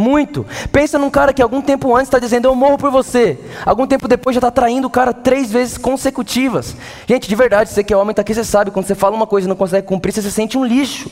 Muito. 0.00 0.46
Pensa 0.70 0.96
num 0.96 1.10
cara 1.10 1.32
que 1.32 1.42
algum 1.42 1.60
tempo 1.60 1.92
antes 1.92 2.06
está 2.06 2.20
dizendo 2.20 2.46
eu 2.46 2.54
morro 2.54 2.78
por 2.78 2.88
você. 2.88 3.36
Algum 3.66 3.84
tempo 3.84 4.06
depois 4.06 4.32
já 4.32 4.38
está 4.38 4.48
traindo 4.48 4.86
o 4.86 4.90
cara 4.90 5.12
três 5.12 5.50
vezes 5.50 5.76
consecutivas. 5.76 6.76
Gente, 7.04 7.28
de 7.28 7.34
verdade, 7.34 7.70
você 7.70 7.82
que 7.82 7.92
é 7.92 7.96
homem 7.96 8.12
está 8.12 8.22
aqui, 8.22 8.32
você 8.32 8.44
sabe, 8.44 8.70
quando 8.70 8.86
você 8.86 8.94
fala 8.94 9.16
uma 9.16 9.26
coisa 9.26 9.48
e 9.48 9.50
não 9.50 9.56
consegue 9.56 9.88
cumprir, 9.88 10.12
você 10.12 10.22
se 10.22 10.30
sente 10.30 10.56
um 10.56 10.64
lixo. 10.64 11.10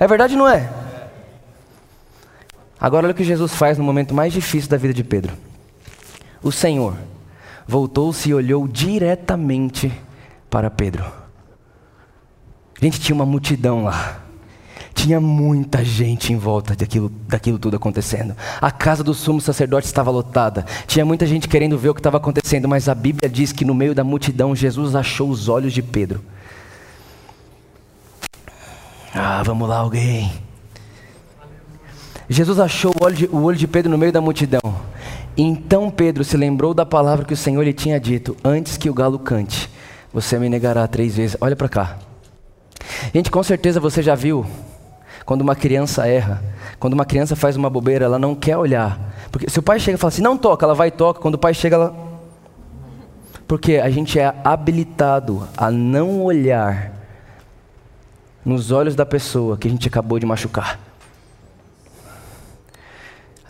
É 0.00 0.06
verdade 0.08 0.34
ou 0.34 0.40
não 0.40 0.48
é? 0.48 0.68
Agora 2.78 3.06
olha 3.06 3.12
o 3.12 3.16
que 3.16 3.22
Jesus 3.22 3.54
faz 3.54 3.78
no 3.78 3.84
momento 3.84 4.12
mais 4.12 4.32
difícil 4.32 4.68
da 4.68 4.76
vida 4.76 4.92
de 4.92 5.04
Pedro. 5.04 5.32
O 6.42 6.50
Senhor 6.50 6.96
voltou-se 7.68 8.28
e 8.28 8.34
olhou 8.34 8.66
diretamente 8.66 9.92
para 10.50 10.68
Pedro. 10.70 11.04
Gente, 12.82 12.98
tinha 12.98 13.14
uma 13.14 13.24
multidão 13.24 13.84
lá. 13.84 14.25
Tinha 14.96 15.20
muita 15.20 15.84
gente 15.84 16.32
em 16.32 16.38
volta 16.38 16.74
daquilo, 16.74 17.12
daquilo 17.28 17.58
tudo 17.58 17.76
acontecendo. 17.76 18.34
A 18.60 18.70
casa 18.70 19.04
do 19.04 19.12
sumo 19.12 19.42
sacerdote 19.42 19.86
estava 19.86 20.10
lotada. 20.10 20.64
Tinha 20.86 21.04
muita 21.04 21.26
gente 21.26 21.46
querendo 21.46 21.78
ver 21.78 21.90
o 21.90 21.94
que 21.94 22.00
estava 22.00 22.16
acontecendo, 22.16 22.66
mas 22.66 22.88
a 22.88 22.94
Bíblia 22.94 23.30
diz 23.30 23.52
que 23.52 23.64
no 23.64 23.74
meio 23.74 23.94
da 23.94 24.02
multidão 24.02 24.56
Jesus 24.56 24.96
achou 24.96 25.28
os 25.28 25.50
olhos 25.50 25.74
de 25.74 25.82
Pedro. 25.82 26.24
Ah, 29.14 29.42
vamos 29.44 29.68
lá, 29.68 29.76
alguém. 29.76 30.32
Jesus 32.28 32.58
achou 32.58 32.92
o 32.98 33.04
olho, 33.04 33.14
de, 33.14 33.26
o 33.26 33.42
olho 33.42 33.56
de 33.56 33.68
Pedro 33.68 33.90
no 33.90 33.98
meio 33.98 34.10
da 34.10 34.22
multidão. 34.22 34.60
Então 35.36 35.90
Pedro 35.90 36.24
se 36.24 36.38
lembrou 36.38 36.72
da 36.72 36.86
palavra 36.86 37.26
que 37.26 37.34
o 37.34 37.36
Senhor 37.36 37.62
lhe 37.62 37.74
tinha 37.74 38.00
dito: 38.00 38.34
Antes 38.42 38.78
que 38.78 38.88
o 38.88 38.94
galo 38.94 39.18
cante, 39.18 39.70
você 40.12 40.38
me 40.38 40.48
negará 40.48 40.88
três 40.88 41.14
vezes. 41.16 41.36
Olha 41.38 41.54
para 41.54 41.68
cá. 41.68 41.98
Gente, 43.14 43.30
com 43.30 43.42
certeza 43.42 43.78
você 43.78 44.02
já 44.02 44.14
viu 44.14 44.46
quando 45.26 45.42
uma 45.42 45.56
criança 45.56 46.06
erra, 46.06 46.40
quando 46.78 46.92
uma 46.92 47.04
criança 47.04 47.34
faz 47.34 47.56
uma 47.56 47.68
bobeira, 47.68 48.04
ela 48.04 48.18
não 48.18 48.32
quer 48.32 48.56
olhar. 48.56 48.96
Porque 49.32 49.50
se 49.50 49.58
o 49.58 49.62
pai 49.62 49.80
chega 49.80 49.96
e 49.96 49.98
fala 49.98 50.08
assim, 50.08 50.22
não 50.22 50.38
toca, 50.38 50.64
ela 50.64 50.74
vai 50.74 50.86
e 50.86 50.92
toca. 50.92 51.20
Quando 51.20 51.34
o 51.34 51.38
pai 51.38 51.52
chega, 51.52 51.74
ela. 51.74 51.94
Porque 53.48 53.74
a 53.74 53.90
gente 53.90 54.20
é 54.20 54.32
habilitado 54.44 55.46
a 55.56 55.68
não 55.68 56.22
olhar 56.22 56.92
nos 58.44 58.70
olhos 58.70 58.94
da 58.94 59.04
pessoa 59.04 59.58
que 59.58 59.66
a 59.66 59.70
gente 59.70 59.88
acabou 59.88 60.20
de 60.20 60.24
machucar. 60.24 60.78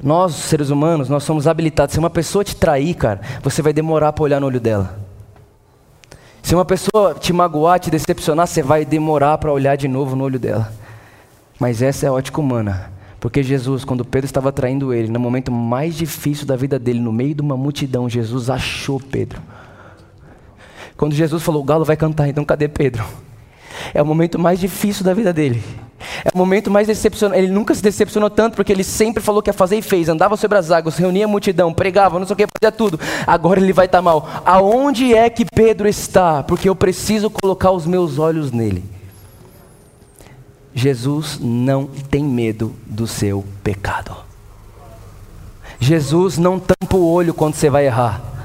Nós, 0.03 0.35
seres 0.35 0.71
humanos, 0.71 1.11
nós 1.11 1.25
somos 1.25 1.47
habilitados. 1.47 1.93
Se 1.93 1.99
uma 1.99 2.11
pessoa 2.11 2.43
te 2.43 2.57
trair, 2.57 2.95
cara, 2.95 3.21
você 3.43 3.61
vai 3.61 3.75
demorar 3.75 4.15
para 4.15 4.25
olhar 4.25 4.41
no 4.41 4.47
olho 4.47 4.61
dela. 4.61 4.99
Se 6.43 6.55
uma 6.55 6.65
pessoa 6.65 7.15
te 7.15 7.35
magoar, 7.35 7.81
te 7.81 7.91
decepcionar, 7.91 8.47
você 8.47 8.63
vai 8.63 8.85
demorar 8.87 9.37
para 9.37 9.53
olhar 9.53 9.77
de 9.77 9.89
novo 9.89 10.17
no 10.17 10.25
olho 10.25 10.39
dela. 10.39 10.73
Mas 11.59 11.83
essa 11.83 12.07
é 12.07 12.09
a 12.09 12.13
ótica 12.13 12.41
humana. 12.41 12.93
Porque 13.19 13.43
Jesus, 13.43 13.85
quando 13.85 14.05
Pedro 14.05 14.27
estava 14.27 14.53
traindo 14.53 14.93
ele, 14.93 15.09
no 15.09 15.19
momento 15.19 15.51
mais 15.51 15.95
difícil 15.95 16.47
da 16.47 16.55
vida 16.55 16.79
dele, 16.79 17.01
no 17.01 17.13
meio 17.13 17.35
de 17.35 17.43
uma 17.43 17.57
multidão, 17.57 18.09
Jesus 18.09 18.51
achou 18.51 19.01
Pedro. 19.01 19.41
Quando 20.97 21.15
Jesus 21.15 21.43
falou, 21.43 21.63
o 21.63 21.65
galo 21.65 21.85
vai 21.85 21.97
cantar, 21.97 22.29
então 22.29 22.45
cadê 22.45 22.69
Pedro? 22.69 23.05
É 23.93 24.03
o 24.03 24.07
momento 24.07 24.39
mais 24.39 24.59
difícil 24.59 25.05
da 25.05 25.13
vida 25.13 25.33
dele. 25.33 25.63
É 26.25 26.31
o 26.33 26.39
momento 26.39 26.71
mais 26.71 26.87
decepcionante. 26.87 27.43
Ele 27.43 27.53
nunca 27.53 27.75
se 27.75 27.83
decepcionou 27.83 28.31
tanto 28.31 28.55
porque 28.55 28.73
ele 28.73 28.85
sempre 28.85 29.23
falou 29.23 29.43
que 29.43 29.51
ia 29.51 29.55
fazer 29.55 29.77
e 29.77 29.83
fez. 29.83 30.09
Andava 30.09 30.37
sobre 30.37 30.59
as 30.59 30.71
águas, 30.71 30.97
reunia 30.97 31.25
a 31.25 31.29
multidão, 31.29 31.73
pregava, 31.73 32.19
não 32.19 32.27
sei 32.27 32.35
o 32.35 32.37
que, 32.37 32.47
fazia 32.61 32.73
tudo. 32.73 32.99
Agora 33.27 33.61
ele 33.61 33.73
vai 33.73 33.87
estar 33.87 34.03
mal. 34.03 34.29
Aonde 34.45 35.15
é 35.15 35.29
que 35.29 35.45
Pedro 35.45 35.89
está? 35.89 36.43
Porque 36.43 36.69
eu 36.69 36.77
preciso 36.77 37.31
colocar 37.31 37.71
os 37.71 37.87
meus 37.87 38.19
olhos 38.19 38.53
nele. 38.53 38.96
Jesus 40.79 41.39
não 41.41 41.87
tem 41.87 42.23
medo 42.23 42.75
do 42.85 43.07
seu 43.07 43.43
pecado. 43.65 44.15
Jesus 45.81 46.37
não 46.37 46.61
tampa 46.61 46.99
o 46.99 47.11
olho 47.11 47.33
quando 47.33 47.55
você 47.55 47.71
vai 47.71 47.87
errar. 47.87 48.36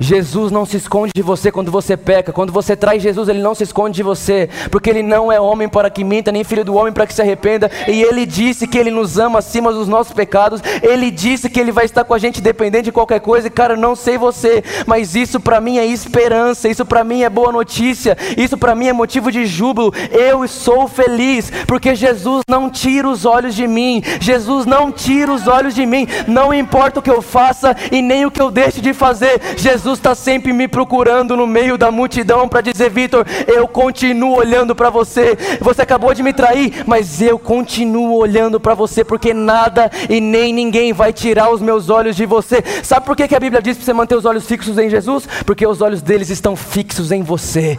Jesus 0.00 0.50
não 0.50 0.64
se 0.64 0.76
esconde 0.76 1.12
de 1.14 1.22
você 1.22 1.50
quando 1.50 1.70
você 1.70 1.96
peca. 1.96 2.32
Quando 2.32 2.52
você 2.52 2.76
traz 2.76 3.02
Jesus, 3.02 3.28
ele 3.28 3.40
não 3.40 3.54
se 3.54 3.64
esconde 3.64 3.96
de 3.96 4.02
você, 4.02 4.48
porque 4.70 4.90
ele 4.90 5.02
não 5.02 5.30
é 5.30 5.40
homem 5.40 5.68
para 5.68 5.90
que 5.90 6.04
minta, 6.04 6.32
nem 6.32 6.44
filho 6.44 6.64
do 6.64 6.74
homem 6.74 6.92
para 6.92 7.06
que 7.06 7.14
se 7.14 7.22
arrependa. 7.22 7.70
E 7.86 8.02
ele 8.02 8.26
disse 8.26 8.66
que 8.66 8.78
ele 8.78 8.90
nos 8.90 9.18
ama 9.18 9.38
acima 9.38 9.72
dos 9.72 9.88
nossos 9.88 10.12
pecados. 10.12 10.62
Ele 10.82 11.10
disse 11.10 11.50
que 11.50 11.58
ele 11.58 11.72
vai 11.72 11.84
estar 11.84 12.04
com 12.04 12.14
a 12.14 12.18
gente 12.18 12.40
dependente 12.40 12.84
de 12.84 12.92
qualquer 12.92 13.20
coisa. 13.20 13.48
E 13.48 13.50
cara, 13.50 13.76
não 13.76 13.96
sei 13.96 14.18
você, 14.18 14.62
mas 14.86 15.14
isso 15.14 15.40
para 15.40 15.60
mim 15.60 15.78
é 15.78 15.86
esperança. 15.86 16.68
Isso 16.68 16.84
para 16.84 17.04
mim 17.04 17.22
é 17.22 17.30
boa 17.30 17.52
notícia. 17.52 18.16
Isso 18.36 18.56
para 18.56 18.74
mim 18.74 18.88
é 18.88 18.92
motivo 18.92 19.32
de 19.32 19.46
júbilo. 19.46 19.92
Eu 20.10 20.46
sou 20.46 20.86
feliz 20.86 21.50
porque 21.66 21.94
Jesus 21.94 22.42
não 22.48 22.70
tira 22.70 23.08
os 23.08 23.24
olhos 23.24 23.54
de 23.54 23.66
mim. 23.66 24.02
Jesus 24.20 24.66
não 24.66 24.92
tira 24.92 25.32
os 25.32 25.46
olhos 25.46 25.74
de 25.74 25.84
mim. 25.86 26.06
Não 26.26 26.52
importa 26.52 27.00
o 27.00 27.02
que 27.02 27.10
eu 27.10 27.22
faça 27.22 27.74
e 27.90 28.00
nem 28.02 28.26
o 28.26 28.30
que 28.30 28.40
eu 28.40 28.50
deixe 28.50 28.80
de 28.80 28.92
fazer. 28.92 29.40
Jesus 29.56 29.87
Jesus 29.88 29.98
está 30.00 30.14
sempre 30.14 30.52
me 30.52 30.68
procurando 30.68 31.34
no 31.34 31.46
meio 31.46 31.78
da 31.78 31.90
multidão 31.90 32.46
para 32.46 32.60
dizer: 32.60 32.90
Vitor, 32.90 33.26
eu 33.46 33.66
continuo 33.66 34.36
olhando 34.36 34.74
para 34.74 34.90
você. 34.90 35.36
Você 35.60 35.80
acabou 35.80 36.12
de 36.12 36.22
me 36.22 36.34
trair, 36.34 36.84
mas 36.86 37.22
eu 37.22 37.38
continuo 37.38 38.16
olhando 38.16 38.60
para 38.60 38.74
você, 38.74 39.02
porque 39.02 39.32
nada 39.32 39.90
e 40.10 40.20
nem 40.20 40.52
ninguém 40.52 40.92
vai 40.92 41.10
tirar 41.10 41.50
os 41.50 41.62
meus 41.62 41.88
olhos 41.88 42.16
de 42.16 42.26
você. 42.26 42.62
Sabe 42.82 43.06
por 43.06 43.16
que, 43.16 43.26
que 43.26 43.34
a 43.34 43.40
Bíblia 43.40 43.62
diz 43.62 43.78
para 43.78 43.86
você 43.86 43.92
manter 43.94 44.14
os 44.14 44.26
olhos 44.26 44.44
fixos 44.44 44.76
em 44.76 44.90
Jesus? 44.90 45.26
Porque 45.46 45.66
os 45.66 45.80
olhos 45.80 46.02
deles 46.02 46.28
estão 46.28 46.54
fixos 46.54 47.10
em 47.10 47.22
você. 47.22 47.78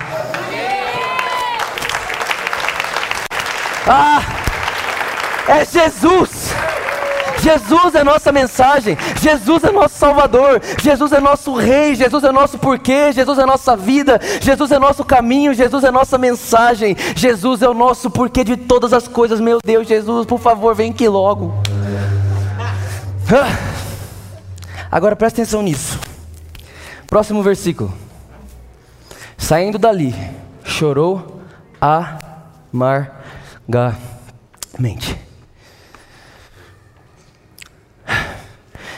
Ah, 3.85 4.23
é 5.47 5.63
Jesus. 5.63 6.49
Jesus 7.41 7.95
é 7.95 8.03
nossa 8.03 8.31
mensagem, 8.31 8.97
Jesus 9.21 9.63
é 9.63 9.71
nosso 9.71 9.97
Salvador, 9.97 10.61
Jesus 10.81 11.11
é 11.11 11.19
nosso 11.19 11.53
Rei, 11.53 11.95
Jesus 11.95 12.23
é 12.23 12.31
nosso 12.31 12.57
porquê, 12.57 13.11
Jesus 13.11 13.39
é 13.39 13.45
nossa 13.45 13.75
vida, 13.75 14.19
Jesus 14.41 14.71
é 14.71 14.79
nosso 14.79 15.03
caminho, 15.03 15.53
Jesus 15.53 15.83
é 15.83 15.91
nossa 15.91 16.17
mensagem, 16.17 16.95
Jesus 17.15 17.61
é 17.61 17.69
o 17.69 17.73
nosso 17.73 18.09
porquê 18.09 18.43
de 18.43 18.57
todas 18.57 18.93
as 18.93 19.07
coisas. 19.07 19.39
Meu 19.39 19.59
Deus, 19.63 19.87
Jesus, 19.87 20.25
por 20.25 20.39
favor, 20.39 20.75
vem 20.75 20.91
aqui 20.91 21.07
logo. 21.07 21.53
Ah. 23.31 23.69
Agora 24.91 25.15
presta 25.15 25.41
atenção 25.41 25.61
nisso. 25.61 25.99
Próximo 27.07 27.43
versículo. 27.43 27.93
Saindo 29.37 29.77
dali, 29.77 30.15
chorou 30.63 31.41
amargamente. 32.73 35.28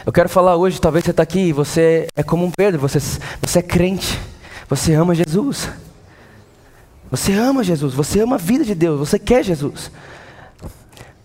Eu 0.06 0.12
quero 0.12 0.28
falar 0.28 0.56
hoje, 0.56 0.82
talvez 0.82 1.06
você 1.06 1.12
está 1.12 1.22
aqui 1.22 1.40
e 1.40 1.54
você 1.54 2.08
é 2.16 2.24
como 2.24 2.46
um 2.46 2.52
Pedro, 2.52 2.80
você, 2.80 3.00
você 3.00 3.60
é 3.60 3.62
crente, 3.62 4.20
você 4.68 4.94
ama 4.94 5.14
Jesus. 5.14 5.70
Você 7.12 7.34
ama 7.34 7.64
Jesus, 7.64 7.94
você 7.94 8.22
ama 8.22 8.36
a 8.36 8.40
vida 8.40 8.64
de 8.64 8.74
Deus, 8.74 8.98
você 8.98 9.20
quer 9.20 9.44
Jesus. 9.44 9.92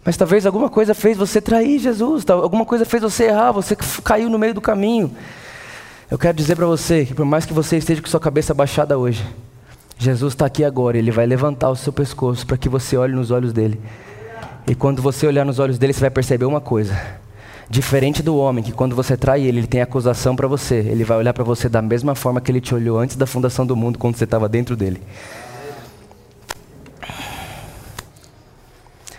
Mas 0.04 0.16
talvez 0.16 0.44
alguma 0.44 0.68
coisa 0.68 0.94
fez 0.94 1.16
você 1.16 1.40
trair 1.40 1.78
Jesus, 1.78 2.28
alguma 2.28 2.66
coisa 2.66 2.84
fez 2.84 3.02
você 3.02 3.24
errar, 3.24 3.52
você 3.52 3.74
caiu 4.04 4.28
no 4.28 4.38
meio 4.38 4.52
do 4.52 4.60
caminho. 4.60 5.10
Eu 6.10 6.18
quero 6.18 6.36
dizer 6.36 6.54
para 6.54 6.66
você 6.66 7.06
que 7.06 7.14
por 7.14 7.24
mais 7.24 7.46
que 7.46 7.54
você 7.54 7.78
esteja 7.78 8.02
com 8.02 8.08
sua 8.08 8.20
cabeça 8.20 8.52
baixada 8.52 8.98
hoje, 8.98 9.24
Jesus 9.96 10.34
está 10.34 10.46
aqui 10.46 10.64
agora, 10.64 10.98
Ele 10.98 11.10
vai 11.10 11.24
levantar 11.24 11.70
o 11.70 11.76
seu 11.76 11.92
pescoço 11.92 12.46
para 12.46 12.58
que 12.58 12.68
você 12.68 12.96
olhe 12.96 13.14
nos 13.14 13.30
olhos 13.30 13.52
dele. 13.52 13.80
E 14.66 14.74
quando 14.74 15.00
você 15.00 15.26
olhar 15.26 15.46
nos 15.46 15.58
olhos 15.58 15.78
dele, 15.78 15.92
você 15.92 16.00
vai 16.00 16.10
perceber 16.10 16.44
uma 16.44 16.60
coisa 16.60 16.94
Diferente 17.68 18.22
do 18.22 18.36
homem, 18.36 18.62
que 18.62 18.70
quando 18.70 18.94
você 18.94 19.16
trai 19.16 19.42
ele, 19.42 19.58
ele 19.58 19.66
tem 19.66 19.82
acusação 19.82 20.36
para 20.36 20.46
você. 20.46 20.76
Ele 20.76 21.02
vai 21.02 21.18
olhar 21.18 21.32
para 21.32 21.42
você 21.42 21.68
da 21.68 21.82
mesma 21.82 22.14
forma 22.14 22.40
que 22.40 22.50
ele 22.50 22.60
te 22.60 22.72
olhou 22.72 22.98
antes 22.98 23.16
da 23.16 23.26
fundação 23.26 23.66
do 23.66 23.74
mundo, 23.74 23.98
quando 23.98 24.16
você 24.16 24.24
estava 24.24 24.48
dentro 24.48 24.76
dele. 24.76 25.02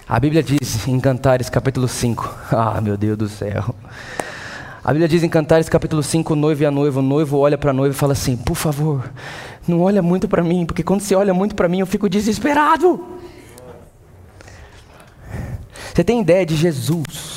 A 0.08 0.18
Bíblia 0.18 0.42
diz 0.42 0.88
em 0.88 0.98
Cantares 1.00 1.50
capítulo 1.50 1.88
5. 1.88 2.36
Ah, 2.50 2.80
meu 2.80 2.96
Deus 2.96 3.18
do 3.18 3.28
céu. 3.28 3.76
A 4.82 4.92
Bíblia 4.94 5.10
diz 5.10 5.22
em 5.22 5.28
Cantares 5.28 5.68
capítulo 5.68 6.02
5, 6.02 6.32
o 6.32 6.36
noivo 6.36 6.64
e 6.64 6.66
a 6.66 6.72
noiva, 6.72 7.02
o 7.02 7.04
noivo 7.04 7.38
olha 7.38 7.58
para 7.58 7.72
a 7.72 7.74
noiva 7.74 7.94
e 7.94 7.98
fala 7.98 8.14
assim: 8.14 8.38
"Por 8.38 8.56
favor, 8.56 9.12
não 9.68 9.82
olha 9.82 10.02
muito 10.02 10.30
para 10.30 10.42
mim, 10.42 10.66
porque 10.66 10.82
quando 10.82 11.02
você 11.02 11.14
olha 11.14 11.34
muito 11.34 11.54
para 11.54 11.68
mim, 11.68 11.80
eu 11.82 11.86
fico 11.86 12.08
desesperado". 12.08 13.06
Você 15.94 16.06
tem 16.06 16.22
ideia 16.22 16.46
de 16.46 16.56
Jesus 16.56 17.37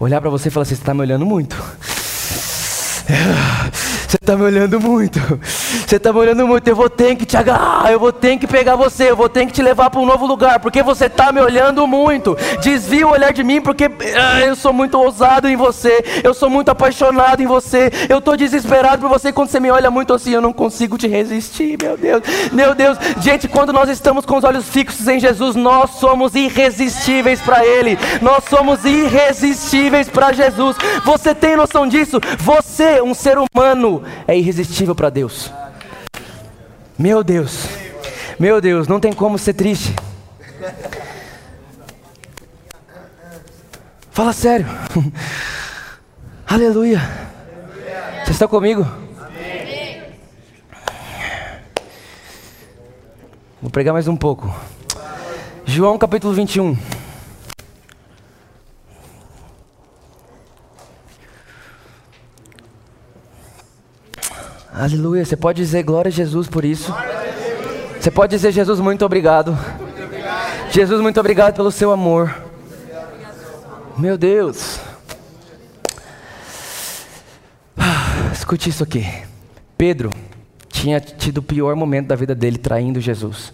olhar 0.00 0.20
para 0.20 0.30
você 0.30 0.48
e 0.48 0.50
falar 0.50 0.62
assim: 0.62 0.74
você 0.74 0.82
está 0.82 0.94
me 0.94 1.00
olhando 1.00 1.26
muito. 1.26 1.56
Você 4.08 4.16
está 4.16 4.34
me 4.34 4.42
olhando 4.42 4.80
muito. 4.80 5.20
Você 5.86 5.96
está 5.96 6.10
me 6.10 6.18
olhando 6.18 6.46
muito. 6.46 6.66
Eu 6.66 6.74
vou 6.74 6.88
ter 6.88 7.14
que 7.14 7.26
te 7.26 7.36
agarrar. 7.36 7.92
Eu 7.92 8.00
vou 8.00 8.10
ter 8.10 8.38
que 8.38 8.46
pegar 8.46 8.74
você. 8.74 9.10
Eu 9.10 9.16
vou 9.16 9.28
ter 9.28 9.44
que 9.44 9.52
te 9.52 9.60
levar 9.60 9.90
para 9.90 10.00
um 10.00 10.06
novo 10.06 10.24
lugar. 10.24 10.60
Porque 10.60 10.82
você 10.82 11.06
está 11.06 11.30
me 11.30 11.42
olhando 11.42 11.86
muito. 11.86 12.34
Desvia 12.62 13.06
o 13.06 13.10
olhar 13.10 13.34
de 13.34 13.44
mim. 13.44 13.60
Porque 13.60 13.84
ah, 13.84 14.40
eu 14.40 14.56
sou 14.56 14.72
muito 14.72 14.98
ousado 14.98 15.46
em 15.46 15.56
você. 15.56 16.02
Eu 16.24 16.32
sou 16.32 16.48
muito 16.48 16.70
apaixonado 16.70 17.42
em 17.42 17.46
você. 17.46 17.92
Eu 18.08 18.16
estou 18.16 18.34
desesperado 18.34 19.02
por 19.02 19.10
você. 19.10 19.30
Quando 19.30 19.50
você 19.50 19.60
me 19.60 19.70
olha 19.70 19.90
muito 19.90 20.14
assim, 20.14 20.30
eu 20.30 20.40
não 20.40 20.54
consigo 20.54 20.96
te 20.96 21.06
resistir. 21.06 21.76
Meu 21.78 21.94
Deus. 21.94 22.22
Meu 22.50 22.74
Deus. 22.74 22.96
Gente, 23.20 23.46
quando 23.46 23.74
nós 23.74 23.90
estamos 23.90 24.24
com 24.24 24.38
os 24.38 24.44
olhos 24.44 24.70
fixos 24.70 25.06
em 25.06 25.20
Jesus, 25.20 25.54
nós 25.54 25.90
somos 25.90 26.34
irresistíveis 26.34 27.42
para 27.42 27.62
Ele. 27.62 27.98
Nós 28.22 28.44
somos 28.48 28.86
irresistíveis 28.86 30.08
para 30.08 30.32
Jesus. 30.32 30.76
Você 31.04 31.34
tem 31.34 31.56
noção 31.56 31.86
disso? 31.86 32.18
Você, 32.38 33.02
um 33.02 33.12
ser 33.12 33.36
humano 33.36 33.97
é 34.26 34.36
irresistível 34.36 34.94
para 34.94 35.10
Deus. 35.10 35.50
Meu 36.98 37.22
Deus, 37.22 37.66
meu 38.38 38.60
Deus, 38.60 38.88
não 38.88 38.98
tem 39.00 39.12
como 39.12 39.38
ser 39.38 39.54
triste. 39.54 39.94
Fala 44.10 44.32
sério. 44.32 44.66
Aleluia. 46.46 47.00
Você 48.24 48.32
está 48.32 48.48
comigo? 48.48 48.86
Vou 53.60 53.70
pregar 53.70 53.92
mais 53.92 54.08
um 54.08 54.16
pouco. 54.16 54.54
João 55.64 55.98
capítulo 55.98 56.32
21. 56.32 56.76
Aleluia. 64.78 65.24
Você 65.24 65.36
pode 65.36 65.60
dizer 65.60 65.82
glória 65.82 66.08
a 66.08 66.12
Jesus 66.12 66.46
por 66.46 66.64
isso. 66.64 66.94
Você 67.98 68.12
pode 68.12 68.30
dizer, 68.30 68.52
Jesus, 68.52 68.78
muito 68.78 69.04
obrigado. 69.04 69.58
Jesus, 70.70 71.00
muito 71.00 71.18
obrigado 71.18 71.56
pelo 71.56 71.72
seu 71.72 71.90
amor. 71.90 72.32
Meu 73.96 74.16
Deus. 74.16 74.78
Escute 78.32 78.70
isso 78.70 78.84
aqui. 78.84 79.04
Pedro 79.76 80.10
tinha 80.68 81.00
tido 81.00 81.38
o 81.38 81.42
pior 81.42 81.74
momento 81.74 82.06
da 82.06 82.14
vida 82.14 82.32
dele 82.32 82.56
traindo 82.56 83.00
Jesus. 83.00 83.52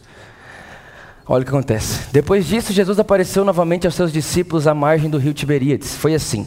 Olha 1.26 1.40
o 1.40 1.44
que 1.46 1.50
acontece. 1.50 2.00
Depois 2.12 2.44
disso, 2.44 2.70
Jesus 2.70 2.98
apareceu 2.98 3.46
novamente 3.46 3.86
aos 3.86 3.94
seus 3.94 4.12
discípulos 4.12 4.66
à 4.66 4.74
margem 4.74 5.08
do 5.08 5.16
rio 5.16 5.32
Tiberíades. 5.32 5.94
Foi 5.94 6.14
assim. 6.14 6.46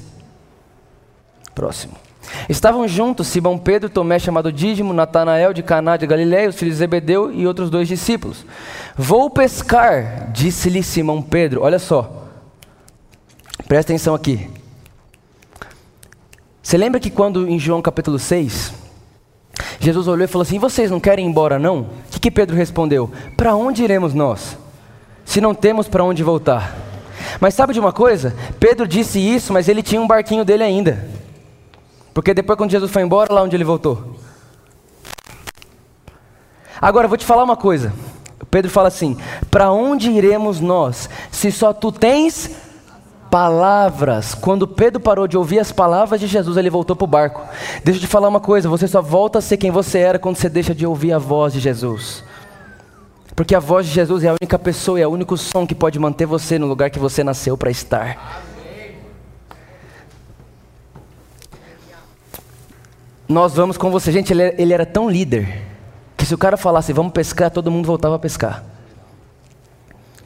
Próximo. 1.56 2.07
Estavam 2.50 2.88
juntos 2.88 3.28
Simão 3.28 3.58
Pedro, 3.58 3.90
Tomé 3.90 4.20
chamado 4.20 4.52
Dídimo, 4.52 4.94
Natanael 4.94 5.54
de 5.54 5.64
Caná 5.64 5.98
de 5.98 6.08
Galiléia, 6.08 6.50
os 6.50 6.56
filhos 6.56 6.76
de 6.76 6.80
Zebedeu 6.80 7.32
e 7.32 7.46
outros 7.46 7.70
dois 7.70 7.88
discípulos. 7.88 8.46
Vou 8.96 9.30
pescar, 9.30 10.32
disse-lhe 10.32 10.82
Simão 10.82 11.22
Pedro. 11.22 11.62
Olha 11.64 11.80
só. 11.80 12.26
Presta 13.68 13.92
atenção 13.92 14.16
aqui. 14.16 14.50
Você 16.62 16.78
lembra 16.78 17.00
que 17.00 17.10
quando 17.10 17.48
em 17.48 17.60
João 17.60 17.82
capítulo 17.82 18.20
6, 18.20 18.74
Jesus 19.80 20.08
olhou 20.08 20.26
e 20.26 20.28
falou 20.28 20.44
assim: 20.44 20.60
Vocês 20.60 20.92
não 20.92 21.00
querem 21.00 21.26
ir 21.26 21.30
embora, 21.30 21.60
não? 21.60 21.80
O 21.80 21.88
que, 22.12 22.20
que 22.20 22.32
Pedro 22.32 22.56
respondeu? 22.56 23.12
Para 23.36 23.56
onde 23.56 23.84
iremos 23.84 24.14
nós? 24.14 24.58
Se 25.26 25.42
não 25.42 25.54
temos 25.54 25.88
para 25.88 26.04
onde 26.04 26.24
voltar. 26.24 26.76
Mas 27.40 27.54
sabe 27.54 27.74
de 27.74 27.80
uma 27.80 27.92
coisa? 27.92 28.36
Pedro 28.60 28.88
disse 28.88 29.20
isso, 29.20 29.52
mas 29.52 29.68
ele 29.68 29.84
tinha 29.84 30.02
um 30.02 30.08
barquinho 30.08 30.46
dele 30.46 30.64
ainda. 30.64 31.17
Porque 32.18 32.34
depois, 32.34 32.58
quando 32.58 32.72
Jesus 32.72 32.90
foi 32.90 33.04
embora, 33.04 33.32
lá 33.32 33.44
onde 33.44 33.56
ele 33.56 33.64
voltou? 33.64 34.16
Agora, 36.82 37.06
eu 37.06 37.10
vou 37.10 37.18
te 37.18 37.24
falar 37.24 37.44
uma 37.44 37.56
coisa. 37.56 37.94
Pedro 38.50 38.72
fala 38.72 38.88
assim: 38.88 39.16
Para 39.52 39.72
onde 39.72 40.10
iremos 40.10 40.60
nós, 40.60 41.08
se 41.30 41.52
só 41.52 41.72
tu 41.72 41.92
tens 41.92 42.50
palavras? 43.30 44.34
Quando 44.34 44.68
Pedro 44.68 45.00
parou 45.00 45.28
de 45.28 45.38
ouvir 45.38 45.60
as 45.60 45.72
palavras 45.72 46.20
de 46.20 46.26
Jesus, 46.26 46.58
ele 46.58 46.72
voltou 46.72 46.96
para 46.96 47.04
o 47.04 47.08
barco. 47.08 47.44
Deixa 47.84 48.00
eu 48.00 48.02
te 48.02 48.08
falar 48.08 48.30
uma 48.30 48.40
coisa: 48.40 48.68
você 48.68 48.88
só 48.88 49.00
volta 49.00 49.38
a 49.38 49.42
ser 49.42 49.58
quem 49.58 49.70
você 49.70 50.00
era 50.00 50.18
quando 50.18 50.38
você 50.38 50.50
deixa 50.50 50.74
de 50.74 50.88
ouvir 50.88 51.14
a 51.14 51.20
voz 51.20 51.54
de 51.54 51.60
Jesus. 51.60 52.24
Porque 53.36 53.54
a 53.54 53.60
voz 53.60 53.86
de 53.86 53.94
Jesus 53.94 54.24
é 54.24 54.30
a 54.30 54.36
única 54.42 54.58
pessoa, 54.58 55.00
é 55.00 55.06
o 55.06 55.12
único 55.12 55.38
som 55.38 55.68
que 55.68 55.76
pode 55.76 56.00
manter 56.00 56.26
você 56.26 56.58
no 56.58 56.66
lugar 56.66 56.90
que 56.90 56.98
você 56.98 57.24
nasceu 57.24 57.56
para 57.56 57.70
estar. 57.70 58.47
Nós 63.28 63.54
vamos 63.54 63.78
com 63.78 63.92
você. 63.92 64.12
Gente, 64.12 64.32
ele, 64.32 64.56
ele 64.58 64.74
era 64.74 64.86
tão 64.86 65.10
líder 65.10 65.64
que 66.16 66.26
se 66.26 66.34
o 66.34 66.38
cara 66.38 66.58
falasse 66.58 66.94
vamos 66.94 67.12
pescar, 67.12 67.52
todo 67.52 67.72
mundo 67.72 67.86
voltava 67.86 68.16
a 68.16 68.20
pescar. 68.20 68.64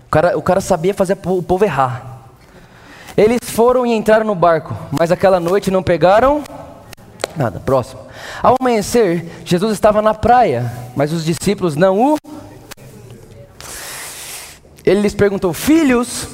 O 0.07 0.09
cara, 0.11 0.37
o 0.37 0.41
cara 0.41 0.61
sabia 0.61 0.93
fazer 0.93 1.17
o 1.25 1.41
povo 1.41 1.63
errar. 1.63 2.21
Eles 3.17 3.39
foram 3.43 3.85
e 3.85 3.93
entraram 3.93 4.25
no 4.25 4.35
barco, 4.35 4.75
mas 4.91 5.11
aquela 5.11 5.39
noite 5.39 5.71
não 5.71 5.83
pegaram 5.83 6.43
nada. 7.35 7.59
Próximo. 7.59 8.01
Ao 8.41 8.55
amanhecer, 8.59 9.41
Jesus 9.45 9.73
estava 9.73 10.01
na 10.01 10.13
praia, 10.13 10.71
mas 10.95 11.11
os 11.11 11.25
discípulos 11.25 11.75
não 11.75 12.13
o 12.13 12.17
ele 14.85 15.01
lhes 15.01 15.13
perguntou: 15.13 15.53
Filhos, 15.53 16.27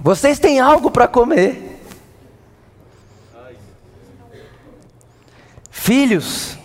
vocês 0.00 0.38
têm 0.38 0.60
algo 0.60 0.90
para 0.90 1.08
comer? 1.08 1.71
Filhos, 5.72 6.56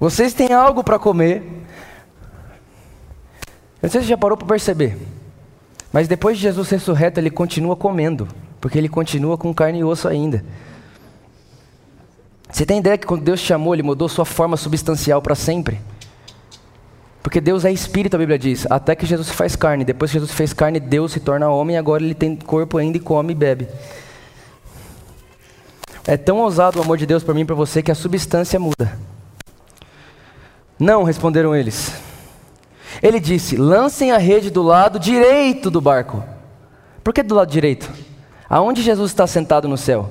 vocês 0.00 0.32
têm 0.32 0.52
algo 0.52 0.82
para 0.82 0.98
comer? 0.98 1.42
Eu 3.80 3.84
não 3.84 3.90
sei 3.90 4.00
se 4.00 4.06
você 4.06 4.10
já 4.10 4.16
parou 4.16 4.36
para 4.38 4.48
perceber, 4.48 4.96
mas 5.92 6.08
depois 6.08 6.38
de 6.38 6.42
Jesus 6.42 6.68
ressurreto, 6.70 7.20
ele 7.20 7.30
continua 7.30 7.76
comendo, 7.76 8.26
porque 8.58 8.78
ele 8.78 8.88
continua 8.88 9.36
com 9.36 9.54
carne 9.54 9.80
e 9.80 9.84
osso 9.84 10.08
ainda. 10.08 10.42
Você 12.50 12.64
tem 12.64 12.78
ideia 12.78 12.96
que 12.96 13.06
quando 13.06 13.22
Deus 13.22 13.38
chamou, 13.38 13.74
ele 13.74 13.82
mudou 13.82 14.08
sua 14.08 14.24
forma 14.24 14.56
substancial 14.56 15.20
para 15.20 15.34
sempre? 15.34 15.78
Porque 17.22 17.42
Deus 17.42 17.66
é 17.66 17.70
espírito, 17.70 18.16
a 18.16 18.18
Bíblia 18.18 18.38
diz. 18.38 18.66
Até 18.70 18.96
que 18.96 19.04
Jesus 19.04 19.28
faz 19.28 19.54
carne. 19.54 19.84
Depois 19.84 20.10
que 20.10 20.16
Jesus 20.16 20.32
fez 20.32 20.54
carne, 20.54 20.80
Deus 20.80 21.12
se 21.12 21.20
torna 21.20 21.50
homem 21.50 21.76
agora 21.76 22.02
ele 22.02 22.14
tem 22.14 22.34
corpo 22.34 22.78
ainda 22.78 22.96
e 22.96 23.00
come 23.00 23.32
e 23.32 23.36
bebe. 23.36 23.68
É 26.08 26.16
tão 26.16 26.38
ousado 26.38 26.78
o 26.78 26.82
amor 26.82 26.96
de 26.96 27.04
Deus 27.04 27.22
para 27.22 27.34
mim 27.34 27.42
e 27.42 27.44
para 27.44 27.54
você 27.54 27.82
que 27.82 27.92
a 27.92 27.94
substância 27.94 28.58
muda. 28.58 28.98
Não, 30.78 31.02
responderam 31.02 31.54
eles. 31.54 31.92
Ele 33.02 33.20
disse: 33.20 33.58
lancem 33.58 34.10
a 34.10 34.16
rede 34.16 34.48
do 34.48 34.62
lado 34.62 34.98
direito 34.98 35.70
do 35.70 35.82
barco. 35.82 36.24
Por 37.04 37.12
que 37.12 37.22
do 37.22 37.34
lado 37.34 37.50
direito? 37.50 37.92
Aonde 38.48 38.80
Jesus 38.80 39.10
está 39.10 39.26
sentado 39.26 39.68
no 39.68 39.76
céu? 39.76 40.08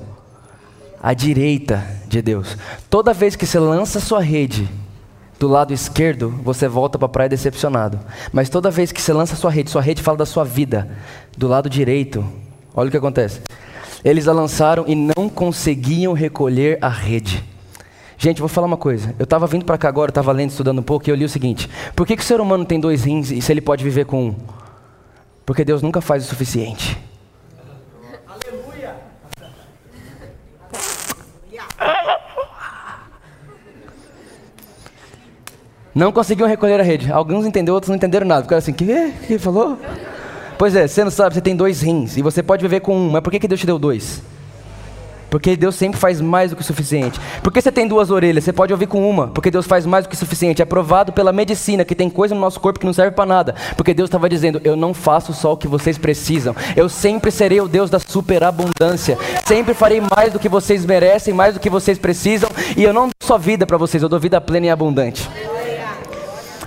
À 1.02 1.16
direita 1.16 1.84
de 2.08 2.22
Deus. 2.22 2.56
Toda 2.92 3.12
vez 3.12 3.36
que 3.36 3.48
você 3.48 3.58
lança 3.58 4.00
sua 4.00 4.22
rede 4.22 4.70
do 5.40 5.48
lado 5.48 5.74
esquerdo, 5.74 6.30
você 6.44 6.68
volta 6.68 7.00
para 7.00 7.08
a 7.08 7.10
praia 7.10 7.30
decepcionado. 7.30 8.00
Mas 8.32 8.50
toda 8.50 8.70
vez 8.70 8.92
que 8.92 9.02
você 9.02 9.14
lança 9.14 9.36
sua 9.36 9.50
rede, 9.50 9.72
sua 9.72 9.82
rede 9.82 10.04
fala 10.04 10.20
da 10.20 10.28
sua 10.28 10.44
vida. 10.44 10.96
Do 11.36 11.48
lado 11.48 11.68
direito, 11.68 12.24
olha 12.76 12.88
o 12.88 12.92
que 12.92 12.98
acontece. 12.98 13.42
Eles 14.04 14.28
a 14.28 14.34
lançaram 14.34 14.86
e 14.88 14.96
não 14.96 15.30
conseguiam 15.30 16.14
recolher 16.14 16.78
a 16.82 16.90
rede. 16.90 17.44
Gente, 18.18 18.40
vou 18.40 18.50
falar 18.50 18.66
uma 18.68 18.78
coisa. 18.78 19.14
Eu 19.20 19.26
estava 19.26 19.46
vindo 19.46 19.64
para 19.64 19.78
cá 19.78 19.88
agora, 19.88 20.10
estava 20.10 20.32
lendo, 20.32 20.50
estudando 20.50 20.80
um 20.80 20.84
pouco, 20.84 21.08
e 21.08 21.12
eu 21.12 21.16
li 21.16 21.24
o 21.24 21.30
seguinte: 21.30 21.70
Por 21.96 22.06
que, 22.06 22.16
que 22.16 22.24
o 22.24 22.26
ser 22.26 22.42
humano 22.42 22.66
tem 22.66 22.80
dois 22.80 23.04
rins 23.04 23.30
e 23.32 23.42
se 23.42 23.52
ele 23.52 23.62
pode 23.62 23.84
viver 23.84 24.06
com 24.06 24.30
um? 24.30 24.36
Porque 25.46 25.64
Deus 25.64 25.82
nunca 25.82 26.02
faz 26.02 26.26
o 26.26 26.28
suficiente. 26.28 26.98
Aleluia! 28.28 28.96
Não 35.94 36.12
conseguiam 36.12 36.48
recolher 36.48 36.80
a 36.80 36.84
rede. 36.84 37.12
Alguns 37.12 37.46
entenderam, 37.46 37.76
outros 37.76 37.90
não 37.90 37.96
entenderam 37.96 38.26
nada. 38.28 38.44
Ficaram 38.44 38.60
assim, 38.60 38.74
que 38.74 38.86
que 38.86 39.34
ele 39.34 39.40
falou? 39.40 39.78
Pois 40.58 40.76
é, 40.76 40.88
você 40.88 41.04
não 41.04 41.12
sabe, 41.12 41.36
você 41.36 41.42
tem 41.42 41.56
dois 41.56 41.82
rins 41.82 42.18
e 42.18 42.22
você 42.22 42.42
pode 42.42 42.62
viver 42.62 42.80
com 42.80 42.96
um, 42.96 43.12
mas 43.12 43.22
por 43.22 43.32
que, 43.32 43.40
que 43.40 43.48
Deus 43.48 43.60
te 43.60 43.66
deu 43.66 43.78
dois? 43.78 44.22
Porque 45.30 45.56
Deus 45.56 45.76
sempre 45.76 46.00
faz 46.00 46.22
mais 46.22 46.52
do 46.52 46.56
que 46.56 46.62
o 46.62 46.66
suficiente. 46.66 47.20
Por 47.44 47.52
que 47.52 47.62
você 47.62 47.72
tem 47.72 47.88
duas 47.88 48.10
orelhas? 48.10 48.44
Você 48.44 48.54
pode 48.54 48.72
ouvir 48.72 48.88
com 48.88 49.08
uma, 49.08 49.28
porque 49.28 49.52
Deus 49.52 49.66
faz 49.66 49.86
mais 49.86 50.06
do 50.06 50.10
que 50.10 50.16
o 50.16 50.18
suficiente. 50.18 50.62
É 50.62 50.66
provado 50.66 51.12
pela 51.12 51.34
medicina 51.34 51.84
que 51.84 51.94
tem 51.94 52.10
coisa 52.10 52.34
no 52.34 52.40
nosso 52.40 52.60
corpo 52.60 52.80
que 52.80 52.86
não 52.86 52.94
serve 52.94 53.12
para 53.12 53.26
nada. 53.26 53.56
Porque 53.76 53.94
Deus 53.94 54.08
estava 54.08 54.30
dizendo: 54.30 54.62
Eu 54.64 54.76
não 54.76 54.94
faço 54.94 55.34
só 55.34 55.54
o 55.54 55.58
que 55.58 55.68
vocês 55.68 55.98
precisam. 55.98 56.56
Eu 56.76 56.88
sempre 56.88 57.30
serei 57.30 57.60
o 57.60 57.68
Deus 57.68 57.90
da 57.90 58.00
superabundância. 58.00 59.18
Sempre 59.46 59.74
farei 59.74 60.02
mais 60.16 60.32
do 60.32 60.40
que 60.40 60.48
vocês 60.48 60.86
merecem, 60.86 61.34
mais 61.34 61.54
do 61.54 61.60
que 61.60 61.70
vocês 61.70 61.98
precisam. 61.98 62.50
E 62.78 62.84
eu 62.84 62.94
não 62.94 63.08
dou 63.08 63.14
só 63.22 63.38
vida 63.38 63.66
para 63.66 63.78
vocês, 63.78 64.02
eu 64.02 64.10
dou 64.10 64.20
vida 64.20 64.40
plena 64.40 64.68
e 64.68 64.70
abundante. 64.70 65.30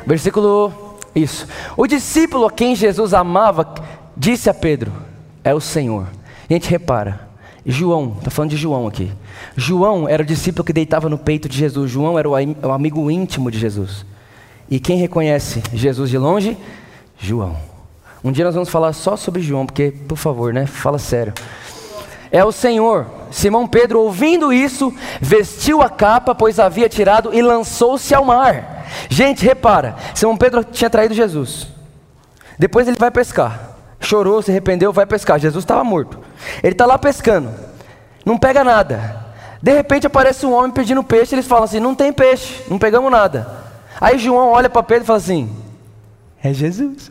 Versículo. 0.07 0.90
Isso. 1.15 1.47
O 1.77 1.87
discípulo 1.87 2.47
a 2.47 2.51
quem 2.51 2.75
Jesus 2.75 3.15
amava 3.15 3.75
disse 4.17 4.49
a 4.49 4.55
Pedro: 4.55 4.93
É 5.43 5.55
o 5.55 5.61
Senhor. 5.61 6.07
Gente, 6.49 6.69
repara. 6.71 7.29
João, 7.65 8.17
está 8.19 8.31
falando 8.31 8.51
de 8.51 8.57
João 8.57 8.87
aqui. 8.87 9.13
João 9.55 10.09
era 10.09 10.23
o 10.23 10.27
discípulo 10.27 10.65
que 10.65 10.73
deitava 10.73 11.09
no 11.09 11.19
peito 11.19 11.49
de 11.49 11.59
Jesus. 11.59 11.91
João 11.91 12.19
era 12.19 12.29
o 12.29 12.73
amigo 12.73 13.11
íntimo 13.11 13.51
de 13.51 13.59
Jesus. 13.59 14.05
E 14.71 14.81
quem 14.81 14.97
reconhece 14.97 15.63
Jesus 15.73 16.11
de 16.11 16.17
longe? 16.17 16.57
João. 17.19 17.57
Um 18.23 18.33
dia 18.33 18.45
nós 18.45 18.55
vamos 18.55 18.69
falar 18.69 18.93
só 18.93 19.17
sobre 19.17 19.43
João, 19.43 19.67
porque, 19.67 19.91
por 19.91 20.17
favor, 20.17 20.53
né? 20.53 20.67
Fala 20.67 20.99
sério. 20.99 21.33
É 22.31 22.45
o 22.45 22.53
Senhor. 22.53 23.07
Simão 23.31 23.67
Pedro, 23.67 24.01
ouvindo 24.01 24.53
isso, 24.53 24.93
vestiu 25.21 25.83
a 25.83 25.89
capa, 25.89 26.35
pois 26.35 26.59
havia 26.59 26.89
tirado, 26.89 27.35
e 27.35 27.43
lançou-se 27.43 28.15
ao 28.15 28.25
mar. 28.25 28.80
Gente, 29.09 29.45
repara, 29.45 29.97
Simão 30.15 30.37
Pedro 30.37 30.65
tinha 30.65 30.91
traído 30.91 31.15
Jesus. 31.15 31.69
Depois 32.59 32.87
ele 32.87 32.97
vai 32.99 33.11
pescar. 33.11 33.77
Chorou, 34.01 34.43
se 34.43 34.51
arrependeu, 34.51 34.93
vai 34.93 35.07
pescar. 35.07 35.39
Jesus 35.39 35.65
estava 35.65 35.85
morto. 35.85 36.19
Ele 36.63 36.73
está 36.73 36.87
lá 36.87 36.99
pescando. 36.99 37.51
Não 38.25 38.39
pega 38.39 38.65
nada. 38.65 39.27
De 39.63 39.73
repente 39.73 40.07
aparece 40.07 40.47
um 40.47 40.53
homem 40.53 40.71
pedindo 40.71 41.03
peixe. 41.05 41.35
Eles 41.35 41.47
falam 41.47 41.65
assim: 41.65 41.81
Não 41.81 41.95
tem 41.95 42.13
peixe, 42.13 42.63
não 42.69 42.79
pegamos 42.79 43.11
nada. 43.11 43.61
Aí 44.01 44.19
João 44.19 44.49
olha 44.51 44.71
para 44.71 44.83
Pedro 44.83 45.05
e 45.05 45.07
fala 45.07 45.19
assim: 45.19 45.55
É 46.43 46.53
Jesus. 46.53 47.11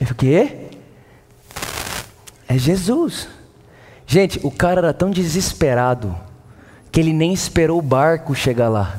O 0.00 0.14
quê? 0.14 0.68
É 2.48 2.56
Jesus. 2.56 3.28
Gente, 4.06 4.38
o 4.42 4.50
cara 4.50 4.80
era 4.80 4.92
tão 4.92 5.10
desesperado 5.10 6.14
que 6.92 7.00
ele 7.00 7.12
nem 7.12 7.32
esperou 7.32 7.78
o 7.78 7.82
barco 7.82 8.34
chegar 8.34 8.68
lá. 8.68 8.98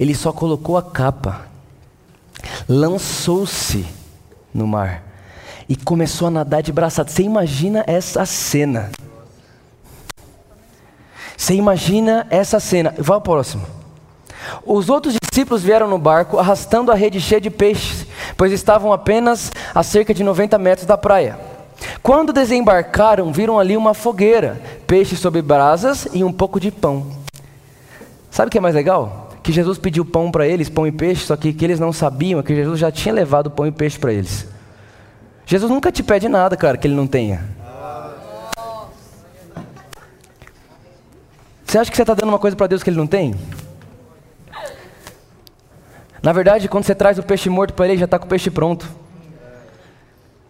Ele 0.00 0.14
só 0.14 0.32
colocou 0.32 0.78
a 0.78 0.82
capa, 0.82 1.42
lançou-se 2.66 3.86
no 4.52 4.66
mar 4.66 5.02
e 5.68 5.76
começou 5.76 6.28
a 6.28 6.30
nadar 6.30 6.62
de 6.62 6.72
braçada. 6.72 7.10
Você 7.10 7.22
imagina 7.22 7.84
essa 7.86 8.24
cena? 8.24 8.90
Você 11.36 11.52
imagina 11.52 12.26
essa 12.30 12.58
cena? 12.58 12.94
Vai 12.96 13.14
ao 13.14 13.20
próximo. 13.20 13.66
Os 14.64 14.88
outros 14.88 15.14
discípulos 15.20 15.62
vieram 15.62 15.86
no 15.86 15.98
barco 15.98 16.38
arrastando 16.38 16.90
a 16.90 16.94
rede 16.94 17.20
cheia 17.20 17.40
de 17.40 17.50
peixes, 17.50 18.06
pois 18.38 18.52
estavam 18.52 18.94
apenas 18.94 19.52
a 19.74 19.82
cerca 19.82 20.14
de 20.14 20.24
90 20.24 20.56
metros 20.58 20.86
da 20.86 20.96
praia. 20.96 21.38
Quando 22.02 22.32
desembarcaram, 22.32 23.30
viram 23.30 23.58
ali 23.58 23.76
uma 23.76 23.92
fogueira, 23.92 24.60
peixes 24.86 25.18
sobre 25.18 25.42
brasas 25.42 26.08
e 26.14 26.24
um 26.24 26.32
pouco 26.32 26.58
de 26.58 26.70
pão. 26.70 27.06
Sabe 28.30 28.48
o 28.48 28.50
que 28.50 28.56
é 28.56 28.62
mais 28.62 28.74
legal? 28.74 29.29
Que 29.42 29.52
Jesus 29.52 29.78
pediu 29.78 30.04
pão 30.04 30.30
para 30.30 30.46
eles, 30.46 30.68
pão 30.68 30.86
e 30.86 30.92
peixe, 30.92 31.26
só 31.26 31.36
que, 31.36 31.52
que 31.52 31.64
eles 31.64 31.80
não 31.80 31.92
sabiam 31.92 32.42
que 32.42 32.54
Jesus 32.54 32.78
já 32.78 32.90
tinha 32.90 33.14
levado 33.14 33.50
pão 33.50 33.66
e 33.66 33.72
peixe 33.72 33.98
para 33.98 34.12
eles. 34.12 34.46
Jesus 35.46 35.70
nunca 35.70 35.90
te 35.90 36.02
pede 36.02 36.28
nada, 36.28 36.56
cara, 36.56 36.76
que 36.76 36.86
ele 36.86 36.94
não 36.94 37.06
tenha. 37.06 37.44
Você 41.64 41.78
acha 41.78 41.90
que 41.90 41.96
você 41.96 42.02
está 42.02 42.14
dando 42.14 42.28
uma 42.28 42.38
coisa 42.38 42.56
para 42.56 42.66
Deus 42.66 42.82
que 42.82 42.90
ele 42.90 42.96
não 42.96 43.06
tem? 43.06 43.34
Na 46.22 46.32
verdade, 46.32 46.68
quando 46.68 46.84
você 46.84 46.94
traz 46.94 47.18
o 47.18 47.22
peixe 47.22 47.48
morto 47.48 47.72
para 47.72 47.86
ele, 47.86 47.96
já 47.96 48.04
está 48.04 48.18
com 48.18 48.26
o 48.26 48.28
peixe 48.28 48.50
pronto. 48.50 48.86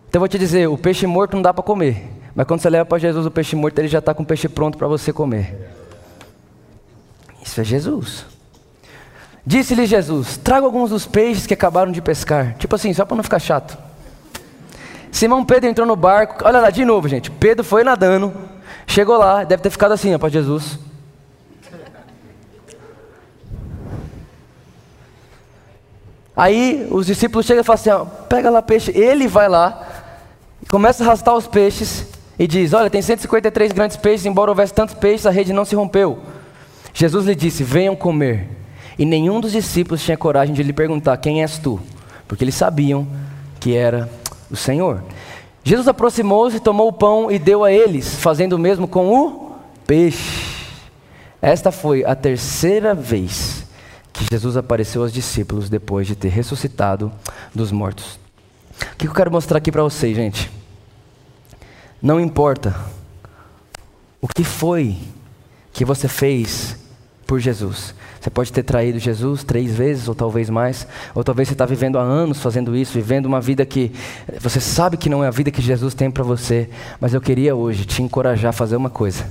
Então 0.09 0.18
eu 0.18 0.20
vou 0.20 0.28
te 0.28 0.38
dizer, 0.38 0.68
o 0.68 0.76
peixe 0.76 1.07
morto 1.07 1.34
não 1.34 1.43
dá 1.43 1.55
para 1.55 1.62
comer. 1.62 2.09
Mas 2.34 2.47
quando 2.47 2.61
você 2.61 2.70
leva 2.70 2.84
para 2.84 2.99
Jesus 2.99 3.24
o 3.26 3.30
peixe 3.30 3.55
morto, 3.55 3.78
ele 3.78 3.88
já 3.88 4.01
está 4.01 4.12
com 4.12 4.22
o 4.22 4.26
peixe 4.26 4.49
pronto 4.49 4.76
para 4.76 4.88
você 4.88 5.12
comer. 5.12 5.70
Isso 7.43 7.61
é 7.61 7.64
Jesus. 7.64 8.26
Disse-lhe 9.45 9.86
Jesus: 9.86 10.36
Traga 10.36 10.66
alguns 10.66 10.91
dos 10.91 11.07
peixes 11.07 11.47
que 11.47 11.55
acabaram 11.55 11.93
de 11.93 12.03
pescar. 12.03 12.55
Tipo 12.59 12.74
assim, 12.74 12.93
só 12.93 13.05
para 13.05 13.16
não 13.16 13.24
ficar 13.24 13.38
chato. 13.38 13.76
Simão 15.11 15.45
Pedro 15.45 15.68
entrou 15.68 15.86
no 15.86 15.97
barco. 15.97 16.45
Olha 16.45 16.61
lá, 16.61 16.70
de 16.70 16.84
novo, 16.84 17.09
gente. 17.09 17.30
Pedro 17.30 17.64
foi 17.64 17.82
nadando. 17.82 18.32
Chegou 18.86 19.16
lá, 19.16 19.45
deve 19.45 19.62
ter 19.62 19.70
ficado 19.70 19.93
assim, 19.93 20.14
ó, 20.14 20.18
para 20.18 20.28
Jesus. 20.28 20.78
Aí 26.36 26.86
os 26.91 27.07
discípulos 27.07 27.45
chegam 27.45 27.61
e 27.61 27.64
falam 27.64 27.80
assim: 27.80 27.91
ó, 27.91 28.05
pega 28.05 28.51
lá 28.51 28.62
peixe. 28.62 28.91
Ele 28.97 29.28
vai 29.28 29.49
lá, 29.49 29.86
começa 30.70 31.03
a 31.03 31.07
arrastar 31.07 31.34
os 31.34 31.47
peixes 31.47 32.07
e 32.38 32.47
diz: 32.47 32.72
Olha, 32.72 32.88
tem 32.88 33.03
153 33.03 33.72
grandes 33.72 33.97
peixes, 33.97 34.26
embora 34.26 34.51
houvesse 34.51 34.72
tantos 34.72 34.95
peixes, 34.95 35.26
a 35.26 35.30
rede 35.30 35.53
não 35.53 35.64
se 35.64 35.74
rompeu. 35.74 36.18
Jesus 36.95 37.26
lhe 37.26 37.34
disse: 37.34 37.62
Venham 37.62 37.95
comer. 37.95 38.60
E 39.01 39.07
nenhum 39.07 39.40
dos 39.40 39.53
discípulos 39.53 40.05
tinha 40.05 40.14
coragem 40.14 40.55
de 40.55 40.62
lhe 40.62 40.74
perguntar: 40.74 41.16
Quem 41.16 41.42
és 41.42 41.57
tu? 41.57 41.80
Porque 42.28 42.44
eles 42.44 42.55
sabiam 42.55 43.09
que 43.59 43.74
era 43.74 44.11
o 44.51 44.57
Senhor. 44.57 45.03
Jesus 45.64 45.88
aproximou-se, 45.88 46.61
tomou 46.61 46.88
o 46.88 46.92
pão 46.92 47.30
e 47.30 47.38
deu 47.38 47.64
a 47.64 47.72
eles, 47.72 48.16
fazendo 48.16 48.53
o 48.53 48.59
mesmo 48.59 48.86
com 48.86 49.09
o 49.09 49.57
peixe. 49.86 50.51
Esta 51.40 51.72
foi 51.72 52.05
a 52.05 52.14
terceira 52.14 52.94
vez 52.94 53.66
que 54.12 54.26
Jesus 54.30 54.55
apareceu 54.59 55.01
aos 55.01 55.14
discípulos 55.14 55.70
depois 55.70 56.07
de 56.07 56.14
ter 56.14 56.28
ressuscitado 56.28 57.11
dos 57.55 57.72
mortos. 57.72 58.20
O 58.92 58.96
que 58.98 59.07
eu 59.07 59.14
quero 59.14 59.30
mostrar 59.30 59.57
aqui 59.57 59.72
para 59.72 59.82
vocês, 59.82 60.14
gente? 60.14 60.51
Não 62.03 62.20
importa 62.20 62.78
o 64.20 64.28
que 64.28 64.44
foi 64.44 64.98
que 65.72 65.86
você 65.86 66.07
fez 66.07 66.76
por 67.26 67.40
Jesus. 67.40 67.94
Você 68.21 68.29
pode 68.29 68.53
ter 68.53 68.62
traído 68.62 68.99
Jesus 68.99 69.43
três 69.43 69.75
vezes, 69.75 70.07
ou 70.07 70.14
talvez 70.14 70.51
mais, 70.51 70.87
ou 71.14 71.25
talvez 71.25 71.49
você 71.49 71.55
está 71.55 71.64
vivendo 71.64 71.99
há 71.99 72.03
anos 72.03 72.39
fazendo 72.41 72.77
isso, 72.77 72.93
vivendo 72.93 73.25
uma 73.25 73.41
vida 73.41 73.64
que 73.64 73.91
você 74.39 74.61
sabe 74.61 74.99
que 74.99 75.09
não 75.09 75.25
é 75.25 75.29
a 75.29 75.31
vida 75.31 75.51
que 75.51 75.62
Jesus 75.62 75.95
tem 75.95 76.11
para 76.11 76.23
você. 76.23 76.68
Mas 77.01 77.14
eu 77.14 77.21
queria 77.21 77.57
hoje 77.57 77.87
te 77.87 78.03
encorajar 78.03 78.51
a 78.51 78.53
fazer 78.53 78.77
uma 78.77 78.91
coisa: 78.91 79.25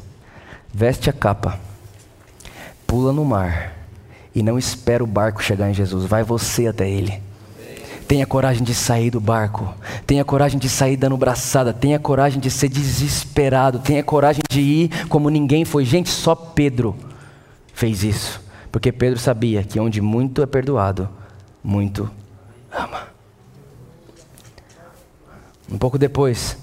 veste 0.73 1.07
a 1.07 1.13
capa, 1.13 1.59
pula 2.87 3.13
no 3.13 3.23
mar 3.23 3.75
e 4.33 4.41
não 4.41 4.57
espera 4.57 5.03
o 5.03 5.07
barco 5.07 5.43
chegar 5.43 5.69
em 5.69 5.73
Jesus, 5.73 6.05
vai 6.05 6.23
você 6.23 6.65
até 6.65 6.89
ele. 6.89 7.21
Tenha 8.07 8.25
coragem 8.25 8.63
de 8.63 8.73
sair 8.73 9.11
do 9.11 9.19
barco. 9.19 9.71
Tenha 10.07 10.25
coragem 10.25 10.57
de 10.57 10.67
sair 10.67 10.97
dando 10.97 11.15
braçada. 11.15 11.71
Tenha 11.71 11.99
coragem 11.99 12.39
de 12.39 12.49
ser 12.49 12.67
desesperado. 12.67 13.77
Tenha 13.77 14.01
coragem 14.01 14.41
de 14.49 14.61
ir 14.61 15.05
como 15.07 15.29
ninguém 15.29 15.63
foi. 15.63 15.85
Gente, 15.85 16.09
só 16.09 16.33
Pedro 16.33 16.95
fez 17.71 18.03
isso. 18.03 18.48
Porque 18.71 18.91
Pedro 18.91 19.19
sabia 19.19 19.63
que 19.63 19.79
onde 19.79 20.01
muito 20.01 20.41
é 20.41 20.45
perdoado, 20.45 21.09
muito 21.63 22.09
ama. 22.71 23.07
Um 25.71 25.77
pouco 25.77 25.97
depois, 25.97 26.57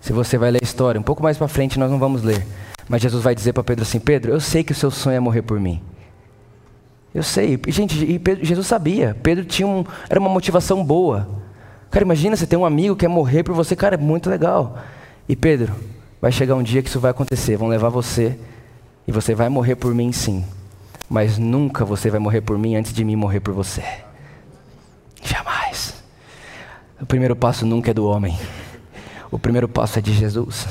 se 0.00 0.12
você 0.12 0.36
vai 0.36 0.50
ler 0.50 0.60
a 0.62 0.64
história, 0.64 1.00
um 1.00 1.04
pouco 1.04 1.22
mais 1.22 1.36
para 1.36 1.48
frente 1.48 1.78
nós 1.78 1.90
não 1.90 1.98
vamos 1.98 2.22
ler. 2.22 2.44
Mas 2.88 3.02
Jesus 3.02 3.22
vai 3.22 3.34
dizer 3.34 3.52
para 3.52 3.62
Pedro 3.62 3.82
assim: 3.82 4.00
Pedro, 4.00 4.32
eu 4.32 4.40
sei 4.40 4.64
que 4.64 4.72
o 4.72 4.74
seu 4.74 4.90
sonho 4.90 5.16
é 5.16 5.20
morrer 5.20 5.42
por 5.42 5.60
mim. 5.60 5.80
Eu 7.14 7.22
sei. 7.22 7.60
Gente, 7.68 8.04
e 8.04 8.18
Pedro, 8.18 8.44
Jesus 8.44 8.66
sabia. 8.66 9.16
Pedro 9.22 9.44
tinha 9.44 9.66
um, 9.66 9.84
era 10.08 10.18
uma 10.18 10.30
motivação 10.30 10.84
boa. 10.84 11.28
Cara, 11.90 12.04
imagina 12.04 12.36
você 12.36 12.46
ter 12.46 12.56
um 12.56 12.66
amigo 12.66 12.94
que 12.94 13.00
quer 13.00 13.08
morrer 13.08 13.42
por 13.42 13.54
você, 13.54 13.74
cara, 13.74 13.94
é 13.94 13.98
muito 13.98 14.28
legal. 14.28 14.78
E 15.28 15.34
Pedro, 15.34 15.74
vai 16.20 16.30
chegar 16.30 16.54
um 16.54 16.62
dia 16.62 16.82
que 16.82 16.88
isso 16.88 17.00
vai 17.00 17.10
acontecer. 17.10 17.56
Vão 17.56 17.68
levar 17.68 17.88
você 17.88 18.38
e 19.06 19.12
você 19.12 19.34
vai 19.34 19.48
morrer 19.48 19.74
por 19.74 19.94
mim, 19.94 20.12
sim. 20.12 20.44
Mas 21.08 21.38
nunca 21.38 21.84
você 21.84 22.10
vai 22.10 22.20
morrer 22.20 22.40
por 22.40 22.58
mim 22.58 22.76
antes 22.76 22.92
de 22.92 23.04
mim 23.04 23.16
morrer 23.16 23.40
por 23.40 23.54
você. 23.54 23.82
Jamais. 25.22 26.02
O 27.00 27.06
primeiro 27.06 27.34
passo 27.34 27.64
nunca 27.64 27.90
é 27.90 27.94
do 27.94 28.06
homem. 28.06 28.38
O 29.30 29.38
primeiro 29.38 29.68
passo 29.68 29.98
é 29.98 30.02
de 30.02 30.12
Jesus. 30.12 30.66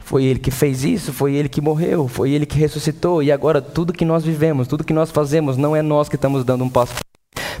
Foi 0.00 0.24
Ele 0.24 0.38
que 0.38 0.52
fez 0.52 0.84
isso, 0.84 1.12
foi 1.12 1.34
Ele 1.34 1.48
que 1.48 1.60
morreu, 1.60 2.06
foi 2.06 2.30
Ele 2.30 2.46
que 2.46 2.56
ressuscitou, 2.58 3.22
e 3.22 3.32
agora 3.32 3.60
tudo 3.60 3.92
que 3.92 4.04
nós 4.04 4.24
vivemos, 4.24 4.68
tudo 4.68 4.84
que 4.84 4.92
nós 4.92 5.10
fazemos, 5.10 5.56
não 5.56 5.74
é 5.74 5.82
nós 5.82 6.08
que 6.08 6.14
estamos 6.14 6.44
dando 6.44 6.62
um 6.62 6.68
passo 6.68 6.94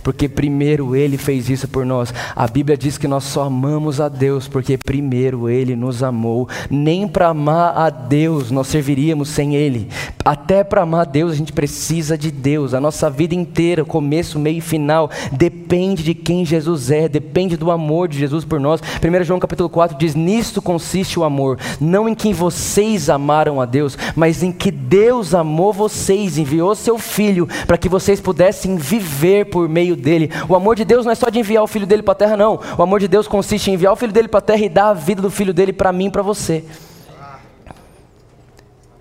porque 0.06 0.28
primeiro 0.28 0.94
Ele 0.94 1.18
fez 1.18 1.50
isso 1.50 1.66
por 1.66 1.84
nós. 1.84 2.14
A 2.36 2.46
Bíblia 2.46 2.76
diz 2.76 2.96
que 2.96 3.08
nós 3.08 3.24
só 3.24 3.42
amamos 3.42 4.00
a 4.00 4.08
Deus 4.08 4.46
porque 4.46 4.78
primeiro 4.78 5.48
Ele 5.48 5.74
nos 5.74 6.00
amou. 6.00 6.48
Nem 6.70 7.08
para 7.08 7.26
amar 7.26 7.76
a 7.76 7.90
Deus 7.90 8.52
nós 8.52 8.68
serviríamos 8.68 9.28
sem 9.28 9.56
Ele. 9.56 9.88
Até 10.24 10.62
para 10.62 10.82
amar 10.82 11.00
a 11.00 11.04
Deus 11.04 11.32
a 11.32 11.34
gente 11.34 11.52
precisa 11.52 12.16
de 12.16 12.30
Deus. 12.30 12.72
A 12.72 12.80
nossa 12.80 13.10
vida 13.10 13.34
inteira, 13.34 13.84
começo, 13.84 14.38
meio 14.38 14.58
e 14.58 14.60
final, 14.60 15.10
depende 15.32 16.04
de 16.04 16.14
quem 16.14 16.44
Jesus 16.44 16.92
é, 16.92 17.08
depende 17.08 17.56
do 17.56 17.72
amor 17.72 18.06
de 18.06 18.16
Jesus 18.16 18.44
por 18.44 18.60
nós. 18.60 18.80
1 18.80 19.24
João 19.24 19.40
capítulo 19.40 19.68
4 19.68 19.98
diz: 19.98 20.14
Nisto 20.14 20.62
consiste 20.62 21.18
o 21.18 21.24
amor, 21.24 21.58
não 21.80 22.08
em 22.08 22.14
quem 22.14 22.32
vocês 22.32 23.10
amaram 23.10 23.60
a 23.60 23.64
Deus, 23.64 23.98
mas 24.14 24.44
em 24.44 24.52
que 24.52 24.70
Deus 24.70 25.34
amou 25.34 25.72
vocês, 25.72 26.38
enviou 26.38 26.76
seu 26.76 26.96
Filho 26.96 27.48
para 27.66 27.76
que 27.76 27.88
vocês 27.88 28.20
pudessem 28.20 28.76
viver 28.76 29.46
por 29.46 29.68
meio 29.68 29.95
dele. 29.96 30.30
O 30.48 30.54
amor 30.54 30.76
de 30.76 30.84
Deus 30.84 31.04
não 31.04 31.12
é 31.12 31.14
só 31.14 31.28
de 31.28 31.38
enviar 31.38 31.62
o 31.62 31.66
filho 31.66 31.86
dele 31.86 32.02
para 32.02 32.12
a 32.12 32.16
terra, 32.16 32.36
não. 32.36 32.60
O 32.78 32.82
amor 32.82 33.00
de 33.00 33.08
Deus 33.08 33.26
consiste 33.26 33.70
em 33.70 33.74
enviar 33.74 33.92
o 33.92 33.96
filho 33.96 34.12
dele 34.12 34.28
para 34.28 34.38
a 34.38 34.42
terra 34.42 34.64
e 34.64 34.68
dar 34.68 34.90
a 34.90 34.94
vida 34.94 35.20
do 35.20 35.30
filho 35.30 35.52
dele 35.52 35.72
para 35.72 35.92
mim 35.92 36.06
e 36.06 36.10
para 36.10 36.22
você. 36.22 36.64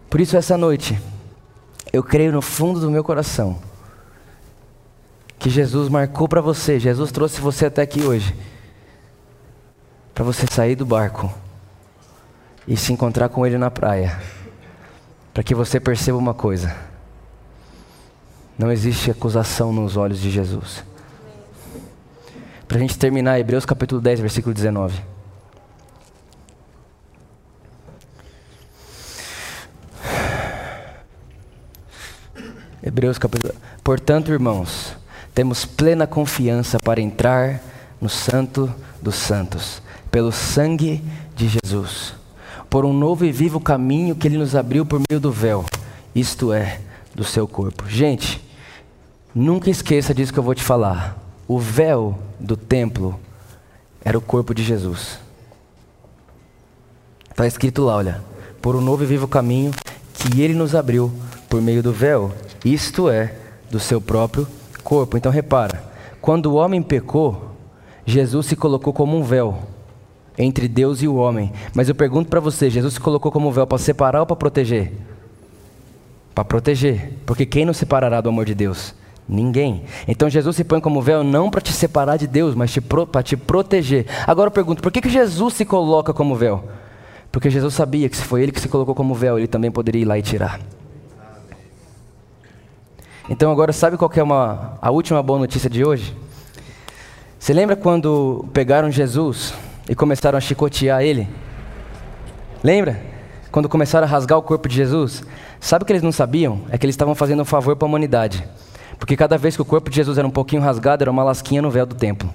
Por 0.10 0.22
isso, 0.22 0.38
essa 0.38 0.58
noite, 0.58 1.00
eu 1.92 2.02
creio 2.02 2.32
no 2.32 2.42
fundo 2.42 2.80
do 2.80 2.90
meu 2.90 3.04
coração 3.04 3.60
que 5.38 5.50
Jesus 5.50 5.90
marcou 5.90 6.28
para 6.28 6.42
você, 6.42 6.80
Jesus 6.80 7.12
trouxe 7.12 7.40
você 7.40 7.68
até 7.68 7.82
aqui 7.82 8.02
hoje, 8.02 8.36
para 10.14 10.24
você 10.24 10.48
sair 10.50 10.76
do 10.76 10.86
barco 10.86 11.32
e 12.68 12.76
se 12.76 12.92
encontrar 12.92 13.30
com 13.30 13.46
Ele 13.46 13.58
na 13.58 13.70
praia, 13.70 14.20
para 15.34 15.44
que 15.44 15.54
você 15.54 15.80
perceba 15.80 16.18
uma 16.18 16.34
coisa 16.34 16.95
não 18.58 18.72
existe 18.72 19.12
acusação 19.12 19.72
nos 19.74 19.98
olhos 19.98 20.20
de 20.20 20.30
Jesus. 20.30 20.84
Para 22.68 22.78
a 22.78 22.80
gente 22.80 22.98
terminar, 22.98 23.40
Hebreus 23.40 23.66
capítulo 23.66 24.02
10, 24.02 24.20
versículo 24.22 24.54
19. 24.54 25.00
Hebreus 32.82 33.18
capítulo. 33.18 33.54
Portanto, 33.84 34.32
irmãos, 34.32 34.96
temos 35.34 35.66
plena 35.66 36.08
confiança 36.08 36.80
para 36.80 37.02
entrar 37.02 37.60
no 38.00 38.08
Santo 38.08 38.74
dos 39.02 39.16
Santos, 39.16 39.82
pelo 40.12 40.32
sangue 40.32 41.04
de 41.36 41.48
Jesus, 41.48 42.14
por 42.70 42.86
um 42.86 42.94
novo 42.94 43.26
e 43.26 43.32
vivo 43.32 43.60
caminho 43.60 44.16
que 44.16 44.28
Ele 44.28 44.38
nos 44.38 44.56
abriu 44.56 44.86
por 44.86 45.02
meio 45.10 45.20
do 45.20 45.32
véu, 45.32 45.66
isto 46.14 46.54
é, 46.54 46.80
do 47.16 47.24
seu 47.24 47.48
corpo. 47.48 47.88
Gente, 47.88 48.46
Nunca 49.36 49.70
esqueça 49.70 50.14
disso 50.14 50.32
que 50.32 50.40
eu 50.40 50.44
vou 50.44 50.56
te 50.56 50.64
falar. 50.64 51.22
O 51.46 51.60
véu 51.60 52.18
do 52.40 52.56
templo 52.56 53.20
era 54.02 54.18
o 54.18 54.22
corpo 54.22 54.56
de 54.56 54.64
Jesus. 54.64 55.20
Está 57.30 57.46
escrito 57.46 57.84
lá, 57.84 57.98
olha, 57.98 58.22
por 58.62 58.78
um 58.78 58.82
novo 58.82 59.04
e 59.04 59.06
vivo 59.06 59.28
caminho 59.28 59.74
que 60.14 60.42
ele 60.42 60.54
nos 60.54 60.74
abriu 60.74 61.12
por 61.50 61.62
meio 61.62 61.84
do 61.84 61.92
véu, 61.92 62.32
isto 62.64 63.10
é, 63.10 63.36
do 63.70 63.78
seu 63.78 64.00
próprio 64.00 64.48
corpo. 64.86 65.18
Então 65.18 65.30
repara, 65.30 65.84
quando 66.22 66.46
o 66.46 66.56
homem 66.56 66.82
pecou, 66.82 67.58
Jesus 68.06 68.46
se 68.46 68.56
colocou 68.56 68.94
como 68.94 69.18
um 69.18 69.24
véu 69.24 69.60
entre 70.38 70.70
Deus 70.70 71.02
e 71.02 71.10
o 71.10 71.16
homem. 71.16 71.52
Mas 71.74 71.90
eu 71.90 71.96
pergunto 71.96 72.30
para 72.30 72.40
você, 72.40 72.70
Jesus 72.70 72.94
se 72.94 73.02
colocou 73.02 73.34
como 73.34 73.50
um 73.50 73.52
véu 73.52 73.68
para 73.68 73.78
separar 73.78 74.22
ou 74.22 74.26
para 74.26 74.38
proteger? 74.38 74.94
Para 76.36 76.44
proteger, 76.44 77.14
porque 77.26 77.46
quem 77.46 77.64
nos 77.66 77.78
separará 77.78 78.20
do 78.20 78.28
amor 78.28 78.44
de 78.44 78.54
Deus? 78.54 78.94
Ninguém. 79.28 79.86
Então 80.06 80.30
Jesus 80.30 80.58
se 80.58 80.66
põe 80.66 80.82
como 80.82 81.02
véu 81.02 81.24
não 81.24 81.50
para 81.50 81.62
te 81.62 81.72
separar 81.72 82.18
de 82.18 82.28
Deus, 82.28 82.54
mas 82.54 82.78
para 82.78 83.24
te 83.24 83.38
proteger. 83.38 84.06
Agora 84.28 84.50
eu 84.50 84.52
pergunto, 84.52 84.84
por 84.84 84.92
que, 84.92 85.02
que 85.02 85.10
Jesus 85.10 85.54
se 85.54 85.64
coloca 85.64 86.14
como 86.14 86.36
véu? 86.36 86.66
Porque 87.32 87.50
Jesus 87.50 87.74
sabia 87.74 88.10
que 88.10 88.18
se 88.18 88.24
foi 88.24 88.44
ele 88.44 88.52
que 88.52 88.60
se 88.60 88.68
colocou 88.68 88.94
como 88.94 89.16
véu, 89.16 89.40
ele 89.40 89.48
também 89.48 89.72
poderia 89.72 90.02
ir 90.02 90.06
lá 90.06 90.20
e 90.20 90.22
tirar. 90.22 90.60
Então 93.30 93.50
agora 93.50 93.72
sabe 93.72 93.96
qual 93.98 94.12
é 94.14 94.22
uma, 94.22 94.78
a 94.82 94.92
última 94.92 95.24
boa 95.24 95.40
notícia 95.40 95.70
de 95.70 95.86
hoje? 95.86 96.16
Você 97.40 97.54
lembra 97.54 97.78
quando 97.78 98.46
pegaram 98.52 98.92
Jesus 98.92 99.54
e 99.88 99.96
começaram 99.96 100.38
a 100.38 100.42
chicotear 100.42 101.02
ele? 101.02 101.30
Lembra? 102.62 103.15
Quando 103.56 103.70
começaram 103.70 104.06
a 104.06 104.10
rasgar 104.10 104.38
o 104.38 104.42
corpo 104.42 104.68
de 104.68 104.76
Jesus? 104.76 105.24
Sabe 105.62 105.84
o 105.84 105.86
que 105.86 105.94
eles 105.94 106.04
não 106.04 106.12
sabiam? 106.12 106.64
É 106.70 106.78
que 106.78 106.86
eles 106.86 106.94
estavam 106.94 107.16
fazendo 107.16 107.42
um 107.42 107.46
favor 107.46 107.74
para 107.78 107.86
a 107.86 107.88
humanidade. 107.88 108.46
Porque 109.00 109.16
cada 109.16 109.38
vez 109.38 109.56
que 109.56 109.62
o 109.62 109.66
corpo 109.66 109.90
de 109.90 109.96
Jesus 109.96 110.18
era 110.18 110.28
um 110.28 110.30
pouquinho 110.30 110.62
rasgado, 110.62 111.06
era 111.06 111.10
uma 111.10 111.24
lasquinha 111.24 111.62
no 111.62 111.72
véu 111.72 111.86
do 111.86 111.96
templo. 111.96 112.30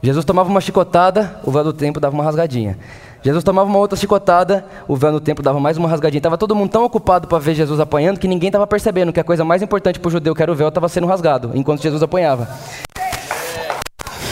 Jesus 0.00 0.24
tomava 0.24 0.48
uma 0.48 0.60
chicotada, 0.60 1.40
o 1.42 1.50
véu 1.50 1.64
do 1.64 1.72
templo 1.72 2.00
dava 2.00 2.14
uma 2.14 2.22
rasgadinha. 2.22 2.78
Jesus 3.20 3.42
tomava 3.42 3.68
uma 3.68 3.80
outra 3.80 3.98
chicotada, 3.98 4.64
o 4.86 4.94
véu 4.94 5.10
do 5.10 5.20
templo 5.20 5.42
dava 5.42 5.58
mais 5.58 5.76
uma 5.76 5.88
rasgadinha. 5.88 6.20
Estava 6.20 6.38
todo 6.38 6.54
mundo 6.54 6.70
tão 6.70 6.84
ocupado 6.84 7.26
para 7.26 7.40
ver 7.40 7.56
Jesus 7.56 7.80
apanhando 7.80 8.20
que 8.20 8.28
ninguém 8.28 8.50
estava 8.50 8.64
percebendo 8.64 9.12
que 9.12 9.18
a 9.18 9.24
coisa 9.24 9.44
mais 9.44 9.60
importante 9.60 9.98
para 9.98 10.06
o 10.06 10.12
judeu, 10.12 10.36
que 10.36 10.42
era 10.44 10.52
o 10.52 10.54
véu, 10.54 10.68
estava 10.68 10.88
sendo 10.88 11.08
rasgado, 11.08 11.50
enquanto 11.56 11.82
Jesus 11.82 12.00
apanhava. 12.00 12.48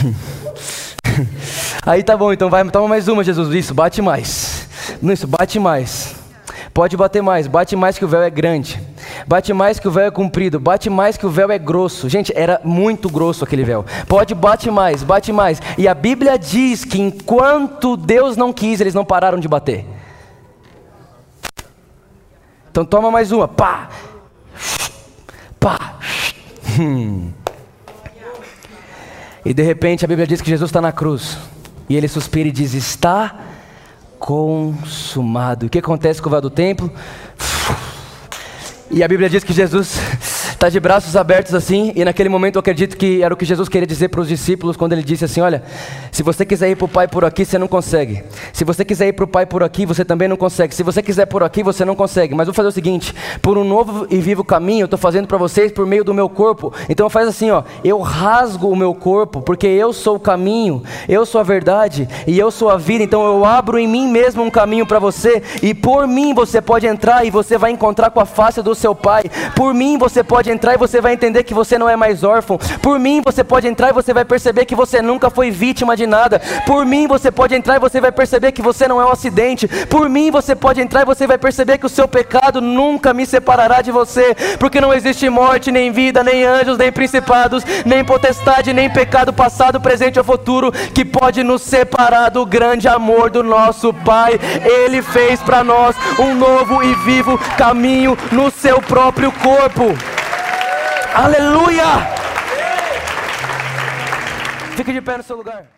Aí 1.84 2.04
tá 2.04 2.16
bom, 2.16 2.32
então 2.32 2.48
vai, 2.48 2.62
toma 2.70 2.86
mais 2.86 3.08
uma, 3.08 3.24
Jesus. 3.24 3.52
Isso, 3.52 3.74
bate 3.74 4.00
mais. 4.00 4.47
Isso, 5.02 5.26
bate 5.26 5.58
mais. 5.58 6.16
Pode 6.72 6.96
bater 6.96 7.22
mais, 7.22 7.46
bate 7.46 7.74
mais 7.76 7.98
que 7.98 8.04
o 8.04 8.08
véu 8.08 8.22
é 8.22 8.30
grande. 8.30 8.80
Bate 9.26 9.52
mais 9.52 9.78
que 9.78 9.88
o 9.88 9.90
véu 9.90 10.06
é 10.06 10.10
comprido, 10.10 10.60
bate 10.60 10.88
mais 10.88 11.16
que 11.16 11.26
o 11.26 11.30
véu 11.30 11.50
é 11.50 11.58
grosso. 11.58 12.08
Gente, 12.08 12.32
era 12.36 12.60
muito 12.64 13.08
grosso 13.08 13.44
aquele 13.44 13.64
véu. 13.64 13.84
Pode, 14.06 14.34
bate 14.34 14.70
mais, 14.70 15.02
bate 15.02 15.32
mais. 15.32 15.60
E 15.76 15.88
a 15.88 15.94
Bíblia 15.94 16.38
diz 16.38 16.84
que 16.84 17.00
enquanto 17.00 17.96
Deus 17.96 18.36
não 18.36 18.52
quis, 18.52 18.80
eles 18.80 18.94
não 18.94 19.04
pararam 19.04 19.38
de 19.38 19.48
bater. 19.48 19.84
Então 22.70 22.84
toma 22.84 23.10
mais 23.10 23.32
uma. 23.32 23.48
Pá! 23.48 23.88
Pá! 25.58 25.94
Hum. 26.78 27.32
E 29.44 29.54
de 29.54 29.62
repente 29.62 30.04
a 30.04 30.08
Bíblia 30.08 30.26
diz 30.26 30.42
que 30.42 30.50
Jesus 30.50 30.68
está 30.68 30.80
na 30.80 30.92
cruz. 30.92 31.38
E 31.88 31.96
ele 31.96 32.06
suspira 32.06 32.48
e 32.48 32.52
diz: 32.52 32.74
Está 32.74 33.34
consumado. 34.18 35.66
O 35.66 35.68
que 35.70 35.78
acontece 35.78 36.20
com 36.20 36.28
o 36.28 36.32
véu 36.32 36.40
do 36.40 36.50
templo? 36.50 36.90
E 38.90 39.02
a 39.02 39.08
Bíblia 39.08 39.28
diz 39.28 39.44
que 39.44 39.52
Jesus 39.52 39.98
está 40.58 40.68
de 40.68 40.80
braços 40.80 41.14
abertos 41.14 41.54
assim, 41.54 41.92
e 41.94 42.04
naquele 42.04 42.28
momento 42.28 42.56
eu 42.56 42.60
acredito 42.60 42.96
que 42.96 43.22
era 43.22 43.32
o 43.32 43.36
que 43.36 43.44
Jesus 43.44 43.68
queria 43.68 43.86
dizer 43.86 44.08
para 44.08 44.20
os 44.20 44.26
discípulos 44.26 44.76
quando 44.76 44.92
ele 44.92 45.04
disse 45.04 45.24
assim: 45.24 45.40
Olha, 45.40 45.62
se 46.10 46.20
você 46.20 46.44
quiser 46.44 46.68
ir 46.68 46.74
para 46.74 46.84
o 46.84 46.88
Pai 46.88 47.06
por 47.06 47.24
aqui, 47.24 47.44
você 47.44 47.56
não 47.56 47.68
consegue. 47.68 48.24
Se 48.52 48.64
você 48.64 48.84
quiser 48.84 49.06
ir 49.06 49.12
para 49.12 49.24
o 49.24 49.28
Pai 49.28 49.46
por 49.46 49.62
aqui, 49.62 49.86
você 49.86 50.04
também 50.04 50.26
não 50.26 50.36
consegue. 50.36 50.74
Se 50.74 50.82
você 50.82 51.00
quiser 51.00 51.26
por 51.26 51.44
aqui, 51.44 51.62
você 51.62 51.84
não 51.84 51.94
consegue. 51.94 52.34
Mas 52.34 52.48
vou 52.48 52.54
fazer 52.54 52.70
o 52.70 52.72
seguinte: 52.72 53.14
por 53.40 53.56
um 53.56 53.62
novo 53.62 54.08
e 54.10 54.18
vivo 54.18 54.42
caminho, 54.42 54.82
eu 54.82 54.84
estou 54.86 54.98
fazendo 54.98 55.28
para 55.28 55.38
vocês 55.38 55.70
por 55.70 55.86
meio 55.86 56.02
do 56.02 56.12
meu 56.12 56.28
corpo. 56.28 56.72
Então 56.88 57.08
faz 57.08 57.28
assim: 57.28 57.52
ó, 57.52 57.62
eu 57.84 58.00
rasgo 58.00 58.68
o 58.68 58.74
meu 58.74 58.92
corpo, 58.92 59.40
porque 59.40 59.68
eu 59.68 59.92
sou 59.92 60.16
o 60.16 60.20
caminho, 60.20 60.82
eu 61.08 61.24
sou 61.24 61.40
a 61.40 61.44
verdade 61.44 62.08
e 62.26 62.36
eu 62.36 62.50
sou 62.50 62.68
a 62.68 62.76
vida. 62.76 63.04
Então 63.04 63.24
eu 63.24 63.44
abro 63.44 63.78
em 63.78 63.86
mim 63.86 64.08
mesmo 64.08 64.42
um 64.42 64.50
caminho 64.50 64.84
para 64.84 64.98
você, 64.98 65.40
e 65.62 65.72
por 65.72 66.08
mim 66.08 66.34
você 66.34 66.60
pode 66.60 66.84
entrar 66.84 67.24
e 67.24 67.30
você 67.30 67.56
vai 67.56 67.70
encontrar 67.70 68.10
com 68.10 68.18
a 68.18 68.26
face 68.26 68.60
do 68.60 68.74
seu 68.74 68.92
Pai. 68.92 69.22
Por 69.54 69.72
mim 69.72 69.96
você 69.96 70.24
pode 70.24 70.47
pode 70.48 70.52
entrar 70.52 70.74
e 70.74 70.78
você 70.78 71.00
vai 71.00 71.12
entender 71.12 71.44
que 71.44 71.52
você 71.52 71.76
não 71.76 71.88
é 71.88 71.96
mais 71.96 72.24
órfão. 72.24 72.58
Por 72.80 72.98
mim, 72.98 73.20
você 73.22 73.44
pode 73.44 73.68
entrar 73.68 73.90
e 73.90 73.92
você 73.92 74.14
vai 74.14 74.24
perceber 74.24 74.64
que 74.64 74.74
você 74.74 75.02
nunca 75.02 75.28
foi 75.28 75.50
vítima 75.50 75.94
de 75.94 76.06
nada. 76.06 76.40
Por 76.66 76.86
mim, 76.86 77.06
você 77.06 77.30
pode 77.30 77.54
entrar 77.54 77.76
e 77.76 77.78
você 77.78 78.00
vai 78.00 78.10
perceber 78.10 78.52
que 78.52 78.62
você 78.62 78.88
não 78.88 79.00
é 79.00 79.04
um 79.04 79.10
acidente. 79.10 79.68
Por 79.86 80.08
mim, 80.08 80.30
você 80.30 80.54
pode 80.54 80.80
entrar 80.80 81.02
e 81.02 81.04
você 81.04 81.26
vai 81.26 81.36
perceber 81.36 81.76
que 81.76 81.84
o 81.84 81.88
seu 81.88 82.08
pecado 82.08 82.62
nunca 82.62 83.12
me 83.12 83.26
separará 83.26 83.82
de 83.82 83.90
você, 83.90 84.34
porque 84.58 84.80
não 84.80 84.94
existe 84.94 85.28
morte, 85.28 85.70
nem 85.70 85.92
vida, 85.92 86.24
nem 86.24 86.44
anjos, 86.44 86.78
nem 86.78 86.90
principados, 86.90 87.62
nem 87.84 88.02
potestade, 88.04 88.72
nem 88.72 88.88
pecado 88.88 89.32
passado, 89.32 89.80
presente 89.80 90.18
ou 90.18 90.24
futuro 90.24 90.72
que 90.94 91.04
pode 91.04 91.42
nos 91.42 91.60
separar 91.60 92.30
do 92.30 92.46
grande 92.46 92.88
amor 92.88 93.28
do 93.28 93.42
nosso 93.42 93.92
Pai. 93.92 94.40
Ele 94.64 95.02
fez 95.02 95.40
para 95.40 95.62
nós 95.62 95.94
um 96.18 96.34
novo 96.34 96.82
e 96.82 96.94
vivo 96.94 97.38
caminho 97.58 98.16
no 98.32 98.50
seu 98.50 98.80
próprio 98.80 99.30
corpo. 99.32 100.17
Aleluia! 101.14 102.08
Fique 104.76 104.92
de 104.92 105.02
pé 105.02 105.16
no 105.16 105.22
seu 105.22 105.36
lugar. 105.36 105.77